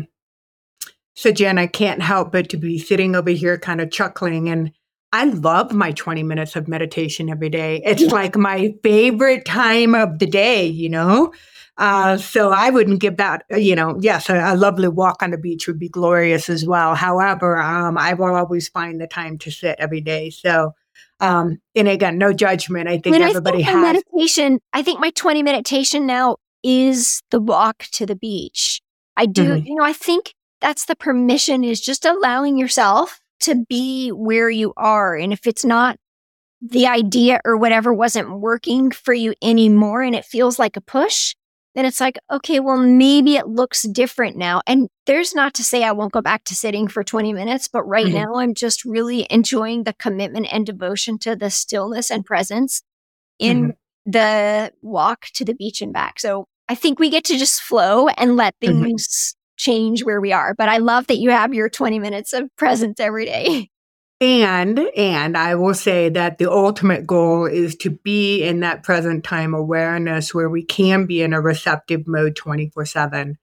So, 1.14 1.32
Jen, 1.32 1.58
I 1.58 1.66
can't 1.66 2.00
help 2.00 2.32
but 2.32 2.48
to 2.50 2.56
be 2.56 2.78
sitting 2.78 3.16
over 3.16 3.30
here 3.30 3.58
kind 3.58 3.80
of 3.80 3.90
chuckling. 3.90 4.48
And 4.48 4.72
I 5.12 5.24
love 5.24 5.72
my 5.72 5.92
20 5.92 6.22
minutes 6.22 6.54
of 6.54 6.68
meditation 6.68 7.28
every 7.28 7.48
day. 7.48 7.82
It's 7.84 8.02
yeah. 8.02 8.12
like 8.12 8.36
my 8.36 8.74
favorite 8.82 9.44
time 9.44 9.94
of 9.94 10.20
the 10.20 10.26
day, 10.26 10.66
you 10.66 10.88
know? 10.88 11.32
Uh, 11.76 12.18
so 12.18 12.50
I 12.50 12.70
wouldn't 12.70 13.00
give 13.00 13.16
that, 13.18 13.44
uh, 13.52 13.56
you 13.56 13.76
know, 13.76 13.96
yes, 14.00 14.28
a, 14.28 14.52
a, 14.52 14.56
lovely 14.56 14.88
walk 14.88 15.22
on 15.22 15.30
the 15.30 15.38
beach 15.38 15.68
would 15.68 15.78
be 15.78 15.88
glorious 15.88 16.48
as 16.48 16.66
well. 16.66 16.96
However, 16.96 17.56
um, 17.56 17.96
I 17.96 18.14
will 18.14 18.34
always 18.34 18.68
find 18.68 19.00
the 19.00 19.06
time 19.06 19.38
to 19.38 19.50
sit 19.50 19.76
every 19.78 20.00
day. 20.00 20.30
So, 20.30 20.74
um, 21.20 21.58
and 21.74 21.88
again, 21.88 22.18
no 22.18 22.32
judgment. 22.32 22.88
I 22.88 22.98
think 22.98 23.14
when 23.14 23.22
everybody 23.22 23.64
I 23.64 23.66
think 23.66 23.68
has 23.68 23.94
meditation. 23.94 24.60
I 24.72 24.82
think 24.82 25.00
my 25.00 25.10
20 25.10 25.42
meditation 25.42 26.06
now 26.06 26.36
is 26.62 27.22
the 27.30 27.40
walk 27.40 27.84
to 27.92 28.06
the 28.06 28.16
beach. 28.16 28.80
I 29.16 29.26
do, 29.26 29.42
mm-hmm. 29.42 29.66
you 29.66 29.74
know, 29.74 29.84
I 29.84 29.92
think 29.92 30.34
that's 30.60 30.86
the 30.86 30.96
permission 30.96 31.64
is 31.64 31.80
just 31.80 32.04
allowing 32.04 32.58
yourself 32.58 33.20
to 33.40 33.64
be 33.68 34.10
where 34.10 34.50
you 34.50 34.72
are. 34.76 35.16
And 35.16 35.32
if 35.32 35.46
it's 35.46 35.64
not 35.64 35.96
the 36.60 36.86
idea 36.86 37.40
or 37.44 37.56
whatever 37.56 37.92
wasn't 37.94 38.40
working 38.40 38.90
for 38.90 39.14
you 39.14 39.34
anymore 39.42 40.02
and 40.02 40.14
it 40.14 40.24
feels 40.24 40.58
like 40.58 40.76
a 40.76 40.80
push, 40.80 41.34
then 41.74 41.84
it's 41.84 42.00
like, 42.00 42.18
okay, 42.30 42.60
well, 42.60 42.78
maybe 42.78 43.36
it 43.36 43.46
looks 43.46 43.82
different 43.82 44.36
now. 44.36 44.62
And 44.66 44.88
there's 45.06 45.34
not 45.34 45.54
to 45.54 45.64
say 45.64 45.84
I 45.84 45.92
won't 45.92 46.12
go 46.12 46.20
back 46.20 46.44
to 46.44 46.54
sitting 46.54 46.88
for 46.88 47.04
20 47.04 47.32
minutes, 47.32 47.68
but 47.68 47.82
right 47.84 48.06
mm-hmm. 48.06 48.16
now 48.16 48.34
I'm 48.36 48.54
just 48.54 48.84
really 48.84 49.26
enjoying 49.30 49.84
the 49.84 49.92
commitment 49.92 50.48
and 50.50 50.66
devotion 50.66 51.18
to 51.20 51.36
the 51.36 51.50
stillness 51.50 52.10
and 52.10 52.24
presence 52.24 52.82
in 53.38 53.62
mm-hmm. 53.62 54.10
the 54.10 54.72
walk 54.82 55.26
to 55.34 55.44
the 55.44 55.54
beach 55.54 55.80
and 55.82 55.92
back. 55.92 56.18
So 56.18 56.46
I 56.68 56.74
think 56.74 56.98
we 56.98 57.10
get 57.10 57.24
to 57.24 57.38
just 57.38 57.62
flow 57.62 58.08
and 58.08 58.36
let 58.36 58.54
mm-hmm. 58.60 58.82
things 58.82 59.06
mm-hmm. 59.06 59.36
change 59.56 60.04
where 60.04 60.20
we 60.20 60.32
are. 60.32 60.54
But 60.54 60.68
I 60.68 60.78
love 60.78 61.06
that 61.08 61.18
you 61.18 61.30
have 61.30 61.54
your 61.54 61.68
20 61.68 61.98
minutes 61.98 62.32
of 62.32 62.48
presence 62.56 62.98
every 63.00 63.24
day. 63.24 63.70
And 64.20 64.80
and 64.96 65.36
I 65.36 65.54
will 65.54 65.74
say 65.74 66.08
that 66.08 66.38
the 66.38 66.50
ultimate 66.50 67.06
goal 67.06 67.46
is 67.46 67.76
to 67.76 67.90
be 67.90 68.42
in 68.42 68.60
that 68.60 68.82
present 68.82 69.22
time 69.22 69.54
awareness 69.54 70.34
where 70.34 70.50
we 70.50 70.64
can 70.64 71.06
be 71.06 71.22
in 71.22 71.32
a 71.32 71.40
receptive 71.40 72.06
mode 72.08 72.34
24/7. 72.34 73.36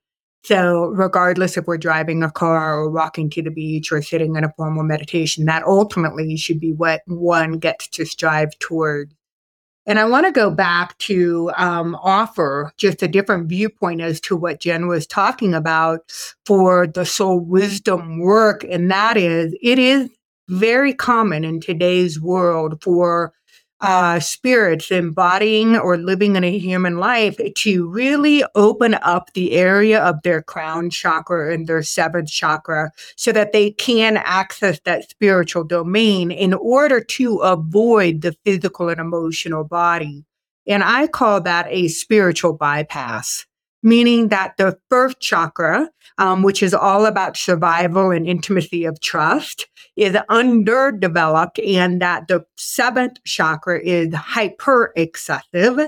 So 0.43 0.88
regardless 0.88 1.57
if 1.57 1.65
we're 1.65 1.78
driving 1.78 2.23
a 2.23 2.32
car 2.32 2.78
or 2.78 2.89
walking 2.91 3.30
to 3.32 3.41
the 3.41 3.51
beach 3.51 3.91
or 3.91 4.01
sitting 4.01 4.36
in 4.36 4.43
a 4.43 4.53
formal 4.57 4.84
meditation, 4.84 5.45
that 5.45 5.63
ultimately 5.63 6.36
should 6.38 6.59
be 6.59 6.73
what 6.73 7.01
one 7.07 7.53
gets 7.59 7.88
to 7.89 8.05
strive 8.05 8.57
toward 8.59 9.13
and 9.88 9.99
I 9.99 10.05
want 10.05 10.26
to 10.26 10.32
go 10.32 10.49
back 10.49 10.97
to 10.99 11.51
um, 11.57 11.95
offer 12.01 12.73
just 12.78 13.03
a 13.03 13.07
different 13.07 13.47
viewpoint 13.47 14.01
as 14.01 14.19
to 14.21 14.36
what 14.36 14.59
Jen 14.59 14.88
was 14.88 15.05
talking 15.05 15.53
about 15.53 16.11
for 16.45 16.88
the 16.88 17.05
soul 17.05 17.39
wisdom 17.39 18.19
work. 18.19 18.65
And 18.67 18.89
that 18.89 19.15
is, 19.15 19.55
it 19.61 19.78
is 19.78 20.09
very 20.47 20.93
common 20.93 21.43
in 21.43 21.59
today's 21.59 22.19
world 22.19 22.81
for 22.81 23.33
uh, 23.81 24.19
spirits 24.19 24.89
embodying 24.89 25.75
or 25.75 25.97
living 25.97 26.35
in 26.35 26.43
a 26.43 26.57
human 26.57 26.97
life 26.97 27.37
to 27.55 27.87
really 27.89 28.43
open 28.55 28.95
up 28.95 29.33
the 29.33 29.51
area 29.51 30.01
of 30.01 30.15
their 30.23 30.41
crown 30.41 30.89
chakra 30.89 31.53
and 31.53 31.67
their 31.67 31.83
seventh 31.83 32.29
chakra 32.29 32.89
so 33.17 33.31
that 33.31 33.51
they 33.51 33.71
can 33.71 34.17
access 34.17 34.79
that 34.85 35.09
spiritual 35.09 35.63
domain 35.63 36.31
in 36.31 36.53
order 36.53 37.03
to 37.03 37.37
avoid 37.37 38.21
the 38.21 38.35
physical 38.45 38.89
and 38.89 38.99
emotional 38.99 39.63
body. 39.63 40.25
And 40.65 40.83
I 40.83 41.07
call 41.07 41.41
that 41.41 41.67
a 41.69 41.89
spiritual 41.89 42.53
bypass 42.53 43.45
meaning 43.86 44.29
that 44.29 44.57
the 44.57 44.77
first 44.89 45.21
chakra, 45.21 45.89
um, 46.17 46.41
which 46.41 46.61
is 46.63 46.73
all 46.73 47.05
about 47.05 47.38
survival 47.38 48.11
and 48.11 48.27
intimacy 48.27 48.83
of 48.83 48.99
trust, 48.99 49.67
is 49.95 50.17
underdeveloped, 50.27 51.59
and 51.59 52.01
that 52.01 52.27
the 52.27 52.45
seventh 52.57 53.23
chakra 53.23 53.79
is 53.79 54.13
hyper 54.13 54.91
excessive 54.97 55.79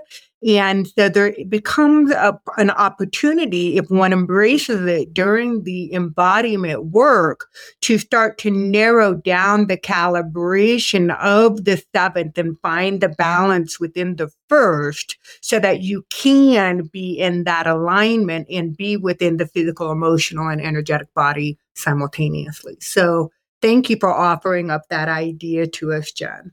and 0.45 0.87
so 0.87 1.09
there 1.09 1.33
becomes 1.49 2.11
a, 2.11 2.39
an 2.57 2.69
opportunity 2.69 3.77
if 3.77 3.89
one 3.89 4.13
embraces 4.13 4.85
it 4.85 5.13
during 5.13 5.63
the 5.63 5.91
embodiment 5.93 6.85
work 6.85 7.47
to 7.81 7.97
start 7.97 8.37
to 8.39 8.51
narrow 8.51 9.15
down 9.15 9.65
the 9.65 9.77
calibration 9.77 11.15
of 11.17 11.65
the 11.65 11.81
seventh 11.95 12.37
and 12.37 12.59
find 12.61 13.01
the 13.01 13.09
balance 13.09 13.79
within 13.79 14.17
the 14.17 14.29
first 14.47 15.17
so 15.41 15.59
that 15.59 15.81
you 15.81 16.05
can 16.11 16.83
be 16.93 17.17
in 17.17 17.43
that 17.45 17.65
alignment 17.65 18.47
and 18.49 18.77
be 18.77 18.95
within 18.95 19.37
the 19.37 19.47
physical, 19.47 19.91
emotional, 19.91 20.47
and 20.49 20.61
energetic 20.61 21.11
body 21.15 21.57
simultaneously. 21.73 22.77
So 22.79 23.31
thank 23.63 23.89
you 23.89 23.97
for 23.99 24.13
offering 24.13 24.69
up 24.69 24.83
that 24.89 25.09
idea 25.09 25.65
to 25.67 25.93
us, 25.93 26.11
Jen. 26.11 26.51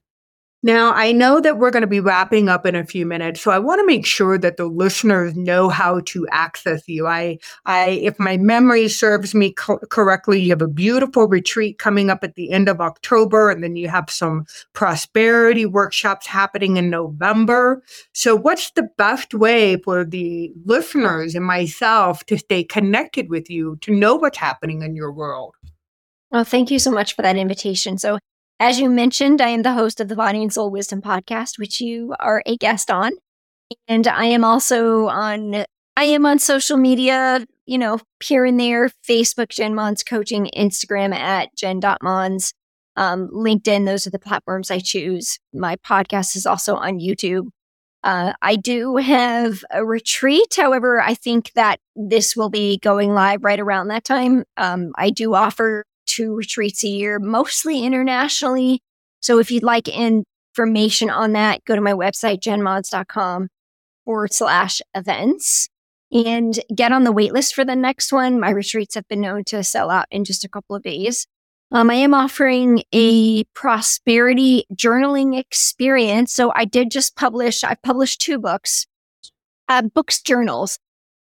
Now, 0.65 0.95
I 0.95 1.13
know 1.13 1.41
that 1.41 1.59
we're 1.59 1.71
going 1.71 1.83
to 1.83 1.87
be 1.87 2.01
wrapping 2.01 2.49
up 2.49 2.65
in 2.65 2.75
a 2.75 2.87
few 2.87 3.05
minutes, 3.05 3.43
so 3.43 3.51
I 3.51 3.59
want 3.59 3.81
to 3.81 3.87
make 3.87 4.07
sure 4.07 4.39
that 4.39 4.57
the 4.57 4.65
listeners 4.65 5.37
know 5.37 5.69
how 5.69 6.01
to 6.07 6.27
access 6.31 6.89
you. 6.89 7.07
I, 7.07 7.39
I, 7.67 7.91
if 7.91 8.19
my 8.19 8.39
memory 8.39 8.89
serves 8.89 9.35
me 9.35 9.53
co- 9.53 9.81
correctly, 9.91 10.41
you 10.41 10.49
have 10.53 10.63
a 10.63 10.67
beautiful 10.67 11.29
retreat 11.29 11.79
coming 11.79 12.09
up 12.09 12.25
at 12.25 12.37
the 12.37 12.51
end 12.51 12.71
of 12.71 12.81
October, 12.81 13.51
and 13.51 13.63
then 13.63 13.77
you 13.77 13.91
have 13.91 14.09
some 14.09 14.47
prosperity 14.73 15.67
workshops 15.67 16.27
happening 16.27 16.79
in 16.79 16.89
November. 16.89 17.83
So, 18.15 18.35
what's 18.35 18.71
the 18.71 18.89
best 18.97 19.35
way 19.35 19.77
for 19.77 20.03
the 20.03 20.51
listeners 20.65 21.35
and 21.35 21.45
myself 21.45 22.25
to 22.25 22.39
stay 22.39 22.65
connected 22.65 23.29
with 23.29 23.51
you, 23.51 23.77
to 23.83 23.95
know 23.95 24.15
what's 24.15 24.39
happening 24.39 24.81
in 24.81 24.97
your 24.97 25.13
world? 25.13 25.55
Well, 26.31 26.45
thank 26.45 26.71
you 26.71 26.79
so 26.79 26.91
much 26.91 27.15
for 27.15 27.21
that 27.21 27.37
invitation. 27.37 27.99
So, 27.99 28.19
as 28.61 28.79
you 28.79 28.89
mentioned, 28.89 29.41
I 29.41 29.49
am 29.49 29.63
the 29.63 29.73
host 29.73 30.01
of 30.01 30.09
the 30.09 30.17
Body 30.17 30.43
and 30.43 30.53
Soul 30.53 30.71
Wisdom 30.71 31.03
podcast, 31.03 31.59
which 31.59 31.81
you 31.81 32.15
are 32.21 32.43
a 32.47 32.57
guest 32.57 32.91
on. 32.91 33.13
And 33.89 34.07
I 34.07 34.27
am 34.27 34.45
also 34.45 35.09
on, 35.09 35.65
I 35.97 36.05
am 36.05 36.25
on 36.25 36.39
social 36.39 36.77
media, 36.77 37.47
you 37.67 37.79
know, 37.79 37.99
here 38.23 38.45
and 38.45 38.59
there, 38.59 38.91
Facebook, 39.09 39.49
Jen 39.49 39.75
Mons 39.75 40.05
Coaching, 40.05 40.51
Instagram 40.57 41.15
at 41.15 41.55
jen.mons, 41.57 42.53
um, 42.97 43.29
LinkedIn. 43.31 43.87
Those 43.87 44.07
are 44.07 44.11
the 44.11 44.19
platforms 44.19 44.71
I 44.71 44.79
choose. 44.79 45.39
My 45.53 45.77
podcast 45.77 46.37
is 46.37 46.47
also 46.47 46.77
on 46.77 47.01
YouTube. 47.01 47.49
Uh, 48.05 48.35
I 48.43 48.57
do 48.57 48.97
have 48.97 49.65
a 49.71 49.85
retreat. 49.85 50.55
However, 50.57 51.01
I 51.01 51.15
think 51.15 51.53
that 51.55 51.81
this 51.97 52.37
will 52.37 52.51
be 52.51 52.79
going 52.79 53.15
live 53.15 53.43
right 53.43 53.59
around 53.59 53.89
that 53.89 54.05
time. 54.05 54.45
Um, 54.59 54.93
I 54.97 55.09
do 55.09 55.35
offer 55.35 55.85
two 56.15 56.35
retreats 56.35 56.85
a 56.85 56.89
year, 56.89 57.19
mostly 57.19 57.85
internationally. 57.85 58.81
So 59.21 59.39
if 59.39 59.51
you'd 59.51 59.63
like 59.63 59.89
information 59.89 61.11
on 61.11 61.33
that, 61.33 61.65
go 61.65 61.75
to 61.75 61.81
my 61.81 61.93
website, 61.93 62.41
jenmons.com 62.41 63.49
forward 64.05 64.33
slash 64.33 64.83
events 64.95 65.69
and 66.13 66.61
get 66.75 66.93
on 66.93 67.05
the 67.05 67.13
waitlist 67.13 67.55
for 67.55 67.65
the 67.65 67.75
next 67.75 68.13
one. 68.13 68.39
My 68.39 68.51
retreats 68.51 68.95
have 68.95 69.09
been 69.09 69.21
known 69.21 69.45
to 69.45 69.65
sell 69.65 69.91
out 69.91 70.07
in 70.11 70.25
just 70.25 70.45
a 70.45 70.49
couple 70.49 70.77
of 70.77 70.83
days. 70.83 71.27
Um, 71.73 71.91
I 71.91 71.95
am 71.95 72.15
offering 72.15 72.83
a 72.93 73.45
prosperity 73.55 74.65
journaling 74.73 75.37
experience. 75.39 76.33
So 76.33 76.53
I 76.55 76.67
did 76.67 76.91
just 76.91 77.17
publish, 77.17 77.65
I 77.65 77.75
published 77.75 78.21
two 78.21 78.39
books, 78.39 78.87
uh, 79.69 79.83
books 79.83 80.23
journals. 80.23 80.79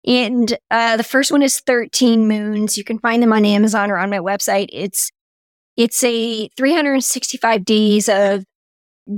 And 0.06 0.56
uh, 0.70 0.96
the 0.96 1.04
first 1.04 1.30
one 1.30 1.42
is 1.42 1.60
13 1.60 2.26
Moons. 2.26 2.78
You 2.78 2.84
can 2.84 2.98
find 2.98 3.22
them 3.22 3.32
on 3.32 3.44
Amazon 3.44 3.90
or 3.90 3.98
on 3.98 4.10
my 4.10 4.18
website. 4.18 4.68
It's 4.72 5.10
it's 5.76 6.02
a 6.04 6.48
365 6.56 7.64
days 7.64 8.08
of 8.08 8.44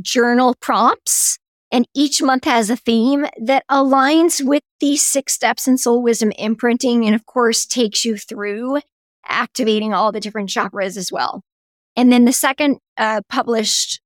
journal 0.01 0.55
prompts, 0.61 1.39
and 1.73 1.87
each 1.95 2.23
month 2.23 2.45
has 2.45 2.71
a 2.71 2.77
theme 2.77 3.27
that 3.41 3.65
aligns 3.71 4.45
with 4.45 4.63
the 4.81 4.97
six 4.97 5.33
steps 5.33 5.67
in 5.67 5.79
soul 5.79 6.03
wisdom 6.03 6.33
imprinting, 6.39 7.05
and 7.05 7.15
of 7.15 7.27
course 7.27 7.67
takes 7.67 8.05
you 8.05 8.17
through 8.17 8.81
activating 9.27 9.95
all 9.95 10.13
the 10.13 10.21
different 10.21 10.51
chakras 10.51 10.97
as 10.97 11.11
well. 11.11 11.43
And 11.97 12.13
then 12.13 12.25
the 12.25 12.33
second 12.33 12.79
uh, 12.97 13.23
published 13.29 14.01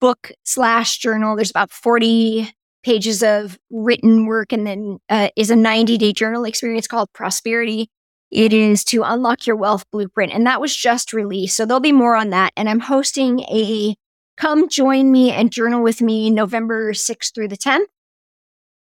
book 0.00 0.32
slash 0.44 0.98
journal, 0.98 1.36
there's 1.36 1.50
about 1.50 1.70
40 1.70 2.50
pages 2.86 3.20
of 3.20 3.58
written 3.68 4.26
work 4.26 4.52
and 4.52 4.64
then 4.64 4.98
uh, 5.08 5.28
is 5.34 5.50
a 5.50 5.56
90 5.56 5.98
day 5.98 6.12
journal 6.12 6.44
experience 6.44 6.86
called 6.86 7.12
Prosperity. 7.12 7.90
It 8.30 8.52
is 8.52 8.84
to 8.84 9.02
unlock 9.02 9.44
your 9.44 9.56
wealth 9.56 9.84
blueprint. 9.90 10.32
And 10.32 10.46
that 10.46 10.60
was 10.60 10.74
just 10.74 11.12
released. 11.12 11.56
So 11.56 11.66
there'll 11.66 11.80
be 11.80 11.90
more 11.90 12.14
on 12.14 12.30
that. 12.30 12.52
And 12.56 12.68
I'm 12.68 12.78
hosting 12.78 13.40
a 13.40 13.96
come 14.36 14.68
join 14.68 15.10
me 15.10 15.32
and 15.32 15.50
journal 15.50 15.82
with 15.82 16.00
me 16.00 16.30
November 16.30 16.92
6th 16.92 17.34
through 17.34 17.48
the 17.48 17.56
10th. 17.56 17.86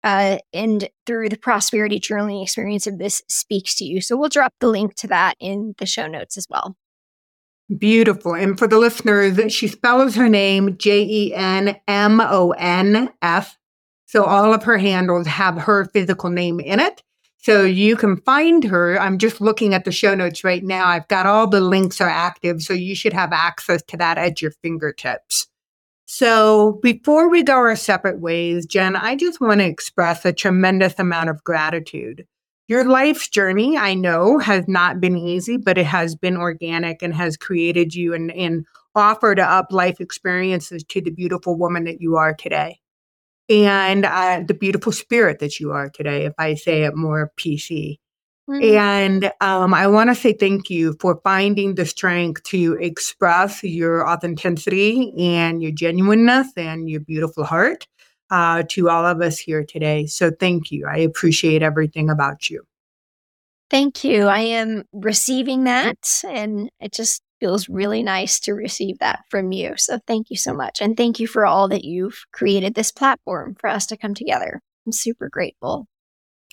Uh, 0.02 0.38
and 0.52 0.88
through 1.06 1.28
the 1.28 1.38
prosperity 1.38 2.00
journaling 2.00 2.42
experience 2.42 2.88
of 2.88 2.98
this 2.98 3.22
speaks 3.28 3.76
to 3.76 3.84
you. 3.84 4.00
So 4.00 4.16
we'll 4.16 4.30
drop 4.30 4.52
the 4.58 4.66
link 4.66 4.96
to 4.96 5.06
that 5.06 5.36
in 5.38 5.76
the 5.78 5.86
show 5.86 6.08
notes 6.08 6.36
as 6.36 6.48
well. 6.50 6.76
Beautiful. 7.78 8.34
And 8.34 8.58
for 8.58 8.66
the 8.66 8.78
listeners, 8.78 9.52
she 9.52 9.68
spells 9.68 10.16
her 10.16 10.28
name 10.28 10.76
J 10.76 11.04
E 11.04 11.34
N 11.34 11.76
M 11.86 12.20
O 12.20 12.50
N 12.58 13.10
S 13.22 13.56
so 14.12 14.24
all 14.24 14.52
of 14.52 14.62
her 14.64 14.76
handles 14.76 15.26
have 15.26 15.56
her 15.56 15.86
physical 15.86 16.28
name 16.28 16.60
in 16.60 16.80
it. 16.80 17.02
So 17.38 17.62
you 17.62 17.96
can 17.96 18.18
find 18.18 18.62
her. 18.62 19.00
I'm 19.00 19.16
just 19.16 19.40
looking 19.40 19.72
at 19.72 19.86
the 19.86 19.90
show 19.90 20.14
notes 20.14 20.44
right 20.44 20.62
now. 20.62 20.86
I've 20.86 21.08
got 21.08 21.24
all 21.24 21.46
the 21.46 21.62
links 21.62 21.98
are 21.98 22.10
active. 22.10 22.60
So 22.60 22.74
you 22.74 22.94
should 22.94 23.14
have 23.14 23.32
access 23.32 23.82
to 23.84 23.96
that 23.96 24.18
at 24.18 24.42
your 24.42 24.50
fingertips. 24.62 25.46
So 26.04 26.78
before 26.82 27.30
we 27.30 27.42
go 27.42 27.54
our 27.54 27.74
separate 27.74 28.20
ways, 28.20 28.66
Jen, 28.66 28.96
I 28.96 29.16
just 29.16 29.40
want 29.40 29.60
to 29.60 29.66
express 29.66 30.26
a 30.26 30.32
tremendous 30.34 30.98
amount 30.98 31.30
of 31.30 31.42
gratitude. 31.42 32.26
Your 32.68 32.84
life's 32.84 33.30
journey, 33.30 33.78
I 33.78 33.94
know, 33.94 34.36
has 34.40 34.68
not 34.68 35.00
been 35.00 35.16
easy, 35.16 35.56
but 35.56 35.78
it 35.78 35.86
has 35.86 36.14
been 36.14 36.36
organic 36.36 37.02
and 37.02 37.14
has 37.14 37.38
created 37.38 37.94
you 37.94 38.12
and, 38.12 38.30
and 38.32 38.66
offered 38.94 39.40
up 39.40 39.72
life 39.72 40.02
experiences 40.02 40.84
to 40.90 41.00
the 41.00 41.10
beautiful 41.10 41.56
woman 41.56 41.84
that 41.84 42.02
you 42.02 42.16
are 42.16 42.34
today 42.34 42.81
and 43.48 44.04
uh, 44.04 44.42
the 44.46 44.54
beautiful 44.54 44.92
spirit 44.92 45.38
that 45.40 45.60
you 45.60 45.72
are 45.72 45.88
today, 45.88 46.24
if 46.24 46.34
I 46.38 46.54
say 46.54 46.84
it 46.84 46.96
more 46.96 47.32
PC. 47.38 47.98
Mm-hmm. 48.48 48.76
And 48.76 49.32
um, 49.40 49.72
I 49.72 49.86
want 49.86 50.10
to 50.10 50.14
say 50.14 50.32
thank 50.32 50.68
you 50.68 50.96
for 51.00 51.20
finding 51.22 51.76
the 51.76 51.86
strength 51.86 52.42
to 52.44 52.74
express 52.80 53.62
your 53.62 54.08
authenticity 54.08 55.12
and 55.16 55.62
your 55.62 55.70
genuineness 55.70 56.48
and 56.56 56.90
your 56.90 57.00
beautiful 57.00 57.44
heart 57.44 57.86
uh, 58.30 58.64
to 58.70 58.88
all 58.88 59.06
of 59.06 59.20
us 59.20 59.38
here 59.38 59.64
today. 59.64 60.06
So 60.06 60.30
thank 60.30 60.72
you. 60.72 60.86
I 60.86 60.98
appreciate 60.98 61.62
everything 61.62 62.10
about 62.10 62.50
you. 62.50 62.64
Thank 63.70 64.04
you. 64.04 64.24
I 64.24 64.40
am 64.40 64.84
receiving 64.92 65.64
that, 65.64 65.96
and 66.28 66.70
it 66.78 66.92
just 66.92 67.22
feels 67.42 67.68
really 67.68 68.04
nice 68.04 68.38
to 68.38 68.52
receive 68.52 69.00
that 69.00 69.24
from 69.28 69.50
you. 69.50 69.72
So 69.76 69.98
thank 70.06 70.30
you 70.30 70.36
so 70.36 70.54
much. 70.54 70.80
And 70.80 70.96
thank 70.96 71.18
you 71.18 71.26
for 71.26 71.44
all 71.44 71.66
that 71.68 71.84
you've 71.84 72.24
created 72.32 72.74
this 72.74 72.92
platform 72.92 73.56
for 73.58 73.68
us 73.68 73.84
to 73.86 73.96
come 73.96 74.14
together. 74.14 74.60
I'm 74.86 74.92
super 74.92 75.28
grateful. 75.28 75.88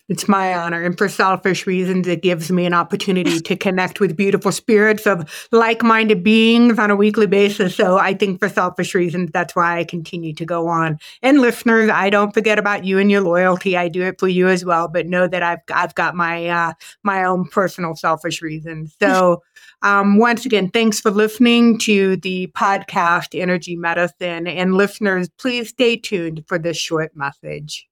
It's 0.09 0.27
my 0.27 0.55
honor. 0.55 0.83
And 0.83 0.97
for 0.97 1.07
selfish 1.07 1.67
reasons, 1.67 2.07
it 2.07 2.23
gives 2.23 2.51
me 2.51 2.65
an 2.65 2.73
opportunity 2.73 3.39
to 3.39 3.55
connect 3.55 3.99
with 3.99 4.17
beautiful 4.17 4.51
spirits 4.51 5.05
of 5.05 5.47
like 5.51 5.83
minded 5.83 6.23
beings 6.23 6.79
on 6.79 6.89
a 6.89 6.95
weekly 6.95 7.27
basis. 7.27 7.75
So 7.75 7.99
I 7.99 8.15
think 8.15 8.39
for 8.39 8.49
selfish 8.49 8.95
reasons, 8.95 9.29
that's 9.31 9.55
why 9.55 9.77
I 9.77 9.83
continue 9.83 10.33
to 10.33 10.45
go 10.45 10.67
on. 10.67 10.97
And 11.21 11.39
listeners, 11.39 11.91
I 11.91 12.09
don't 12.09 12.33
forget 12.33 12.57
about 12.57 12.85
you 12.85 12.97
and 12.97 13.11
your 13.11 13.21
loyalty. 13.21 13.77
I 13.77 13.87
do 13.87 14.01
it 14.01 14.19
for 14.19 14.27
you 14.27 14.47
as 14.47 14.65
well, 14.65 14.87
but 14.87 15.05
know 15.05 15.27
that 15.27 15.43
I've, 15.43 15.59
I've 15.71 15.93
got 15.93 16.15
my, 16.15 16.47
uh, 16.47 16.73
my 17.03 17.23
own 17.23 17.45
personal 17.45 17.95
selfish 17.95 18.41
reasons. 18.41 18.95
So, 18.99 19.43
um, 19.81 20.17
once 20.17 20.45
again, 20.45 20.69
thanks 20.71 20.99
for 20.99 21.11
listening 21.11 21.77
to 21.79 22.17
the 22.17 22.47
podcast 22.47 23.39
Energy 23.39 23.75
Medicine. 23.75 24.47
And 24.47 24.73
listeners, 24.73 25.29
please 25.37 25.69
stay 25.69 25.95
tuned 25.95 26.43
for 26.47 26.57
this 26.57 26.77
short 26.77 27.15
message. 27.15 27.88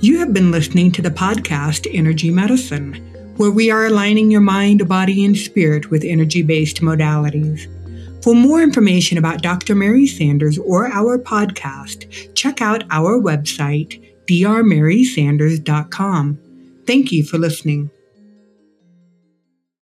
You 0.00 0.18
have 0.18 0.34
been 0.34 0.50
listening 0.50 0.92
to 0.92 1.00
the 1.00 1.10
podcast 1.10 1.88
Energy 1.90 2.30
Medicine, 2.30 2.92
where 3.38 3.50
we 3.50 3.70
are 3.70 3.86
aligning 3.86 4.30
your 4.30 4.42
mind, 4.42 4.86
body, 4.86 5.24
and 5.24 5.34
spirit 5.34 5.90
with 5.90 6.04
energy 6.04 6.42
based 6.42 6.82
modalities. 6.82 7.66
For 8.22 8.34
more 8.34 8.60
information 8.60 9.16
about 9.16 9.40
Dr. 9.40 9.74
Mary 9.74 10.06
Sanders 10.06 10.58
or 10.58 10.86
our 10.88 11.18
podcast, 11.18 12.34
check 12.34 12.60
out 12.60 12.84
our 12.90 13.18
website, 13.18 14.04
drmarysanders.com. 14.26 16.38
Thank 16.86 17.10
you 17.10 17.24
for 17.24 17.38
listening. 17.38 17.88